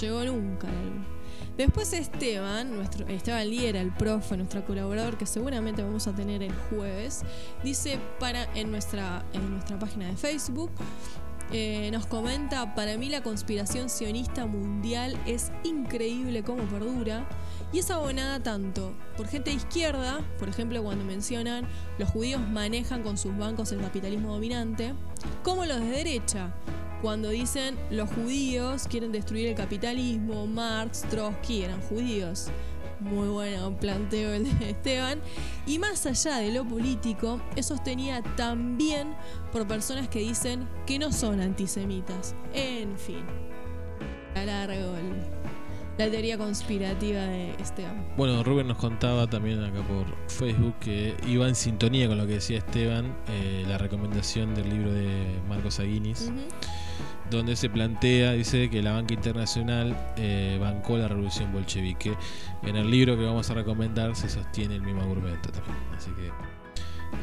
[0.00, 1.06] Llegó nunca a la luna.
[1.56, 6.52] Después Esteban, nuestro Esteban Liera, el profe, nuestro colaborador, que seguramente vamos a tener el
[6.52, 7.22] jueves,
[7.62, 10.72] dice para en nuestra, en nuestra página de Facebook,
[11.52, 17.28] eh, nos comenta, para mí la conspiración sionista mundial es increíble cómo perdura
[17.72, 21.68] y es abonada tanto por gente de izquierda, por ejemplo cuando mencionan
[21.98, 24.94] los judíos manejan con sus bancos el capitalismo dominante,
[25.44, 26.52] como los de derecha,
[27.04, 32.46] cuando dicen los judíos quieren destruir el capitalismo, Marx, Trotsky eran judíos.
[32.98, 35.20] Muy bueno planteo el de Esteban.
[35.66, 39.14] Y más allá de lo político, es sostenida también
[39.52, 42.34] por personas que dicen que no son antisemitas.
[42.54, 43.20] En fin.
[44.34, 45.44] A largo el-
[45.98, 48.04] la teoría conspirativa de Esteban.
[48.16, 52.32] Bueno, Rubén nos contaba también acá por Facebook que iba en sintonía con lo que
[52.34, 56.40] decía Esteban, eh, la recomendación del libro de Marcos Aguinis, Ujú.
[57.30, 62.14] Donde se plantea, dice que la banca internacional eh, bancó la revolución bolchevique.
[62.62, 65.76] En el libro que vamos a recomendar se sostiene el mismo argumento también.
[65.96, 66.30] Así que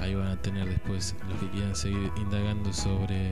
[0.01, 3.31] ahí van a tener después los que quieran seguir indagando sobre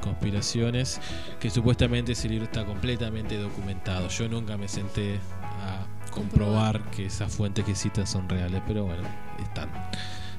[0.00, 1.00] conspiraciones,
[1.40, 4.08] que supuestamente ese libro está completamente documentado.
[4.08, 9.02] Yo nunca me senté a comprobar que esas fuentes que citas son reales, pero bueno,
[9.42, 9.68] están.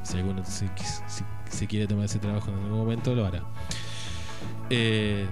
[0.03, 0.69] Si alguno se,
[1.49, 3.43] si- quiere tomar ese trabajo en algún momento, lo hará.
[4.69, 5.27] Eh,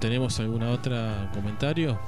[0.00, 1.98] ¿Tenemos alguna otra comentario?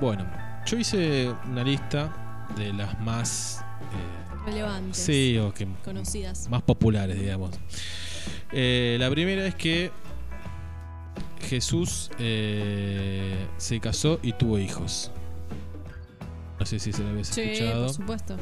[0.00, 0.24] Bueno,
[0.66, 3.64] yo hice una lista de las más...
[3.80, 4.96] eh, Relevantes.
[4.96, 6.48] sí, o que Conocidas.
[6.48, 7.50] más populares, digamos.
[8.52, 9.90] Eh, la primera es que
[11.48, 15.10] Jesús eh, se casó y tuvo hijos.
[16.60, 17.86] No sé si se lo habías Sí, escuchado.
[17.86, 18.36] por supuesto.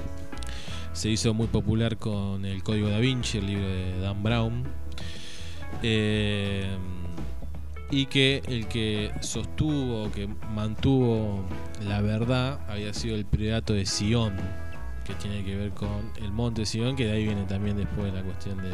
[0.93, 4.65] Se hizo muy popular con el Código da Vinci, el libro de Dan Brown.
[5.83, 6.67] Eh,
[7.91, 11.45] y que el que sostuvo, que mantuvo
[11.87, 14.35] la verdad, había sido el priorato de Sion,
[15.05, 18.23] que tiene que ver con el monte Sion, que de ahí viene también después la
[18.23, 18.71] cuestión de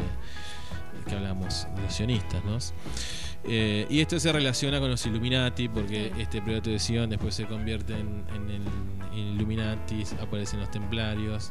[1.07, 2.57] que hablamos de los sionistas, ¿no?
[3.45, 7.45] Eh, y esto se relaciona con los Illuminati, porque este priorato de Sion después se
[7.45, 8.61] convierte en, en el
[9.13, 11.49] en Illuminati, aparecen los templarios,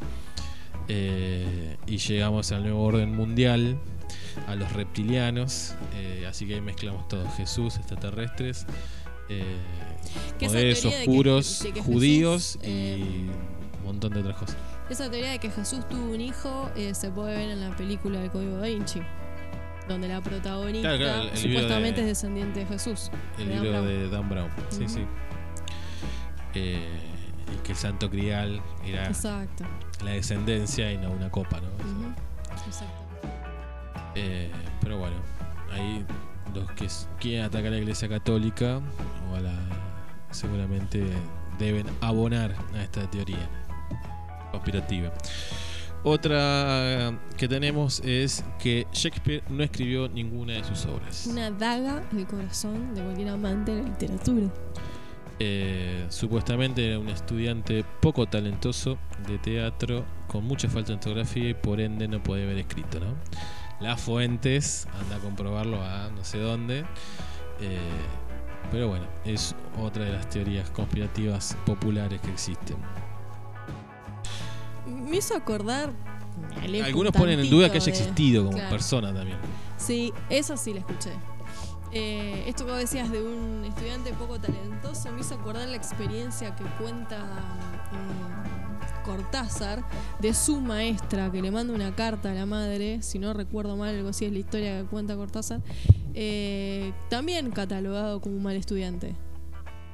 [0.89, 3.79] eh, y llegamos al nuevo orden mundial,
[4.47, 8.67] a los reptilianos, eh, así que ahí mezclamos todo, Jesús, extraterrestres,
[9.29, 9.45] eh,
[10.39, 13.29] poderes de que- oscuros, de que judíos Jesús, eh, y
[13.79, 14.57] un montón de otras cosas.
[14.91, 18.21] Esa teoría de que Jesús tuvo un hijo eh, se puede ver en la película
[18.21, 19.01] del Código da Vinci,
[19.89, 23.11] donde la protagonista Claro, claro, el- el libro supuestamente de- es descendiente de Jesús.
[23.39, 23.87] El de libro Brown.
[23.87, 25.05] de Dan Brown, sí, sí.
[26.55, 26.79] Eh,
[27.55, 29.65] y que el santo crial era Exacto.
[30.05, 31.69] la descendencia y no una copa, ¿no?
[32.67, 33.06] Exacto.
[34.17, 35.17] Eh, pero bueno,
[35.71, 36.05] ahí
[36.55, 36.89] los que
[37.21, 38.81] quieren atacar a la iglesia católica
[39.31, 39.55] o a la
[40.31, 41.05] seguramente
[41.59, 43.49] deben abonar a esta teoría
[44.51, 45.13] conspirativa.
[46.03, 51.27] Otra que tenemos es que Shakespeare no escribió ninguna de sus obras.
[51.27, 54.47] Una daga al corazón de cualquier amante de la literatura.
[55.39, 61.55] Eh, supuestamente era un estudiante poco talentoso de teatro, con mucha falta de ortografía y
[61.55, 63.17] por ende no podía haber escrito, ¿no?
[63.81, 66.85] Las fuentes, anda a comprobarlo a no sé dónde.
[67.61, 67.79] eh,
[68.71, 72.77] pero bueno, es otra de las teorías conspirativas populares que existen.
[74.87, 75.91] Me hizo acordar.
[76.69, 78.71] me Algunos ponen en duda que haya de- existido como Claro.
[78.71, 79.39] persona también.
[79.79, 81.13] Sí, esa sí la escuché.
[81.93, 86.55] Eh, esto que vos decías de un estudiante poco talentoso me hizo acordar la experiencia
[86.57, 87.17] que cuenta
[87.93, 88.66] eh,
[89.07, 89.85] Cortázar
[90.21, 93.95] de su maestra que le manda una carta a la madre, si no recuerdo mal,
[93.95, 95.63] algo así es la historia que cuenta Cortázar,
[96.13, 99.15] eh, también catalogado como un mal estudiante.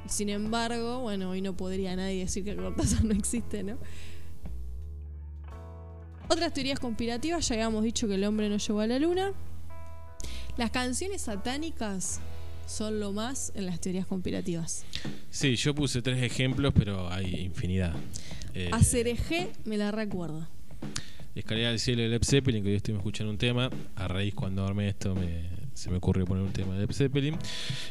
[0.07, 3.77] Sin embargo, bueno, hoy no podría nadie decir que Cortázar no existe, ¿no?
[6.27, 9.33] Otras teorías conspirativas, ya habíamos dicho que el hombre no llegó a la luna.
[10.57, 12.19] Las canciones satánicas
[12.65, 14.85] son lo más en las teorías conspirativas.
[15.29, 17.93] Sí, yo puse tres ejemplos, pero hay infinidad.
[18.53, 20.47] Eh, A Cereje me la recuerdo.
[21.35, 23.69] Escalera al cielo de Led Zeppelin, que hoy estoy escuchando un tema.
[23.95, 27.35] A raíz cuando armé esto me, se me ocurrió poner un tema de Led Zeppelin.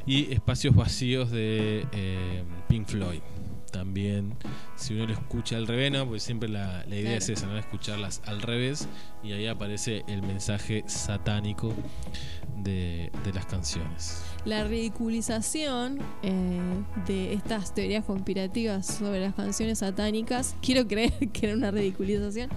[0.07, 3.21] Y Espacios Vacíos de eh, Pink Floyd.
[3.73, 4.35] También,
[4.77, 6.07] si uno lo escucha al revés, ¿no?
[6.07, 7.19] Pues siempre la, la idea Claro.
[7.19, 7.59] es esa, ¿no?
[7.59, 8.87] Escucharlas al revés.
[9.25, 11.75] Y ahí aparece el mensaje satánico
[12.59, 14.23] de, de las canciones.
[14.45, 16.61] La ridiculización eh,
[17.07, 22.51] de estas teorías conspirativas sobre las canciones satánicas, quiero creer que era una ridiculización.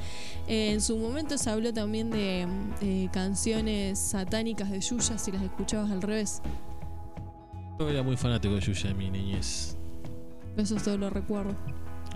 [0.47, 2.47] Eh, en su momento se habló también de
[2.81, 6.41] eh, canciones satánicas de Yuya si las escuchabas al revés.
[7.79, 9.77] Yo era muy fanático de Yuya en mi niñez.
[10.57, 11.55] Eso todo lo recuerdo.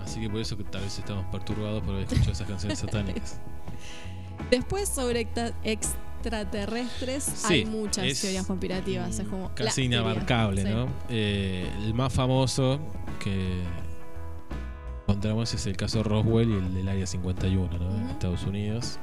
[0.04, 3.40] Así que por eso que tal vez estamos perturbados por haber escuchado esas canciones satánicas.
[4.50, 9.20] Después sobre extra- extraterrestres Sí, hay muchas es teorías conspirativas.
[9.20, 10.00] Es como Casi teoría.
[10.00, 10.70] inabarcable, Sí.
[10.70, 10.88] ¿no?
[11.10, 12.80] Eh, el más famoso
[13.22, 13.62] que
[15.04, 17.90] encontramos es el caso Roswell y el del Área 51, ¿no?
[17.96, 18.12] En Ujú.
[18.12, 19.00] Estados Unidos.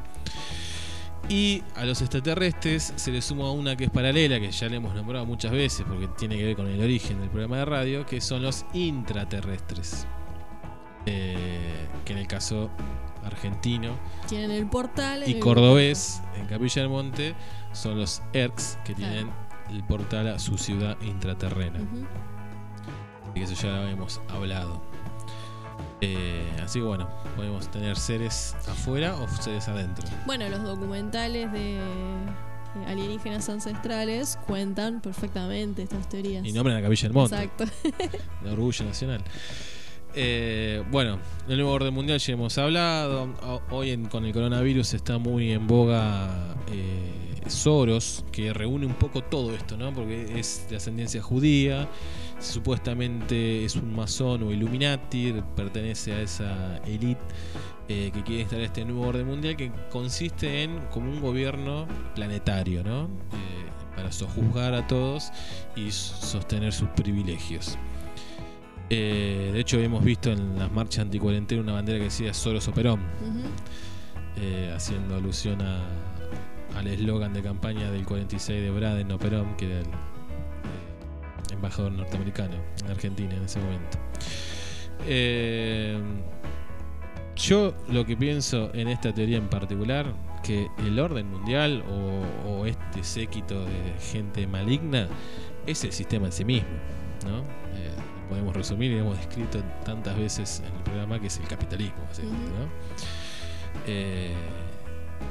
[1.28, 4.94] Y a los extraterrestres se le suma una que es paralela, que ya le hemos
[4.94, 8.20] nombrado muchas veces porque tiene que ver con el origen del programa de radio, que
[8.20, 10.06] son los intraterrestres.
[11.06, 12.70] Eh, que en el caso
[13.24, 13.96] argentino
[14.28, 15.22] Tienen el portal.
[15.26, 17.34] y el- cordobés, en Capilla del Monte,
[17.72, 19.28] son los ERCs que tienen
[19.70, 21.80] el portal a su ciudad intraterrena.
[21.80, 22.06] Ujú.
[23.34, 24.80] Y eso ya lo habíamos hablado.
[26.00, 30.04] Eh, así que bueno, podemos tener seres afuera o seres adentro.
[30.26, 31.78] Bueno, los documentales de
[32.86, 36.44] alienígenas ancestrales cuentan perfectamente estas teorías.
[36.44, 37.64] Y nombran a Capilla del Monte, Exacto.
[38.44, 39.22] de orgullo nacional.
[40.14, 43.28] Eh, bueno, el nuevo orden mundial ya hemos hablado.
[43.70, 49.22] Hoy en- con el coronavirus está muy en boga eh, Soros, que reúne un poco
[49.22, 49.92] todo esto, ¿no?
[49.92, 51.88] Porque es de ascendencia judía,
[52.40, 57.20] supuestamente es un masón o Illuminati, pertenece a esa élite
[57.88, 61.86] eh, que quiere instalar este nuevo orden mundial que consiste en como un gobierno
[62.16, 63.04] planetario, ¿no?
[63.04, 65.30] Eh, para sojuzgar a todos
[65.76, 67.78] y sostener sus privilegios.
[68.90, 72.72] Eh, de hecho, hemos visto en las marchas anticuarentena una bandera que decía Soros o
[72.72, 73.00] Perón,
[74.74, 75.80] haciendo alusión a,
[76.76, 81.92] al eslogan de campaña del 46 de Braden o Perón, que era el eh, embajador
[81.92, 83.98] norteamericano en Argentina en ese momento.
[85.06, 85.98] Eh,
[87.36, 90.12] yo lo que pienso en esta teoría en particular,
[90.42, 95.08] que el orden mundial o, o este séquito de gente maligna
[95.66, 96.68] es el sistema en sí mismo,
[97.26, 97.40] ¿no?
[97.78, 97.90] Eh,
[98.28, 101.98] podemos resumir y hemos descrito tantas veces en el programa que es el capitalismo.
[102.22, 102.68] ¿no?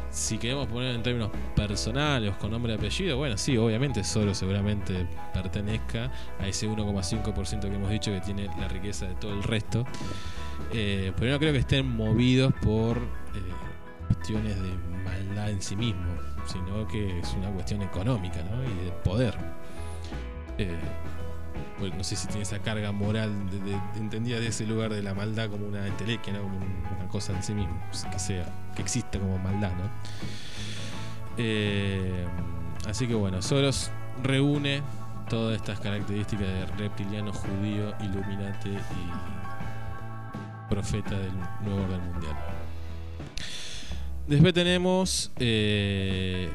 [0.09, 5.05] Si queremos poner en términos personales, con nombre y apellido, bueno, sí, obviamente Soros seguramente
[5.33, 6.09] pertenezca
[6.39, 9.85] a ese 1,5% que hemos dicho que tiene la riqueza de todo el resto.
[10.71, 13.01] Eh, pero no creo que estén movidos por eh,
[14.07, 14.69] cuestiones de
[15.03, 16.13] maldad en sí mismo,
[16.45, 19.35] sino que es una cuestión económica y de poder.
[20.57, 20.79] Eh,
[21.79, 25.03] bueno, no sé si tiene esa carga moral de, de- entendida de ese lugar de
[25.03, 27.79] la maldad como una entelequia, como un- una cosa en sí mismo,
[28.11, 28.45] que sea,
[28.75, 29.89] que exista como maldad, ¿no?
[31.37, 32.25] Eh,
[32.87, 33.91] así que bueno, Soros
[34.23, 34.81] reúne
[35.29, 38.79] todas estas características de reptiliano, judío, iluminante y
[40.69, 41.31] profeta del
[41.63, 42.35] nuevo orden mundial.
[44.27, 46.51] Después tenemos eh,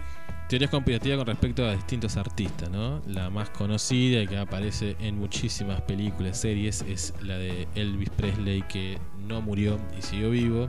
[0.51, 3.01] teorías conspirativas con respecto a distintos artistas, ¿no?
[3.07, 8.63] La más conocida y que aparece en muchísimas películas, series, es la de Elvis Presley,
[8.63, 8.99] que
[9.29, 10.69] no murió y siguió vivo.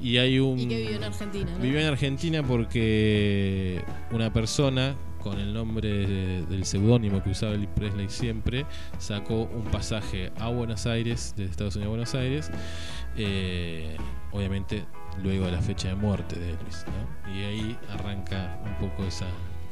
[0.00, 0.60] Y hay un.
[0.60, 1.58] Y que vive en Argentina, ¿no?
[1.58, 7.70] Vivió en Argentina porque una persona con el nombre de- del seudónimo que usaba Elvis
[7.74, 8.64] Presley siempre
[8.98, 12.50] sacó un pasaje a Buenos Aires, de Estados Unidos a Buenos Aires,
[13.16, 13.96] eh,
[14.32, 14.84] obviamente
[15.22, 16.84] luego de la fecha de muerte de Elvis.
[16.86, 17.32] ¿no?
[17.34, 19.26] Y ahí arranca un poco esa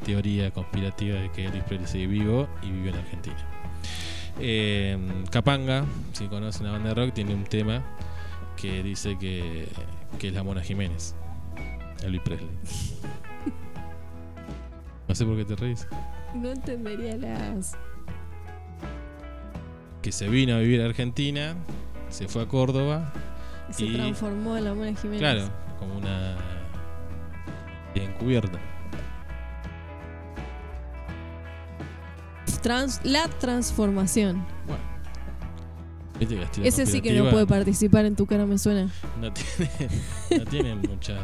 [0.05, 3.49] teoría conspirativa de que Elvis Presley sigue vivo y vive en Argentina.
[4.41, 4.99] Eh,
[5.31, 7.83] Capanga, si conocen la banda de rock, tiene un tema
[8.57, 9.69] que dice que,
[10.19, 11.15] que es la Mona Jiménez.
[12.03, 12.51] Elvis Presley.
[15.09, 15.87] No sé por qué te reís.
[16.35, 17.77] No entendería las.
[20.01, 21.55] Que se vino a vivir a Argentina,
[22.09, 23.13] se fue a Córdoba,
[23.71, 25.21] Se Y- transformó en la Mona Jiménez.
[25.21, 25.49] claro,
[25.79, 26.37] como una
[27.95, 28.59] encubierta.
[32.63, 34.45] Trans- la transformación.
[36.21, 38.89] Las teorías Ese sí que no puede participar en tu cara, me suena.
[39.21, 39.71] no tiene,
[40.39, 41.17] no tienen mucha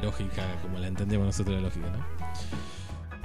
[0.00, 1.98] lógica como la entendemos nosotros la lógica, ¿no?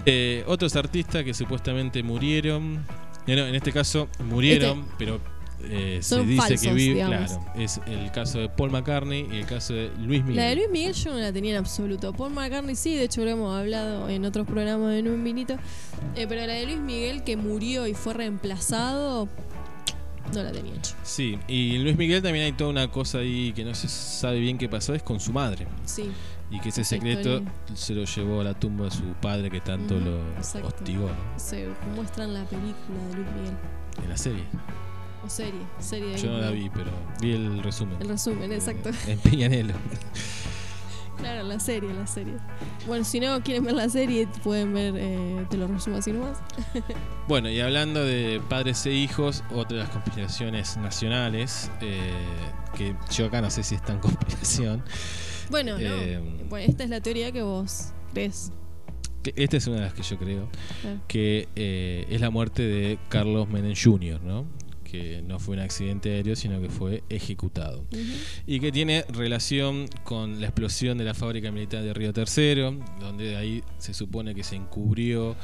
[0.08, 2.84] Eh, otros artistas que supuestamente murieron,
[3.28, 5.20] no, en este caso murieron, pero
[5.62, 7.32] eh, se dice falsos, que vive, digamos.
[7.32, 10.36] claro, es el caso de Paul McCartney y el caso de Luis Miguel.
[10.36, 12.12] La de Luis Miguel yo no la tenía en absoluto.
[12.14, 15.56] Paul McCartney sí, de hecho lo hemos hablado en otros programas en un vinito.
[16.16, 19.28] Eh, pero la de Luis Miguel que murió y fue reemplazado,
[20.34, 20.96] no la tenía hecho.
[21.04, 24.58] Sí, y Luis Miguel también hay toda una cosa ahí que no se sabe bien
[24.58, 25.68] qué pasó, es con su madre.
[25.86, 26.10] Sí.
[26.52, 27.52] Y que ese secreto historia.
[27.76, 30.68] se lo llevó a la tumba de su padre que tanto Ujú, lo exacto.
[30.68, 31.10] hostigó.
[31.36, 33.54] Se muestra en la película de Luis Miguel.
[34.04, 34.44] en la serie.
[35.26, 36.92] O serie, serie de Yo no la vi, pero
[37.22, 37.98] vi el resumen.
[38.02, 38.90] El resumen, Eh, exacto.
[39.08, 39.74] En Peñanelo.
[41.18, 42.34] Claro, la serie, la serie.
[42.86, 46.40] Bueno, si no quieren ver la serie, pueden ver, eh, te lo resumo así nomás.
[47.30, 52.12] Bueno, y hablando de padres e hijos, otra de las conspiraciones nacionales, eh,
[52.76, 54.84] que yo acá no sé si es tan conspiración.
[55.50, 56.50] Bueno, Eh, no.
[56.50, 58.52] Bueno, esta es la teoría que vos crees.
[59.24, 60.50] Esta es una de las que yo creo,
[60.82, 61.00] Claro.
[61.08, 64.46] que eh, es la muerte de Carlos Menem Jr., ¿no?
[64.94, 67.84] Que no fue un accidente aéreo, sino que fue ejecutado.
[68.46, 73.36] Y que tiene relación con la explosión de la fábrica militar de Río Tercero, donde
[73.36, 75.36] ahí se supone que se encubrió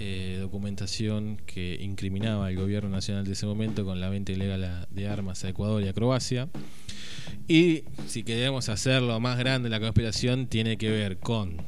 [0.00, 5.08] eh, documentación que incriminaba al gobierno nacional de ese momento con la venta ilegal de
[5.08, 6.48] armas a Ecuador y a Croacia.
[7.46, 11.62] Y si queremos hacerlo más grande la conspiración, tiene que ver con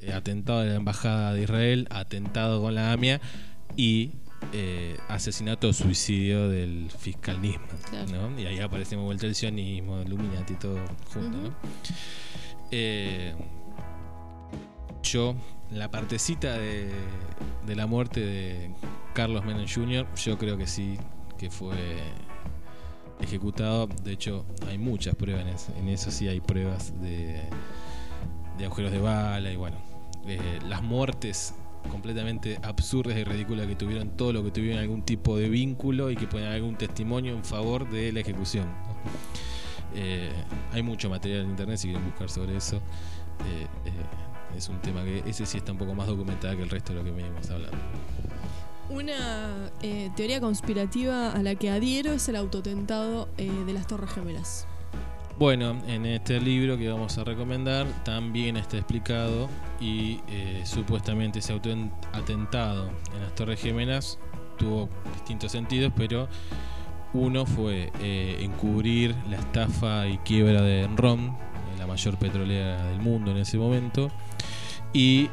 [0.00, 3.20] eh, atentado de la embajada de Israel, atentado con la AMIA
[3.76, 4.10] y
[4.52, 7.68] eh, asesinato o suicidio del fiscal Nisman.
[7.88, 8.30] Claro.
[8.30, 8.40] ¿no?
[8.40, 10.78] Y ahí aparecemos vuelta el sionismo, el Illuminati, todo
[11.12, 11.54] junto.
[12.70, 13.34] Eh,
[15.02, 15.34] yo,
[15.70, 16.90] la partecita de,
[17.66, 18.70] de la muerte de
[19.12, 20.98] Carlos Menem Jr., yo creo que sí,
[21.38, 21.76] que fue
[23.20, 23.86] ejecutado.
[23.86, 27.42] De hecho, hay muchas pruebas en eso, en eso sí hay pruebas de,
[28.58, 29.76] de agujeros de bala y bueno,
[30.26, 31.54] eh, las muertes
[31.90, 36.16] completamente absurdas y ridículas que tuvieron todo lo que tuvieron algún tipo de vínculo y
[36.16, 38.66] que ponen algún testimonio en favor de la ejecución.
[39.94, 40.32] Eh,
[40.72, 42.76] hay mucho material en internet si quieren buscar sobre eso.
[42.76, 46.70] Eh, eh, es un tema que ese sí está un poco más documentado que el
[46.70, 47.76] resto de lo que venimos hablando.
[48.90, 49.70] Una
[50.14, 54.66] teoría conspirativa a la que adhiero es el autotentado de las Torres Gemelas.
[55.36, 59.48] Bueno, en este libro que vamos a recomendar también está explicado
[59.80, 61.52] y eh, supuestamente ese
[62.12, 64.20] atentado en las Torres Gemelas
[64.56, 66.28] tuvo distintos sentidos, pero
[67.14, 73.00] uno fue eh, encubrir la estafa y quiebra de Enron, eh, la mayor petrolera del
[73.00, 74.12] mundo en ese momento,
[74.92, 75.30] y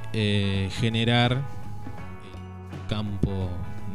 [0.80, 3.50] generar el campo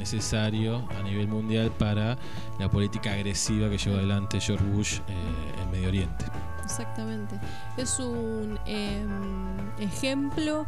[0.06, 2.16] necesario a nivel mundial para
[2.60, 6.24] la política agresiva que llevó adelante George Bush eh, en Medio Oriente.
[6.64, 7.34] Exactamente.
[7.76, 10.64] Es un em, ejemplo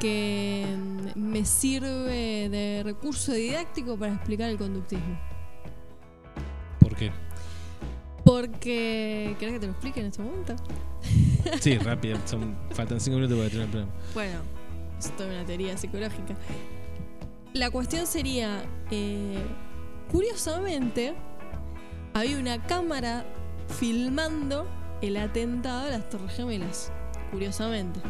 [0.00, 5.16] que em, me sirve de recurso didáctico para explicar el conductismo.
[6.80, 7.12] ¿Por qué?
[8.24, 9.36] Porque.
[9.38, 10.56] ¿Querés que te lo explique en este momento?
[11.60, 13.92] Sí, rápido, son, faltan cinco minutos para terminar el programa.
[14.14, 14.40] Bueno,
[14.98, 16.34] es toda una teoría psicológica.
[17.52, 18.62] La cuestión sería,
[18.92, 19.42] eh,
[20.10, 21.14] curiosamente,
[22.14, 23.24] había una cámara
[23.80, 24.68] filmando
[25.02, 26.92] el atentado a las Torres Gemelas.
[27.32, 28.00] Curiosamente.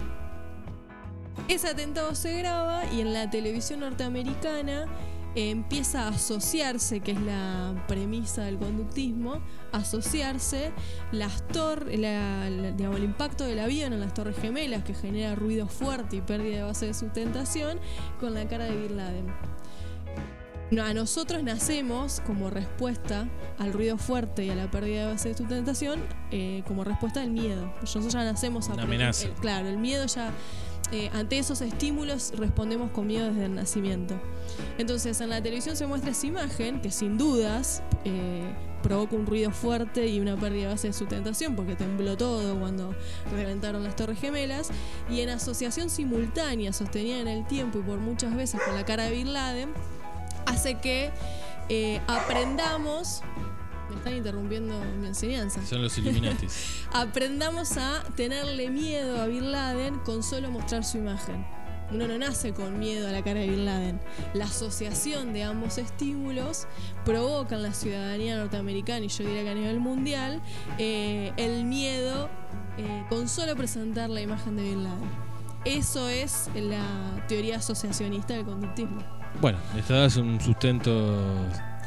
[1.48, 4.84] Ese atentado se graba y en la televisión norteamericana
[5.34, 9.40] eh, empieza a asociarse, que es la premisa del conductismo,
[9.72, 10.72] asociarse
[11.12, 15.34] las tor la- la- digamos, el impacto del avión en las torres gemelas que genera
[15.34, 17.78] ruido fuerte y pérdida de base de sustentación
[18.18, 19.26] con la cara de Bin Laden.
[20.80, 23.28] A nosotros nacemos como respuesta
[23.58, 27.30] al ruido fuerte y a la pérdida de base de sustentación eh, como respuesta al
[27.30, 27.72] miedo.
[27.80, 29.28] Nosotros ya nacemos a Una amenaza.
[29.40, 30.30] claro, el miedo ya
[30.92, 34.14] eh, ante esos estímulos respondemos con miedo desde el nacimiento.
[34.78, 38.42] Entonces en la televisión se muestra esa imagen que sin dudas eh,
[38.82, 42.94] provoca un ruido fuerte y una pérdida de base de sustentación porque tembló todo cuando
[43.32, 44.70] reventaron las torres gemelas
[45.08, 49.04] y en asociación simultánea sostenida en el tiempo y por muchas veces con la cara
[49.04, 49.70] de Bin Laden
[50.46, 51.10] hace que
[51.68, 53.22] eh, aprendamos
[53.90, 56.84] me están interrumpiendo mi enseñanza Son los Illuminatis.
[56.92, 61.44] aprendamos a tenerle miedo a Bin Laden con solo mostrar su imagen.
[61.92, 64.00] Uno no nace con miedo a la cara de Bin Laden.
[64.34, 66.66] La asociación de ambos estímulos
[67.04, 70.40] provoca en la ciudadanía norteamericana y yo diría que a nivel mundial
[70.78, 72.28] eh, el miedo
[72.78, 75.30] eh, con solo presentar la imagen de Bin Laden.
[75.64, 79.02] Eso es la teoría asociacionista del conductismo.
[79.40, 81.18] Bueno, le das un sustento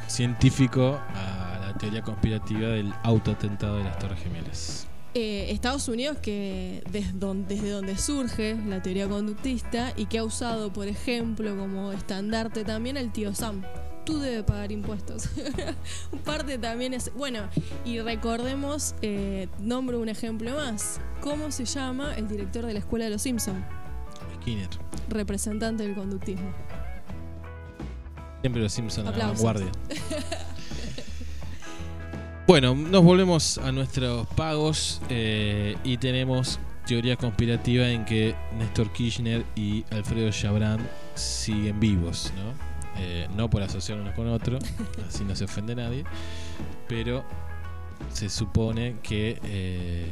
[0.07, 4.87] científico a la teoría conspirativa del autoatentado de las Torres Gemelas.
[5.15, 10.23] Eh, Estados Unidos, que desde donde, desde donde surge la teoría conductista y que ha
[10.23, 13.63] usado, por ejemplo, como estandarte también el tío Sam.
[14.05, 15.29] Tú debes pagar impuestos.
[16.25, 17.13] Parte también es.
[17.13, 17.47] Bueno,
[17.85, 20.99] y recordemos, eh, nombro un ejemplo más.
[21.21, 23.63] ¿Cómo se llama el director de la escuela de los Simpson?
[24.41, 24.69] Skinner.
[25.09, 26.51] Representante del conductismo.
[28.41, 29.71] Siempre los Simpsons a la vanguardia.
[32.45, 39.45] Bueno, nos volvemos a nuestros pagos eh, y tenemos teoría conspirativa en que Néstor Kirchner
[39.55, 43.01] y Alfredo Chabran siguen vivos, ¿no?
[43.01, 44.59] Eh, no por asociar uno con otro,
[45.07, 46.03] así no se ofende nadie,
[46.89, 47.23] pero
[48.11, 50.11] se supone que eh,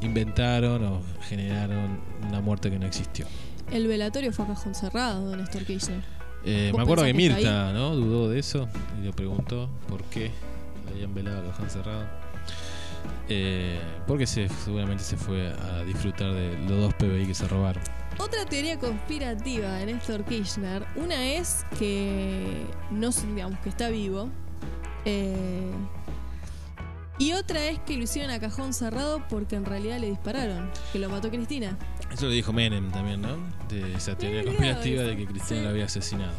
[0.00, 3.26] inventaron o generaron una muerte que no existió.
[3.70, 6.02] El velatorio fue a cajón cerrado de Néstor Kirchner.
[6.42, 7.94] Eh, ¿Vos me acuerdo que Mirta, ¿no?
[7.94, 8.66] Dudó de eso
[8.98, 10.30] y le preguntó por qué
[10.92, 12.06] habían velado cajón cerrado.
[13.28, 17.82] Eh, porque se, seguramente se fue a disfrutar de los dos PBI que se robaron.
[18.18, 24.28] Otra teoría conspirativa de Néstor Kirchner, una es que no digamos que está vivo.
[25.04, 25.72] eh,
[27.20, 30.98] y otra es que lo hicieron a cajón cerrado porque en realidad le dispararon, que
[30.98, 31.76] lo mató Cristina.
[32.10, 33.36] Eso lo dijo Menem también, ¿no?
[33.68, 35.64] De esa teoría conspirativa de que Cristina sí.
[35.64, 36.32] lo había asesinado.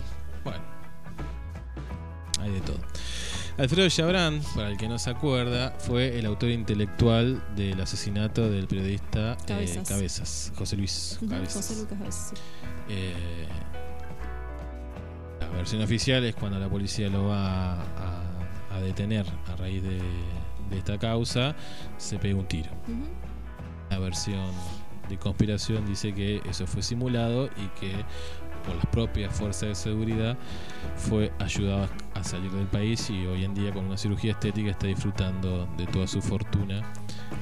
[0.44, 0.64] Bueno,
[2.40, 2.80] hay de todo.
[3.57, 8.68] Alfredo Chabran, para el que no se acuerda, fue el autor intelectual del asesinato del
[8.68, 10.52] periodista eh, Cabezas.
[10.56, 11.68] José Luis Cabezas.
[11.68, 12.41] José Lucas Cabezas, sí.
[12.90, 13.45] Eh,
[15.40, 18.23] la versión oficial es cuando la policía lo va a,
[18.72, 19.99] a detener a raíz de,
[20.69, 21.56] de esta causa,
[21.98, 22.72] se pega un tiro.
[23.90, 24.52] La versión
[25.10, 27.91] de conspiración dice que eso fue simulado y que
[28.61, 30.38] por las propias fuerzas de seguridad
[30.95, 34.88] fue ayudado a salir del país y hoy en día con una cirugía estética está
[34.88, 36.93] disfrutando de toda su fortuna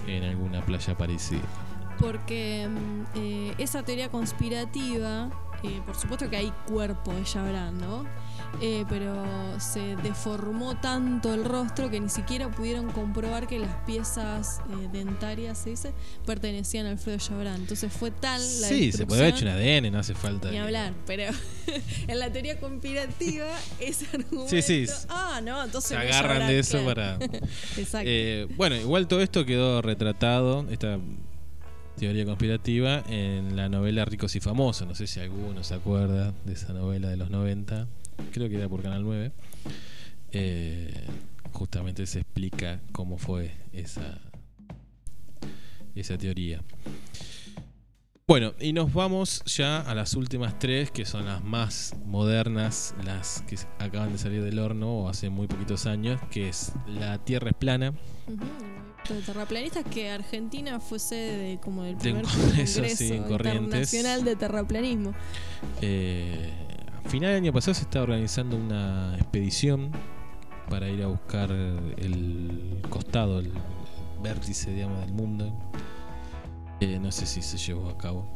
[0.08, 1.42] en alguna playa parecida.
[2.00, 5.30] Porque mm, eh, esa teoría conspirativa,
[5.64, 8.06] eh, por supuesto que hay cuerpo de Chabran, ¿no?
[8.62, 9.24] Eh, pero
[9.60, 15.58] se deformó tanto el rostro que ni siquiera pudieron comprobar que las piezas eh, dentarias,
[15.60, 15.94] se dice,
[16.26, 17.56] pertenecían a Alfredo Chabran.
[17.56, 20.48] Entonces fue tal la Sí, se puede haber hecho un ADN, no hace falta.
[20.48, 21.24] Ni que- hablar, pero
[22.08, 23.48] en la teoría conspirativa
[23.80, 24.50] ese argumento...
[24.50, 24.86] Sí, sí.
[25.10, 25.90] Ah, no, entonces...
[25.90, 26.86] Se es agarran de eso claro.
[26.88, 27.14] para...
[27.78, 28.10] Exacto.
[28.10, 30.98] Eh, bueno, igual todo esto quedó retratado, esta
[32.00, 34.88] teoría conspirativa, en la novela Ricos y Famosos.
[34.88, 37.88] No sé si alguno se acuerda de esa novela de los 90.
[38.32, 39.34] Creo que era por Canal 9.
[40.32, 40.94] Eh,
[41.52, 44.18] justamente se explica cómo fue esa,
[45.94, 46.64] esa teoría.
[48.26, 53.42] Bueno, y nos vamos ya a las últimas tres, que son las más modernas, las
[53.42, 57.50] que acaban de salir del horno o hace muy poquitos años, que es La Tierra
[57.50, 57.94] es plana.
[59.08, 63.14] De terraplanistas que Argentina fue sede de, como del De un primer congreso, congreso sí,
[63.16, 65.14] internacional de terraplanismo.
[65.82, 66.52] Eh,
[67.04, 69.92] a final del año pasado se está organizando una expedición
[70.70, 73.52] para ir a buscar el costado, el
[74.22, 75.52] vértice, digamos, del mundo.
[76.80, 78.28] Eh, no sé si se llevó a cabo.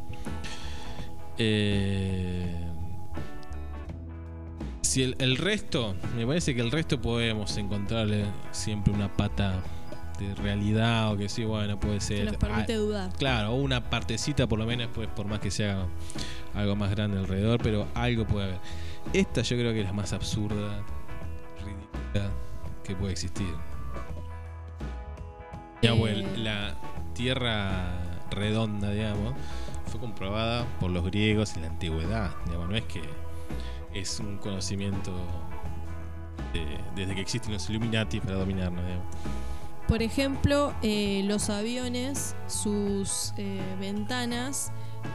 [1.38, 2.68] Eh,
[4.82, 9.62] si el, el resto, me parece que el resto podemos encontrarle siempre una pata
[10.18, 12.24] de realidad o que sí, bueno, puede Que ser.
[12.26, 13.12] nos permite Ah, dudar.
[13.18, 15.86] Claro, o una partecita por lo menos, pues por más que sea
[16.54, 18.60] algo más grande alrededor, pero algo puede haber.
[19.12, 20.82] Esta yo creo que es la más absurda,
[21.64, 22.30] ridícula
[22.84, 23.46] que puede existir.
[25.82, 26.26] Eh.
[26.38, 26.74] la
[27.14, 27.92] tierra
[28.30, 29.34] redonda, digamos,
[29.86, 32.30] fue comprobada por los griegos en la antigüedad.
[32.46, 33.02] Digamos, no es que
[33.92, 35.12] es un conocimiento
[36.52, 38.84] de- desde que existen los Illuminati para dominarnos.
[38.84, 39.06] digamos.
[39.88, 44.72] Por ejemplo, eh, los aviones, sus eh, ventanas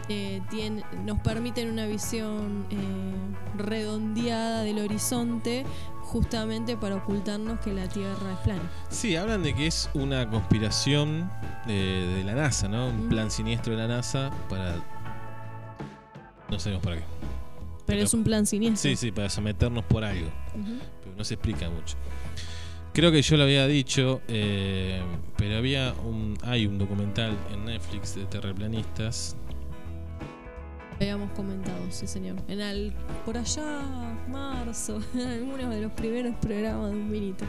[0.09, 5.65] eh, tien- nos permiten una visión eh, redondeada del horizonte
[6.03, 8.61] justamente para ocultarnos que la Tierra es plana.
[8.89, 11.31] Sí, hablan de que es una conspiración
[11.65, 11.73] de,
[12.17, 12.87] de la NASA, ¿no?
[12.89, 13.09] Un Mm.
[13.09, 14.75] plan siniestro de la NASA para.
[16.49, 17.03] No sabemos para qué.
[17.03, 18.89] Pero, Pero- es un plan siniestro.
[18.91, 20.29] Sí, sí, para someternos por algo.
[21.03, 21.95] Pero no se explica mucho.
[22.99, 25.01] Creo que yo lo había dicho, eh,
[25.37, 29.37] pero había un, hay un documental en Netflix de terraplanistas.
[30.97, 32.35] Habíamos comentado, sí señor.
[32.49, 32.91] En el,
[33.25, 33.79] por allá,
[34.27, 37.45] marzo, en algunos de los primeros programas de un minuto.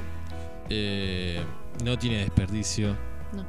[0.69, 1.41] eh,
[1.85, 2.97] no tiene desperdicio.
[3.35, 3.45] No.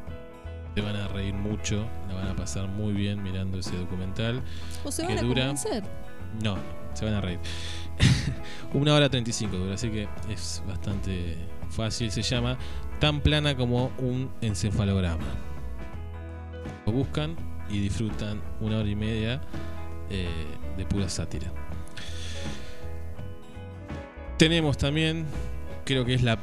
[0.73, 4.41] Te van a reír mucho, la van a pasar muy bien mirando ese documental.
[4.83, 5.83] O se Que van a dura- convencer.
[6.43, 6.57] No,
[6.95, 7.37] se van a reír.
[8.73, 11.35] Una hora 35 dura, así que es bastante
[11.71, 12.11] fácil.
[12.11, 12.57] Se llama
[12.99, 15.25] Tan plana como un encefalograma.
[16.85, 17.35] Lo buscan
[17.69, 19.41] y disfrutan una hora y media
[20.09, 20.27] eh,
[20.77, 21.51] de pura sátira.
[24.37, 25.25] Tenemos también,
[25.85, 26.37] creo que es la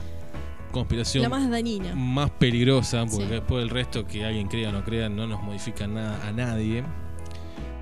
[0.73, 1.95] conspiración La más dañina.
[1.95, 3.31] más peligrosa, porque Sí.
[3.33, 6.85] después el resto que alguien crea o no crea no nos modifica nada a nadie,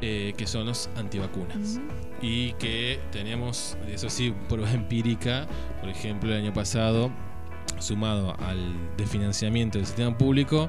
[0.01, 1.81] eh, que son los antivacunas.
[2.23, 5.47] Y que tenemos, eso sí, prueba empírica,
[5.81, 7.10] por ejemplo, el año pasado,
[7.79, 10.69] sumado al desfinanciamiento del sistema público,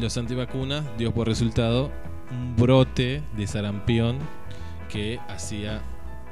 [0.00, 1.90] los antivacunas dio por resultado
[2.30, 4.18] un brote de sarampión
[4.88, 5.82] que hacía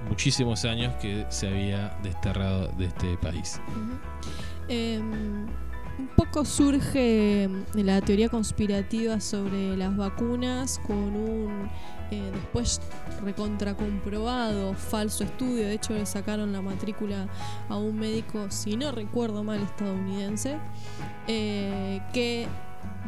[0.08, 3.60] muchísimos años que se había desterrado de este país.
[4.68, 5.00] Eh,
[5.98, 11.70] un poco surge la teoría conspirativa sobre las vacunas con un
[12.10, 12.80] eh, después
[13.22, 15.66] recontracomprobado falso estudio.
[15.66, 17.28] De hecho, le sacaron la matrícula
[17.68, 20.58] a un médico, si no recuerdo mal, estadounidense,
[21.26, 22.46] eh, que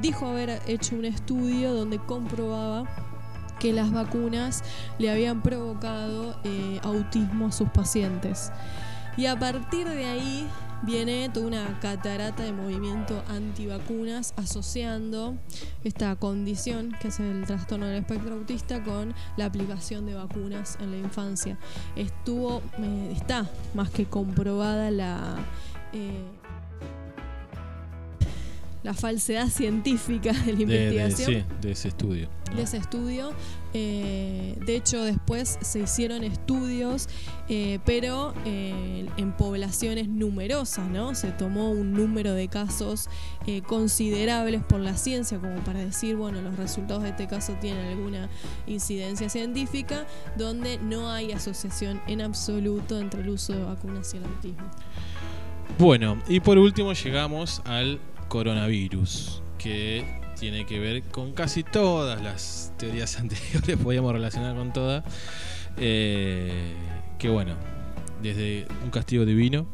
[0.01, 2.85] dijo haber hecho un estudio donde comprobaba
[3.59, 4.63] que las vacunas
[4.99, 8.53] le habían provocado eh, autismo a sus pacientes.
[9.17, 10.49] Y a partir de ahí
[10.83, 15.37] viene toda una catarata de movimiento antivacunas asociando
[15.85, 20.91] esta condición, que es el trastorno del espectro autista, con la aplicación de vacunas en
[20.91, 21.59] la infancia.
[21.97, 25.37] Estuvo, eh, está más que comprobada la...
[25.93, 26.25] eh,
[28.87, 32.29] la falsedad científica de la De, de- investigación sí, de ese estudio.
[32.51, 32.57] ¿no?
[32.57, 33.33] de ese estudio.
[33.75, 37.09] Eh, de hecho, después se hicieron estudios,
[37.49, 41.17] eh, pero eh, en poblaciones numerosas, ¿no?
[41.17, 43.09] Se tomó un número de casos
[43.67, 48.29] considerables por la ciencia, como para decir, bueno, los resultados de este caso tienen alguna
[48.69, 50.07] incidencia científica,
[50.39, 54.71] donde no hay asociación en absoluto entre el uso de vacunas y el autismo.
[55.79, 62.73] Bueno, y por último llegamos al coronavirus, que tiene que ver con casi todas las
[62.77, 65.05] teorías anteriores, podíamos relacionar con todas.
[65.79, 66.75] Eh,
[67.19, 67.55] que bueno,
[68.23, 69.67] desde un castigo divino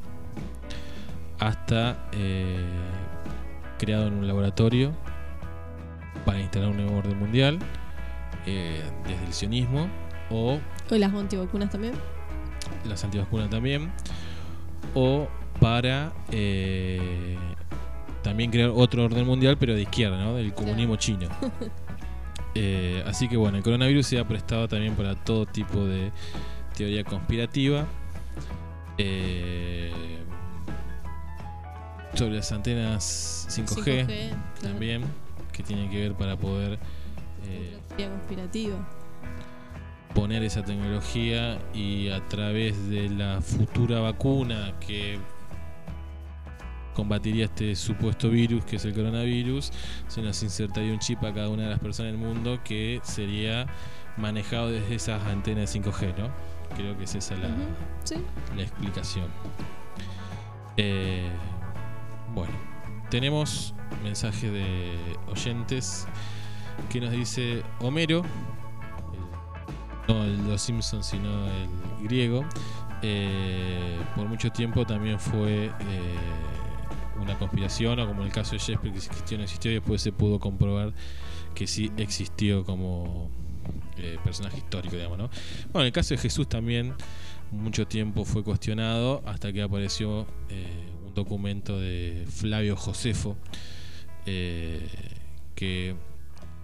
[1.39, 2.65] hasta eh,
[3.79, 4.93] creado en un laboratorio
[6.25, 7.59] para instalar un nuevo orden mundial,
[8.47, 9.89] eh, desde el sionismo
[10.31, 10.59] o
[10.91, 11.95] ¿O las antivacunas también?
[12.85, 13.93] las antivacunas también,
[14.95, 15.29] o
[15.61, 17.37] para eh,
[18.23, 20.35] también crear otro orden mundial, pero de izquierda, ¿no?
[20.35, 21.29] Del comunismo chino.
[22.55, 26.13] Eh, así que bueno, el coronavirus se ha prestado también para todo tipo de
[26.77, 27.87] teoría conspirativa.
[28.99, 29.91] Eh,
[32.15, 34.37] sobre las antenas 5G, 5G, claro.
[34.61, 35.03] también,
[35.51, 36.79] que tiene que ver para poder
[37.49, 38.77] eh, conspirativa.
[40.15, 45.19] poner esa tecnología y a través de la futura vacuna que
[46.95, 49.71] combatiría este supuesto virus que es el coronavirus,
[50.09, 53.67] se nos insertaría un chip a cada una de las personas del mundo que sería
[54.17, 56.29] manejado desde esas antenas 5G, ¿no?
[56.77, 57.49] Creo que es esa la,
[58.05, 58.17] Sí.
[58.57, 59.27] la explicación.
[60.77, 61.29] Eh,
[62.35, 62.53] bueno,
[63.11, 64.93] tenemos mensaje de
[65.29, 66.07] oyentes
[66.89, 68.23] que nos dice Homero,
[69.13, 71.69] el- no el los Simpsons, sino el
[72.05, 72.45] griego,
[73.03, 75.71] eh, por mucho tiempo también fue eh,
[77.23, 80.03] una conspiración, o como en el caso de Shakespeare, que existió no existió, y después
[80.03, 80.93] se pudo comprobar
[81.55, 83.31] que sí existió como
[83.97, 85.31] eh, personaje histórico, digamos, ¿no?
[85.73, 86.95] Bueno, en el caso de Jesús también
[87.51, 93.37] mucho tiempo fue cuestionado hasta que apareció eh, un documento de Flavio Josefo
[94.25, 94.89] eh,
[95.55, 95.95] que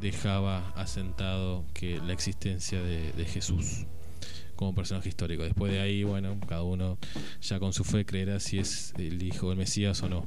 [0.00, 3.86] dejaba asentado que la existencia de Jesús
[4.58, 5.44] como personaje histórico.
[5.44, 6.98] Después de ahí, bueno, cada uno
[7.40, 10.26] ya con su fe creerá si es el hijo del Mesías o no.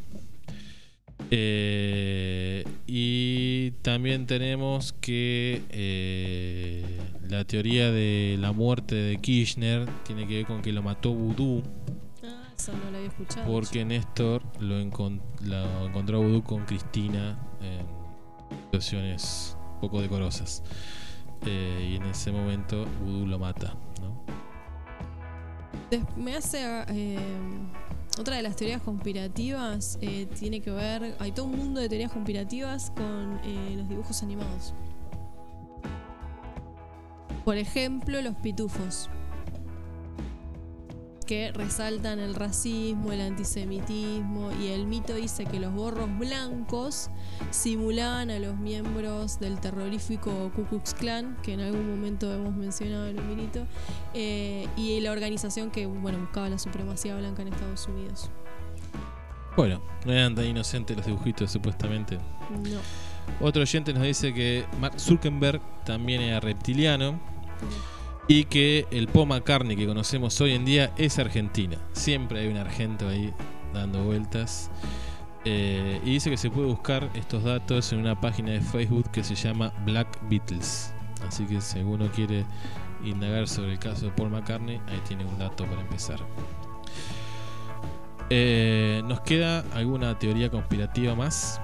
[1.29, 6.83] Eh, y también tenemos que eh,
[7.29, 11.61] la teoría de la muerte de Kirchner tiene que ver con que lo mató Vudú,
[12.23, 13.51] Ah, eso no lo había escuchado.
[13.51, 17.85] porque Néstor lo, encon- lo encontró a Vudú con Cristina en
[18.65, 20.63] situaciones poco decorosas.
[21.45, 23.75] Eh, y en ese momento Vudú lo mata,
[26.15, 26.59] Me hace.
[26.89, 27.17] eh,
[28.19, 31.15] otra de las teorías conspirativas eh, tiene que ver.
[31.19, 34.73] Hay todo un mundo de teorías conspirativas con eh, los dibujos animados.
[37.45, 39.09] Por ejemplo, los pitufos.
[41.31, 47.09] Que resaltan el racismo, el antisemitismo y el mito dice que los gorros blancos
[47.51, 53.07] simulaban a los miembros del terrorífico Ku Klux Klan, que en algún momento hemos mencionado
[53.07, 53.65] en un minuto,
[54.13, 58.29] eh, y la organización que bueno buscaba la supremacía blanca en Estados Unidos.
[59.55, 62.17] Bueno, no eran tan inocentes los dibujitos supuestamente.
[62.49, 62.81] No.
[63.39, 67.21] Otro oyente nos dice que Mark Zuckerberg también era reptiliano
[68.27, 71.77] y que el Paul McCartney que conocemos hoy en día es argentina.
[71.93, 73.33] Siempre hay un argento ahí
[73.73, 74.69] dando vueltas.
[75.43, 79.23] Eh, y dice que se puede buscar estos datos en una página de Facebook que
[79.23, 80.93] se llama Black Beatles.
[81.27, 82.45] Así que si alguno quiere
[83.03, 86.19] indagar sobre el caso de Paul McCartney, ahí tiene un dato para empezar.
[88.29, 91.59] Eh, ¿Nos queda alguna teoría conspirativa más?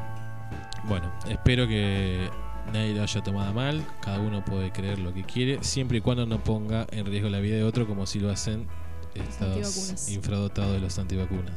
[0.86, 2.30] Bueno, espero que
[2.74, 3.86] nadie lo haya tomado mal.
[4.02, 7.40] Cada uno puede creer lo que quiere, siempre y cuando no ponga en riesgo la
[7.40, 8.68] vida de otro, como si lo hacen
[9.16, 10.10] antivacunas.
[10.10, 11.54] infradotados de los antivacunas.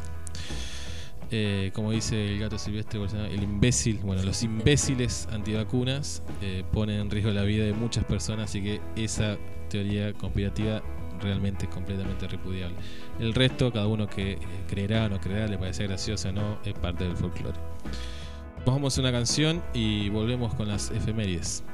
[1.32, 3.00] Eh, como dice el gato silvestre,
[3.30, 8.50] el imbécil, bueno, los imbéciles antivacunas eh, ponen en riesgo la vida de muchas personas,
[8.50, 9.36] así que esa
[9.68, 10.82] teoría conspirativa
[11.20, 12.76] realmente es completamente repudiable.
[13.20, 14.38] El resto, cada uno que eh,
[14.68, 17.58] creerá o no creerá, le parece gracioso o no, es parte del folclore.
[18.66, 21.64] Nos vamos a una canción y volvemos con las efemérides.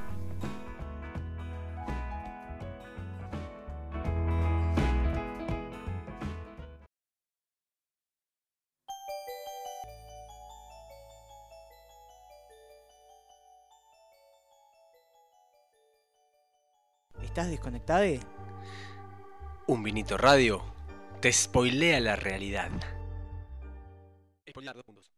[17.21, 18.05] ¿Estás desconectado?
[19.67, 20.63] Un vinito radio
[21.19, 22.71] te spoilea la realidad.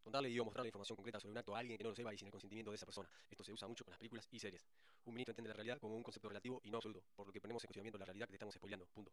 [0.10, 2.12] Contarle y o mostrarle información concreta sobre un acto a alguien que no lo sepa
[2.12, 3.08] y sin el consentimiento de esa persona.
[3.30, 4.66] Esto se usa mucho con las películas y series.
[5.06, 7.40] Un vinito entiende la realidad como un concepto relativo y no absoluto, por lo que
[7.40, 8.88] ponemos en cuestionamiento la realidad que te estamos spoileando.
[8.88, 9.12] Punto.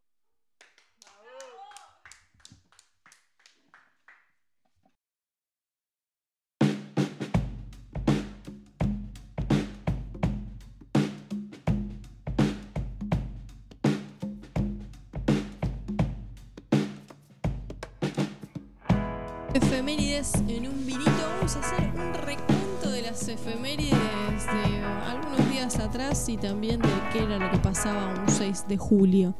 [19.86, 21.12] Efemérides en un vinito.
[21.36, 26.88] Vamos a hacer un recuento de las efemérides de algunos días atrás y también de
[27.12, 29.36] qué era lo que pasaba un 6 de julio.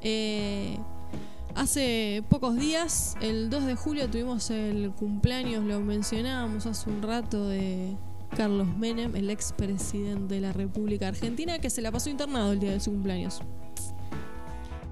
[0.00, 0.78] Eh,
[1.56, 7.48] hace pocos días, el 2 de julio, tuvimos el cumpleaños, lo mencionábamos hace un rato,
[7.48, 7.96] de
[8.36, 12.70] Carlos Menem, el expresidente de la República Argentina, que se la pasó internado el día
[12.70, 13.42] de su cumpleaños.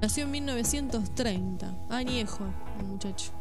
[0.01, 2.45] Nació en 1930, añejo,
[2.79, 3.33] el muchacho.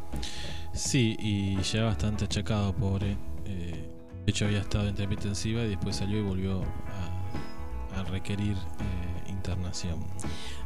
[0.74, 3.16] Sí, y ya bastante achacado, pobre.
[3.46, 3.88] Eh,
[4.26, 8.52] de hecho, había estado en terapia intensiva y después salió y volvió a, a requerir
[8.52, 10.04] eh, internación.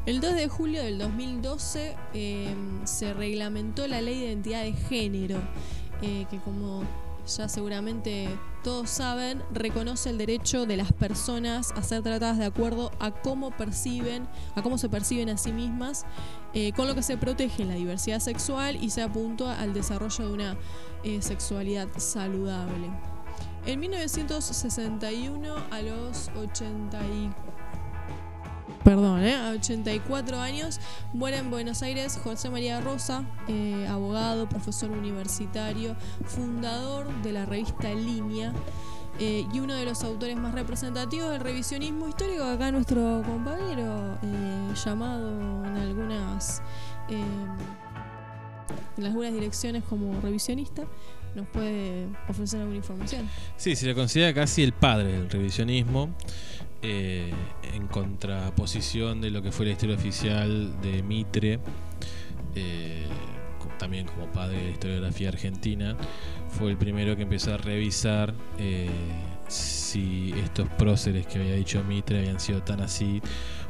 [0.04, 2.54] El 2 de julio del 2012 eh,
[2.84, 5.38] se reglamentó la ley de identidad de género,
[6.00, 6.82] que como
[7.26, 8.28] ya seguramente
[8.62, 13.50] todos saben, reconoce el derecho de las personas a ser tratadas de acuerdo a cómo
[13.50, 16.06] perciben, a cómo se perciben a sí mismas,
[16.54, 20.32] eh, con lo que se protege la diversidad sexual y se apunta al desarrollo de
[20.32, 20.56] una
[21.02, 22.90] eh, sexualidad saludable.
[23.66, 27.53] En 1961, a los 84
[28.82, 29.34] perdón, ¿eh?
[29.34, 30.80] a 84 años,
[31.12, 35.96] muere en Buenos Aires José María Rosa, eh, abogado, profesor universitario,
[36.26, 38.52] fundador de la revista Línea.
[39.20, 44.74] eh, y uno de los autores más representativos del revisionismo histórico, acá nuestro compañero, eh,
[44.84, 46.60] llamado en algunas,
[47.08, 50.82] en algunas direcciones como revisionista,
[51.36, 53.28] nos puede ofrecer alguna información.
[53.56, 56.10] Sí, se le considera casi el padre del revisionismo,
[56.86, 57.32] eh,
[57.72, 61.58] en contraposición de lo que fue la historia oficial de Mitre,
[62.54, 63.06] eh,
[63.78, 65.96] también como padre de la historiografía argentina,
[66.50, 68.90] fue el primero que empezó a revisar eh,
[69.48, 73.22] si estos próceres que había dicho Mitre habían sido tan así.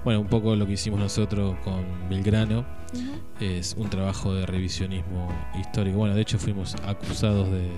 [0.03, 2.67] Bueno, un poco lo que hicimos nosotros con Belgrano
[3.39, 5.99] es un trabajo de revisionismo histórico.
[5.99, 7.69] Bueno, de hecho fuimos acusados de,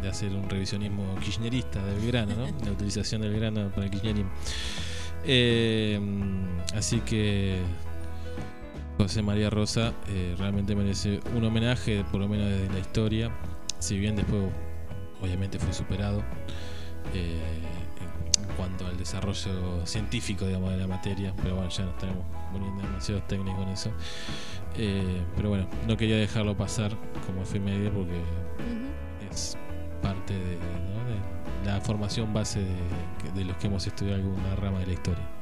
[0.00, 2.46] de hacer un revisionismo kirchnerista de Belgrano, ¿no?
[2.64, 4.30] La utilización del Belgrano para el kirchnerismo.
[5.24, 6.00] Eh,
[6.74, 7.60] así que
[8.98, 13.30] José María Rosa eh, realmente merece un homenaje, por lo menos desde la historia,
[13.78, 14.42] si bien después
[15.22, 16.22] obviamente fue superado
[17.14, 17.40] eh,
[18.40, 22.82] en cuanto al desarrollo científico digamos, de la materia, pero bueno, ya nos estaremos poniendo
[22.82, 23.90] demasiado técnicos en eso.
[24.76, 26.92] Eh, pero bueno, no quería dejarlo pasar
[27.24, 28.20] como efeméride porque
[29.30, 29.56] es
[30.02, 30.58] parte de,
[31.64, 35.38] la formación base de, de los que hemos estudiado alguna rama de la historia.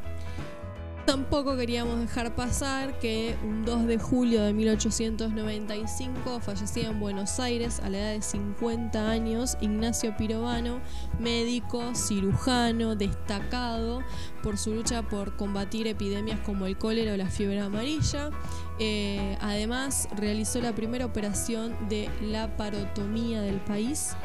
[1.06, 7.78] Tampoco queríamos dejar pasar que un 2 de julio de 1895 fallecía en Buenos Aires
[7.78, 10.80] a la edad de 50 años Ignacio Pirovano,
[11.20, 14.02] médico, cirujano, destacado
[14.42, 18.30] por su lucha por combatir epidemias como el cólera o la fiebre amarilla.
[18.78, 24.16] Eh, además, realizó la primera operación de laparotomía del país.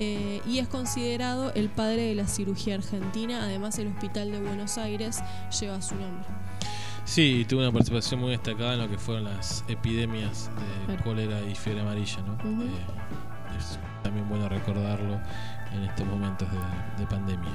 [0.00, 3.44] Eh, y es considerado el padre de la cirugía argentina.
[3.44, 5.20] Además, el Hospital de Buenos Aires
[5.60, 6.26] lleva su nombre.
[7.04, 10.50] Sí, tuvo una participación muy destacada en lo que fueron las epidemias
[10.88, 12.32] de cólera y fiebre amarilla, ¿no?
[12.64, 12.70] Eh,
[13.58, 15.20] es también bueno recordarlo
[15.72, 17.50] en estos momentos de, de pandemia.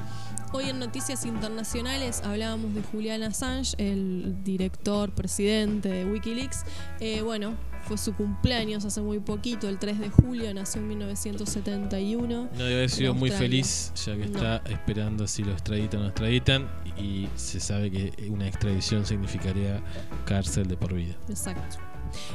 [0.52, 6.64] Hoy en Noticias Internacionales hablábamos de Julian Assange, el director, presidente de Wikileaks.
[7.00, 7.54] Eh, bueno,
[7.88, 12.50] fue su cumpleaños hace muy poquito, el 3 de julio, nació en 1971.
[12.52, 14.38] No debe haber sido muy feliz, ya que No.
[14.38, 16.68] está esperando si lo extraditan o no extraditan,
[16.98, 19.84] y se sabe que una extradición significaría
[20.26, 21.16] cárcel de por vida.
[21.30, 21.78] Exacto.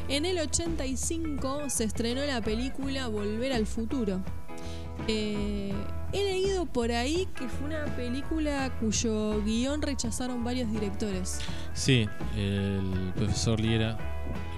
[0.08, 4.20] En el 85 se estrenó la película Volver al Futuro.
[5.08, 5.72] Eh,
[6.12, 11.40] he leído por ahí que fue una película cuyo guion rechazaron varios directores.
[11.74, 13.98] Sí, el profesor Liera,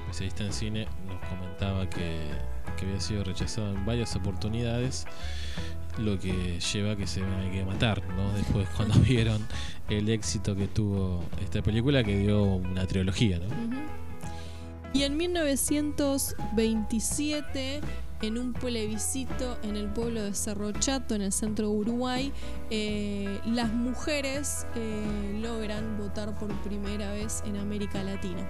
[0.02, 2.28] especialista en cine, nos comentaba que,
[2.76, 5.06] que había sido rechazado en varias oportunidades,
[5.98, 8.30] lo que lleva a que se vean que matar, ¿no?
[8.34, 9.46] Después cuando vieron
[9.88, 13.46] el éxito que tuvo esta película, que dio una trilogía, ¿no?
[14.92, 17.80] Y en 1927,
[18.22, 22.32] en un plebiscito en el pueblo de Cerro Chato, en el centro de Uruguay,
[22.70, 28.46] eh, las mujeres eh, logran votar por primera vez en América Latina.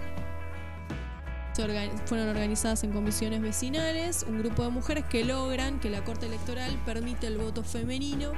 [2.05, 6.71] Fueron organizadas en comisiones vecinales, un grupo de mujeres que logran que la Corte Electoral
[6.85, 8.33] permite el voto femenino.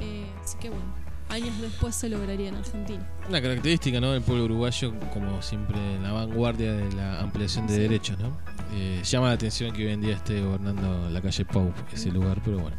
[0.00, 0.94] eh, así que bueno,
[1.30, 3.04] años después se lograría en Argentina.
[3.28, 4.12] Una característica ¿no?
[4.12, 8.18] del pueblo uruguayo, como siempre, en la vanguardia de la ampliación de derechos.
[8.20, 8.36] ¿no?
[8.72, 12.40] Eh, llama la atención que hoy en día esté gobernando la calle Pau, ese lugar,
[12.44, 12.76] pero bueno,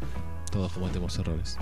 [0.50, 1.58] todos cometemos errores.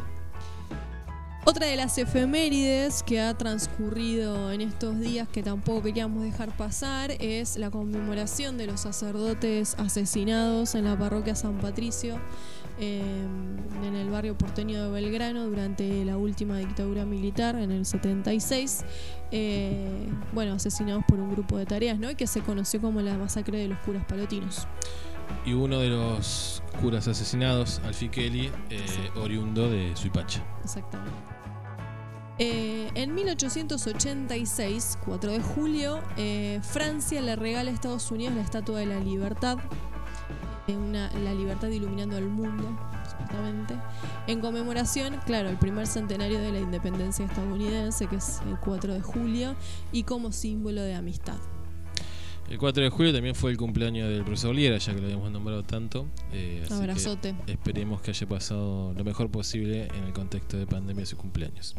[1.46, 7.12] Otra de las efemérides que ha transcurrido en estos días que tampoco queríamos dejar pasar
[7.18, 12.20] es la conmemoración de los sacerdotes asesinados en la parroquia San Patricio
[12.80, 13.02] eh,
[13.84, 18.84] en el barrio porteño de Belgrano durante la última dictadura militar en el 76.
[19.30, 22.10] eh, bueno, asesinados por un grupo de tareas, ¿no?
[22.10, 24.66] Y que se conoció como la masacre de los curas palotinos.
[25.44, 30.42] Y uno de los curas asesinados, Alfi Kelly, eh, oriundo de Suipacha.
[30.64, 31.40] Exactamente.
[32.42, 38.78] Eh, en 1886, 4 de julio, eh, Francia le regala a Estados Unidos la Estatua
[38.78, 39.58] de la Libertad,
[40.76, 42.64] una- la libertad iluminando al mundo,
[43.08, 43.74] supuestamente,
[44.26, 49.00] en conmemoración, claro, el primer centenario de la independencia estadounidense, que es el 4 de
[49.00, 49.54] julio,
[49.92, 51.36] y como símbolo de amistad.
[52.48, 55.30] El 4 de julio también fue el cumpleaños del profesor Liera, ya que lo habíamos
[55.30, 56.06] nombrado tanto.
[56.32, 57.34] eh, que Abrazote.
[57.46, 61.76] esperemos que haya pasado lo mejor posible en el contexto de pandemia su cumpleaños.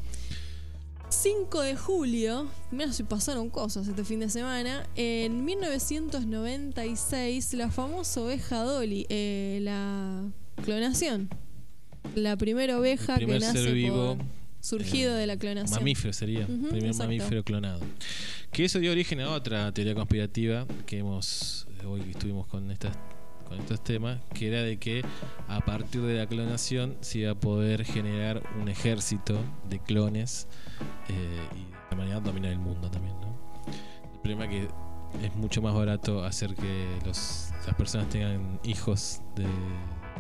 [1.16, 4.88] 5 de julio, mira si pasaron cosas este fin de semana.
[4.96, 10.24] En 1996, la famosa oveja Dolly, eh, la
[10.64, 11.30] clonación.
[12.16, 14.26] La primera oveja primer que nace ser vivo, por-
[14.62, 15.80] surgido eh, de la clonación.
[15.80, 17.04] Mamífero sería, primer exacto.
[17.04, 17.82] mamífero clonado.
[18.52, 22.96] Que eso dio origen a otra teoría conspirativa que hemos, hoy estuvimos con estas
[23.52, 25.04] con estos temas, que era de que
[25.50, 29.38] a partir de la clonación se iba a poder generar un ejército
[29.70, 30.48] de clones
[31.10, 33.36] eh, y de esta manera dominar el mundo también, ¿no?
[34.14, 39.20] El problema es que es mucho más barato hacer que los, las personas tengan hijos
[39.36, 39.46] de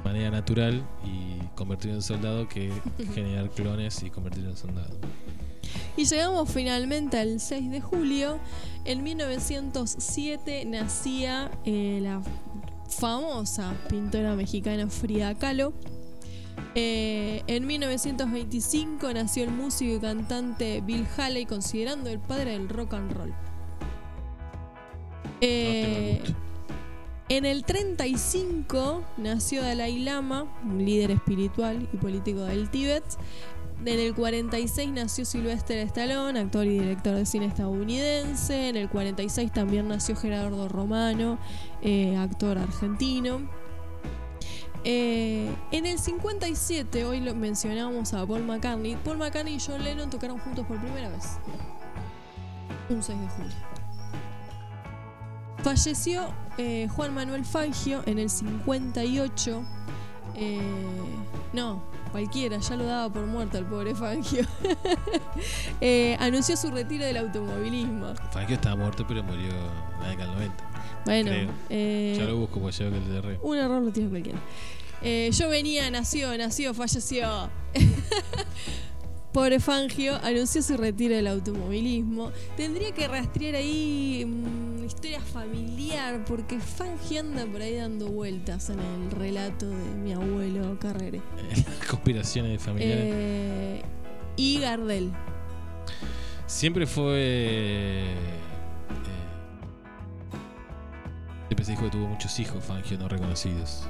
[0.03, 2.70] manera natural y convertirlos en soldado que
[3.16, 4.98] generar clones y convertirlos en soldado.
[5.98, 8.40] Y llegamos finalmente al 6 de julio.
[8.86, 12.22] En 1907 nacía eh, la
[12.91, 15.73] famosa pintora mexicana Frida Kahlo.
[16.76, 22.93] Eh, en 1925 nació el músico y cantante Bill Haley, considerando el padre del rock
[22.93, 23.34] and roll.
[25.41, 26.22] Eh,
[27.30, 33.03] en el 35 nació Dalai Lama, un líder espiritual y político del Tíbet.
[33.84, 38.70] En el 46 nació Sylvester Stallone, actor y director de cine estadounidense.
[38.70, 41.40] En el 46 también nació Gerardo Romano,
[41.82, 43.41] eh, actor argentino.
[44.84, 48.98] Eh, en el 57, hoy lo mencionamos a Paul McCartney.
[48.98, 51.38] Paul McCartney y John Lennon tocaron juntos por primera vez.
[52.90, 53.52] Un 6 de julio.
[55.64, 56.28] Falleció
[56.58, 59.64] eh, Juan Manuel Fangio en el 58.
[60.36, 60.60] Eh,
[61.53, 64.45] no, cualquiera, ya lo daba por muerto el pobre Fangio.
[65.83, 68.13] Eh, anunció su retiro del automovilismo.
[68.31, 70.69] Fangio estaba muerto, pero murió en la década del 90.
[71.05, 71.31] Bueno,
[71.69, 73.39] eh, Ya lo busco porque ya que el DR.
[73.41, 74.39] un error lo tiene cualquiera.
[75.01, 77.49] Eh, yo venía, nació, nació, falleció.
[79.34, 82.32] Pobre Fangio anunció su retiro del automovilismo.
[82.58, 88.80] Tendría que rastrear ahí mm, historia familiar, porque Fangio anda por ahí dando vueltas en
[88.80, 91.22] el relato de mi abuelo Carrere.
[91.90, 93.06] Conspiraciones familiares.
[93.08, 93.82] Eh,
[94.36, 95.12] y Gardel.
[96.45, 97.14] Siempre fue.
[97.16, 98.16] eh,
[101.48, 103.88] siempre se dijo que tuvo muchos hijos, Fangio, no reconocidos.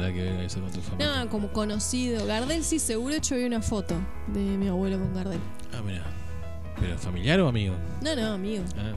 [0.00, 1.24] Tendrá que ver eso con tu familia.
[1.24, 2.26] No, como conocido.
[2.26, 3.14] Gardel sí, seguro.
[3.14, 3.94] Hecho, vi una foto
[4.28, 5.40] de mi abuelo con Gardel.
[5.72, 6.04] Ah, mira.
[6.78, 7.74] ¿Pero familiar o amigo?
[8.02, 8.64] No, no, amigo.
[8.78, 8.94] Ah.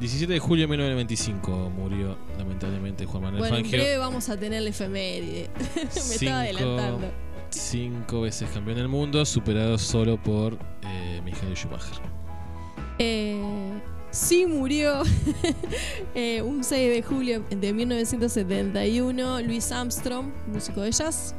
[0.00, 3.78] 17 de julio de 1995 murió lamentablemente Juan Manuel Bueno, en Fangio.
[3.80, 5.50] breve vamos a tener la efeméride.
[5.76, 7.12] Me Cinco- estaba adelantando.
[7.50, 12.00] Cinco veces campeón del mundo, superado solo por eh, Michael Schumacher.
[12.98, 13.79] Eh,
[14.10, 15.02] sí murió
[16.14, 21.34] eh, un 6 de julio de 1971 Louis Armstrong, músico de jazz.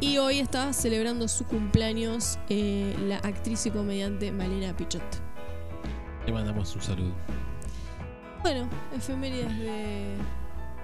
[0.00, 5.02] Y hoy está celebrando su cumpleaños eh, la actriz y comediante Malena Pichot.
[6.26, 7.12] Le mandamos un saludo.
[8.42, 10.16] Bueno, efemérides de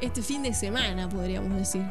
[0.02, 1.82] este fin de semana, podríamos decir.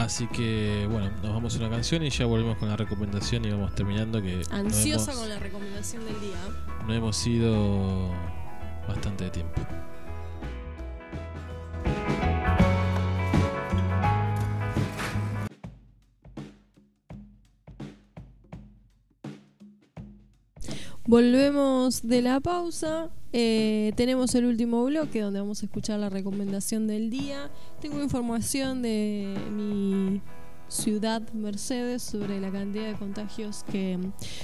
[0.00, 3.50] Así que bueno, nos vamos a una canción y ya volvemos con la recomendación y
[3.50, 6.38] vamos terminando que no Ansiosa hemos, con la recomendación del día.
[6.86, 8.10] no hemos ido
[8.88, 9.60] bastante de tiempo.
[21.10, 23.08] Volvemos de la pausa.
[23.32, 27.50] Eh, tenemos el último bloque donde vamos a escuchar la recomendación del día.
[27.80, 30.20] Tengo información de mi
[30.68, 33.98] ciudad Mercedes sobre la cantidad de contagios que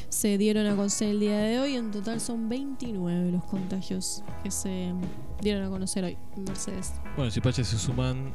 [0.09, 1.77] se dieron a conocer el día de hoy.
[1.77, 4.93] En total son 29 los contagios que se
[5.41, 6.95] dieron a conocer hoy en Mercedes.
[7.15, 8.35] Bueno, si Pacha se suman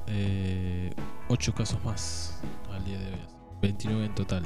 [1.27, 2.39] 8 casos más
[2.71, 3.19] al día de hoy.
[3.61, 4.43] 29 en total.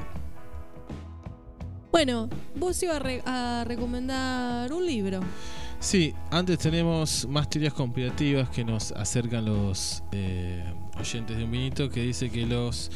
[1.96, 5.20] Bueno, vos ibas a, re- a recomendar un libro.
[5.80, 10.62] Sí, antes tenemos más teorías conspirativas que nos acercan los eh,
[11.00, 12.90] oyentes de un vinito que dice que los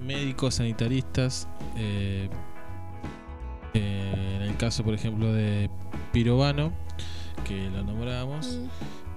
[0.00, 1.46] médicos sanitaristas,
[1.76, 2.30] eh,
[3.74, 5.68] eh, en el caso por ejemplo de
[6.10, 6.72] Pirovano,
[7.46, 8.64] que lo nombramos, Mm.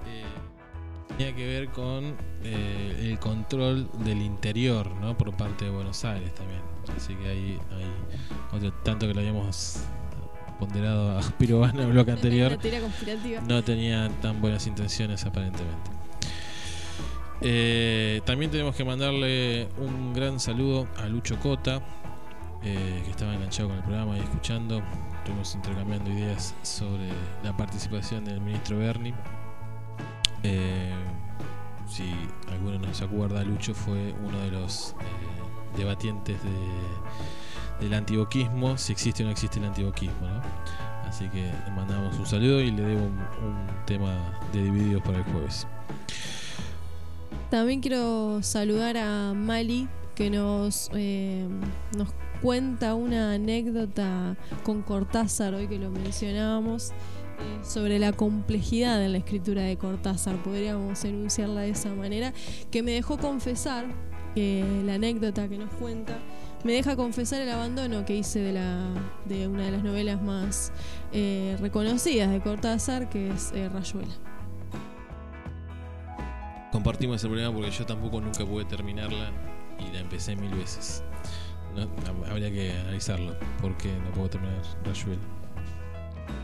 [0.06, 2.14] eh, tenía que ver con
[2.44, 5.16] el control del interior, ¿no?
[5.16, 6.60] Por parte de Buenos Aires también.
[6.96, 7.58] Así que hay
[8.52, 9.82] otro tanto que lo habíamos
[10.58, 12.58] ponderado a Pirovano en el bloque anterior.
[13.46, 15.90] No tenía tan buenas intenciones aparentemente.
[17.40, 21.80] Eh, también tenemos que mandarle un gran saludo a Lucho Cota,
[22.64, 24.82] eh, que estaba enganchado con el programa y escuchando.
[25.18, 27.10] estuvimos intercambiando ideas sobre
[27.44, 29.14] la participación del ministro Berni.
[30.42, 30.92] Eh,
[31.86, 32.12] si
[32.50, 34.94] alguno no se acuerda, Lucho fue uno de los
[35.76, 40.26] debatientes de, del antiboquismo, si existe o no existe el antiboquismo.
[40.26, 40.42] ¿no?
[41.08, 43.18] Así que le mandamos un saludo y le debo un,
[43.86, 45.66] tema de divididos para el jueves.
[47.50, 51.48] También quiero saludar a Mali, que nos, eh,
[51.96, 52.10] nos
[52.42, 59.18] cuenta una anécdota con Cortázar, hoy que lo mencionábamos, eh, sobre la complejidad en la
[59.18, 62.32] escritura de Cortázar, podríamos enunciarla de esa manera,
[62.70, 63.86] que me dejó confesar,
[64.34, 66.16] que la anécdota que nos cuenta,
[66.64, 68.92] me deja confesar el abandono que hice de, la,
[69.26, 70.72] de una de las novelas más
[71.12, 74.14] eh, reconocidas de Cortázar, que es eh, Rayuela.
[76.72, 79.30] Compartimos ese problema porque yo tampoco nunca pude terminarla
[79.78, 81.02] y la empecé mil veces.
[82.28, 85.37] Habría que analizarlo, porque no puedo terminar Rayuela.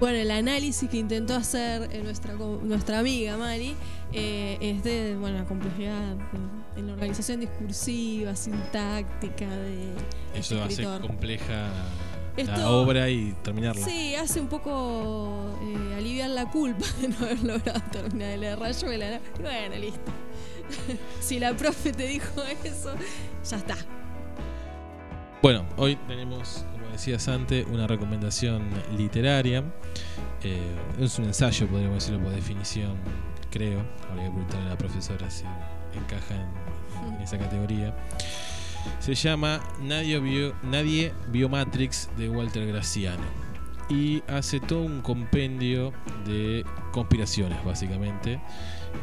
[0.00, 3.74] Bueno, el análisis que intentó hacer eh, nuestra, nuestra amiga Mari
[4.12, 9.92] eh, es de bueno, la complejidad de- en la organización discursiva, sintáctica de
[10.34, 11.68] este Eso hace compleja
[12.36, 13.84] la Esto- obra y terminarla.
[13.86, 18.58] Sí, hace un poco eh, aliviar la culpa de no haber logrado terminar de leer
[18.58, 19.10] Rayuela.
[19.10, 19.16] ¿no?
[19.38, 20.12] Y bueno, listo.
[21.20, 22.94] si la profe te dijo eso,
[23.48, 23.76] ya está.
[25.42, 26.64] Bueno, hoy tenemos,
[26.94, 28.62] decías antes, una recomendación
[28.96, 29.64] literaria.
[30.42, 32.94] Eh, es un ensayo, podríamos decirlo por definición,
[33.50, 33.82] creo.
[34.10, 35.44] Habría que preguntarle a la profesora si
[35.96, 37.94] encaja en, esa categoría.
[39.00, 43.24] Se llama Nadie vio Matrix de Walter Graciano.
[43.88, 45.92] Y hace todo un compendio
[46.26, 48.40] de conspiraciones, básicamente,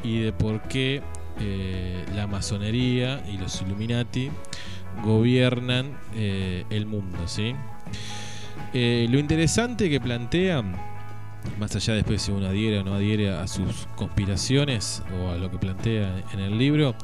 [0.02, 1.04] y de por qué
[1.40, 4.32] eh, la masonería y los Illuminati
[5.04, 7.54] gobiernan eh, el mundo, ¿sí?
[8.74, 10.76] Eh, lo interesante que plantean,
[11.60, 15.52] más allá después si uno adhiere o no adhiere a sus conspiraciones o a lo
[15.52, 16.96] que plantea en el libro,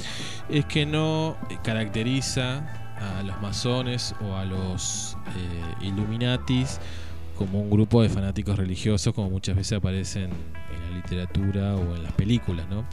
[0.50, 6.80] es que no caracteriza a los masones o a los eh, Illuminatis
[7.38, 12.04] como un grupo de fanáticos religiosos como muchas veces aparecen en la literatura o en
[12.04, 12.86] las películas, ¿no?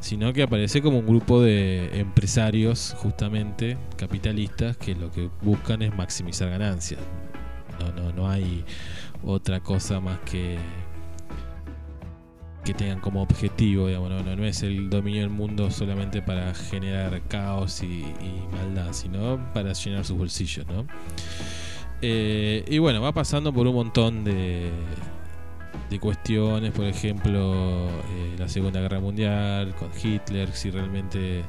[0.00, 5.94] sino que aparece como un grupo de empresarios justamente capitalistas que lo que buscan es
[5.94, 7.00] maximizar ganancias.
[7.80, 8.64] No, no, no hay
[9.24, 10.58] otra cosa más que
[12.64, 17.20] que tengan como objetivo, digamos, no, no, es el dominio del mundo solamente para generar
[17.22, 20.86] caos y, y maldad, sino para llenar sus bolsillos, ¿no?
[22.02, 24.70] Eh, y bueno, va pasando por un montón de,
[25.88, 31.44] de cuestiones, por ejemplo, eh, la Segunda Guerra Mundial con Hitler, si realmente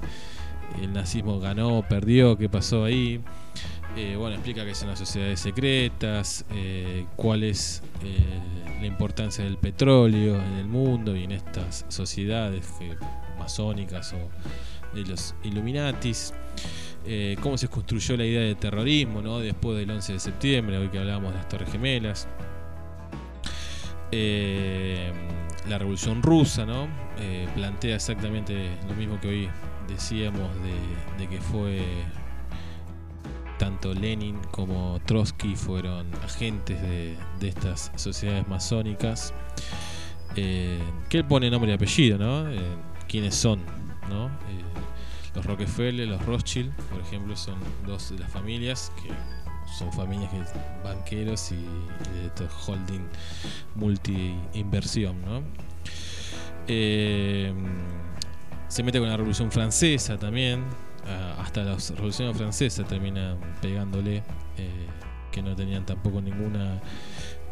[0.82, 3.22] el nazismo ganó, perdió, qué pasó ahí.
[3.96, 8.18] Eh, bueno, explica que son las sociedades secretas, eh, cuál es eh,
[8.80, 12.66] la importancia del petróleo en el mundo y en estas sociedades
[13.38, 16.34] masónicas o de los Illuminatis.
[17.42, 19.40] Cómo se construyó la idea de terrorismo ¿no?
[19.40, 22.28] después del 11 de septiembre, hoy que hablábamos de las Torres Gemelas.
[25.68, 26.88] La Revolución Rusa ¿no?
[27.56, 29.50] Plantea exactamente lo mismo que hoy
[29.88, 31.82] decíamos de, de que fue
[33.64, 37.18] tanto Lenin como Trotsky fueron agentes de,
[37.48, 39.34] estas sociedades masónicas.
[40.36, 42.52] Eh, que él pone nombre y apellido, ¿no?
[42.52, 42.60] Eh,
[43.08, 43.62] ¿Quiénes son?
[44.10, 44.26] ¿no?
[44.28, 44.64] Eh,
[45.34, 47.56] los Rockefeller, los Rothschild, por ejemplo, son
[47.88, 49.10] dos de las familias que
[49.78, 50.44] son familias que
[50.84, 53.08] banqueros y, y de estos holding
[53.76, 55.42] multi-inversión, ¿no?
[56.68, 57.54] Eh,
[58.68, 60.66] se mete con la Revolución Francesa también.
[61.08, 64.18] Ah, hasta la Revolución Francesa termina pegándole,
[64.58, 64.88] eh,
[65.32, 66.80] que no tenían tampoco ninguna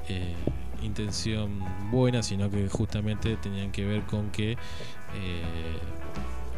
[0.07, 0.35] eh,
[0.81, 1.59] intención
[1.91, 5.77] buena, sino que justamente tenían que ver con que eh,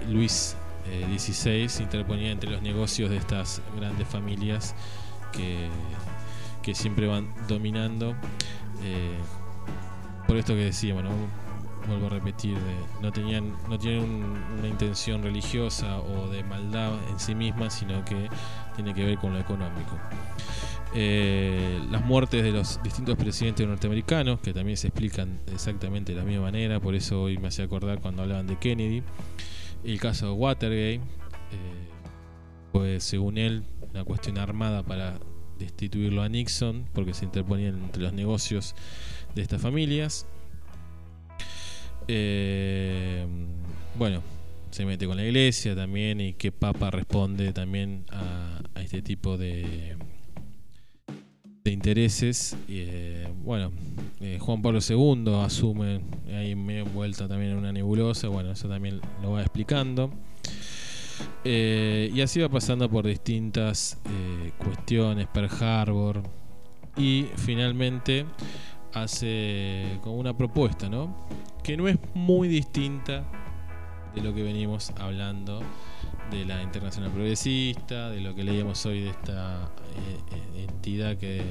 [0.10, 0.56] Luis
[1.18, 4.76] XVI interponía entre los negocios de estas grandes familias
[5.32, 5.70] que,
[6.62, 8.16] que siempre van dominando.
[10.28, 11.43] por esto que decíamos, ¿no?
[11.88, 12.58] Vuelvo a repetir,
[13.02, 18.04] no tenían, no tienen un- una intención religiosa o de maldad en sí misma, sino
[18.06, 18.30] que
[18.76, 19.98] tiene que ver con lo económico.
[20.96, 26.26] Eh, las muertes de los distintos presidentes norteamericanos, que también se explican exactamente de la
[26.26, 29.02] misma manera, por eso hoy me hace acordar cuando hablaban de Kennedy.
[29.84, 31.02] El caso de Watergate, eh,
[32.72, 35.20] pues según él, una cuestión armada para
[35.58, 38.76] destituirlo a Nixon, porque se interponían entre los negocios
[39.36, 40.28] de estas familias.
[42.08, 43.26] Eh,
[43.98, 44.22] bueno,
[44.72, 49.96] se mete con la iglesia también y qué papa responde también a, este tipo de
[51.64, 52.58] de intereses.
[52.68, 53.72] Eh, bueno,
[54.20, 56.02] eh, Juan Pablo II asume
[56.36, 58.28] ahí medio envuelta también en una nebulosa.
[58.28, 60.12] Bueno, eso también lo va explicando.
[61.46, 63.98] Y así va pasando por distintas
[64.58, 66.24] cuestiones, Pearl Harbor.
[66.98, 68.26] Y finalmente
[68.94, 71.16] hace como una propuesta, ¿no?
[71.64, 73.24] Que no es muy distinta
[74.14, 75.62] de lo que venimos hablando
[76.30, 81.42] de la Internacional Progresista, de lo que leíamos hoy de esta eh, eh, entidad que,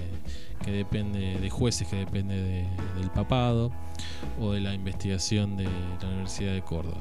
[0.65, 3.73] que depende de jueces, que depende de- del papado,
[4.41, 6.99] o de la investigación de la Universidad de Córdoba.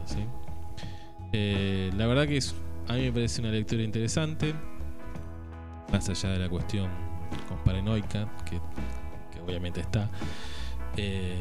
[1.34, 2.39] Eh, la verdad que
[2.88, 4.53] a mí me parece una lectura interesante,
[5.91, 6.89] más allá de la cuestión
[7.63, 8.61] paranoica, que, que
[9.45, 10.09] obviamente está.
[10.97, 11.35] Eh,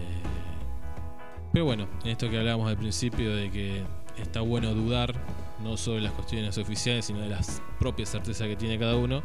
[1.52, 3.82] pero bueno, en esto que hablábamos al principio de que
[4.16, 5.14] está bueno dudar
[5.62, 9.22] no sobre las cuestiones oficiales, sino de las propias certezas que tiene cada uno,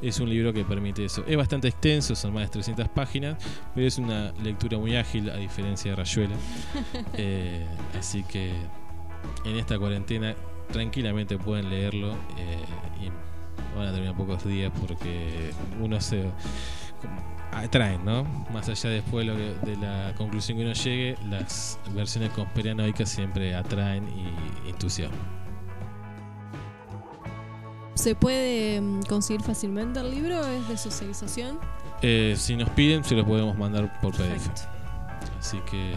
[0.00, 1.24] es un libro que permite eso.
[1.26, 3.36] Es bastante extenso, son más de 300 páginas,
[3.74, 6.36] pero es una lectura muy ágil a diferencia de Rayuela.
[7.14, 7.66] Eh,
[7.98, 8.52] así que
[9.44, 10.34] en esta cuarentena
[10.72, 15.50] tranquilamente pueden leerlo eh, y van a terminar pocos días porque
[15.80, 16.24] uno se
[17.52, 18.24] atraen, ¿no?
[18.52, 23.54] Más allá después lo que- de la conclusión que uno llegue, las versiones conspiranoicas siempre
[23.54, 25.42] atraen y entusiasman.
[27.94, 30.44] ¿Se puede mm, conseguir fácilmente el libro?
[30.46, 31.58] ¿Es de socialización?
[32.00, 34.48] Eh, si nos piden, se lo podemos mandar por PDF.
[34.48, 34.62] Perfecto.
[35.38, 35.94] Así que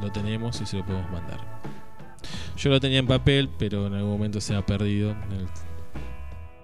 [0.00, 1.38] lo tenemos y se lo podemos mandar.
[2.56, 5.46] Yo lo tenía en papel, pero en algún momento se ha perdido en el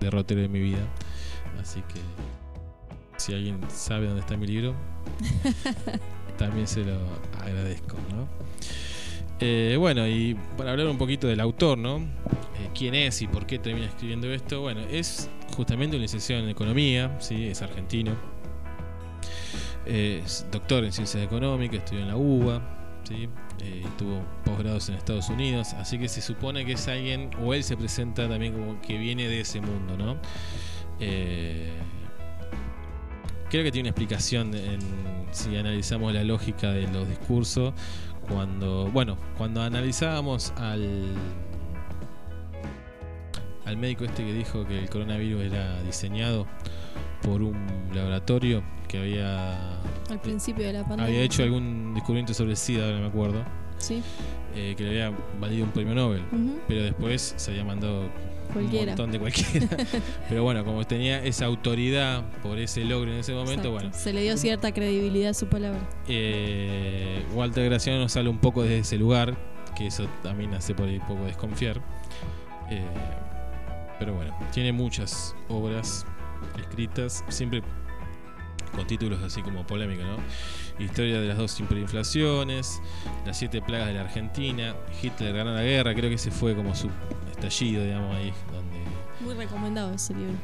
[0.01, 0.79] derrotero de mi vida.
[1.61, 2.01] Así que
[3.19, 4.75] si alguien sabe dónde está mi libro,
[6.39, 6.97] también se lo
[7.41, 8.29] agradezco, ¿no?
[9.41, 11.99] Eh, bueno, y para hablar un poquito del autor, ¿no?
[11.99, 14.63] Eh, ¿Quién es y por qué termina escribiendo esto?
[14.63, 17.47] Bueno, es justamente un licenciado en economía, ¿sí?
[17.47, 18.17] Es argentino.
[19.87, 23.29] Es doctor en ciencias económicas, estudió en la UBA, ¿sí?
[23.61, 27.65] Eh, tuvo posgrados en Estados Unidos, así que se supone que es alguien, o él
[27.65, 30.17] se presenta también como que viene de ese mundo, ¿no?
[31.01, 31.73] Eh,
[33.49, 34.81] creo que tiene una explicación en,
[35.33, 37.75] si analizamos la lógica de los discursos,
[38.29, 41.15] cuando, bueno, cuando analizábamos al
[43.65, 46.47] al médico este que dijo que el coronavirus era diseñado
[47.21, 47.55] por un
[47.95, 51.05] laboratorio que había Al principio de la pandemia.
[51.05, 53.45] había hecho algún descubrimiento sobre el SIDA, ahora me acuerdo,
[53.77, 54.03] Sí,
[54.55, 56.23] eh, que le había valido un premio Nobel.
[56.67, 58.09] Pero después se había mandado
[58.53, 58.83] Cualquiera.
[58.83, 59.69] un montón de cualquiera.
[60.29, 63.73] Pero bueno, como tenía esa autoridad por ese logro en ese momento, exacto.
[63.73, 65.81] bueno, Se le dio cierta credibilidad a su palabra.
[66.09, 69.37] eh, Walter Graciano nos sale un poco desde ese lugar,
[69.77, 71.81] que eso también hace por ahí un poco desconfiar.
[72.71, 72.83] Eh,
[73.99, 76.07] pero bueno, tiene muchas obras
[76.59, 77.63] escritas, siempre
[78.71, 80.19] con títulos así como polémicos, ¿no?
[80.85, 82.81] Historia de las dos hiperinflaciones,
[83.27, 86.75] las siete plagas de la Argentina, Hitler ganó la guerra, creo que ese fue como
[86.75, 86.89] su
[87.31, 88.79] estallido, digamos, ahí, donde
[89.21, 90.35] Muy recomendado ese libro.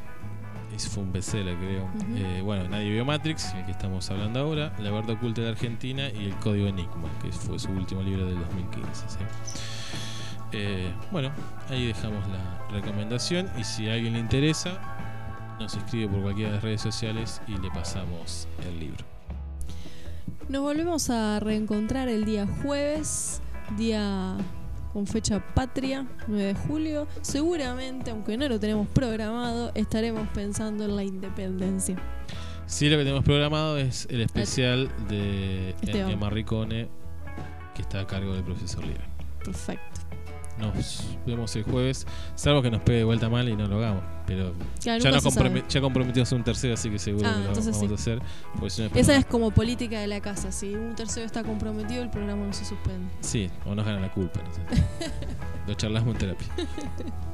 [0.74, 1.88] ese fue un bestseller, creo.
[2.16, 6.08] Eh, bueno, Nadie vio Matrix, el que estamos hablando ahora, La verdad oculta de Argentina
[6.08, 9.08] y El Código Enigma, que fue su último libro del 2015.
[9.08, 9.18] ¿sí?
[10.52, 11.30] Eh, bueno,
[11.68, 14.80] ahí dejamos la recomendación y si a alguien le interesa,
[15.58, 19.04] nos escribe por cualquiera de las redes sociales y le pasamos el libro.
[20.48, 23.40] Nos volvemos a reencontrar el día jueves,
[23.76, 24.36] día
[24.92, 27.08] con fecha patria, 9 de julio.
[27.22, 31.96] Seguramente, aunque no lo tenemos programado, estaremos pensando en la independencia.
[32.66, 36.12] Sí, lo que tenemos programado es el especial de Esteban.
[36.12, 36.88] Emma Ricone,
[37.74, 39.04] que está a cargo del profesor Libre.
[39.44, 39.93] Perfecto.
[40.58, 42.06] Nos vemos el jueves,
[42.36, 44.04] salvo que nos pegue de vuelta mal y no lo hagamos.
[44.26, 45.50] Pero Claro, ya, nunca nos se sabe.
[45.50, 47.70] comprome- ya comprometimos a un tercero, así que seguro Ah, que lo vamos sí.
[47.90, 48.22] a hacer.
[48.70, 50.52] si no Esa no- es como política de la casa.
[50.52, 53.12] Si un tercero está comprometido, el programa no se suspende.
[53.20, 54.40] Sí, o nos ganan la culpa.
[54.42, 54.60] No sé.
[55.66, 56.46] lo charlamos en terapia.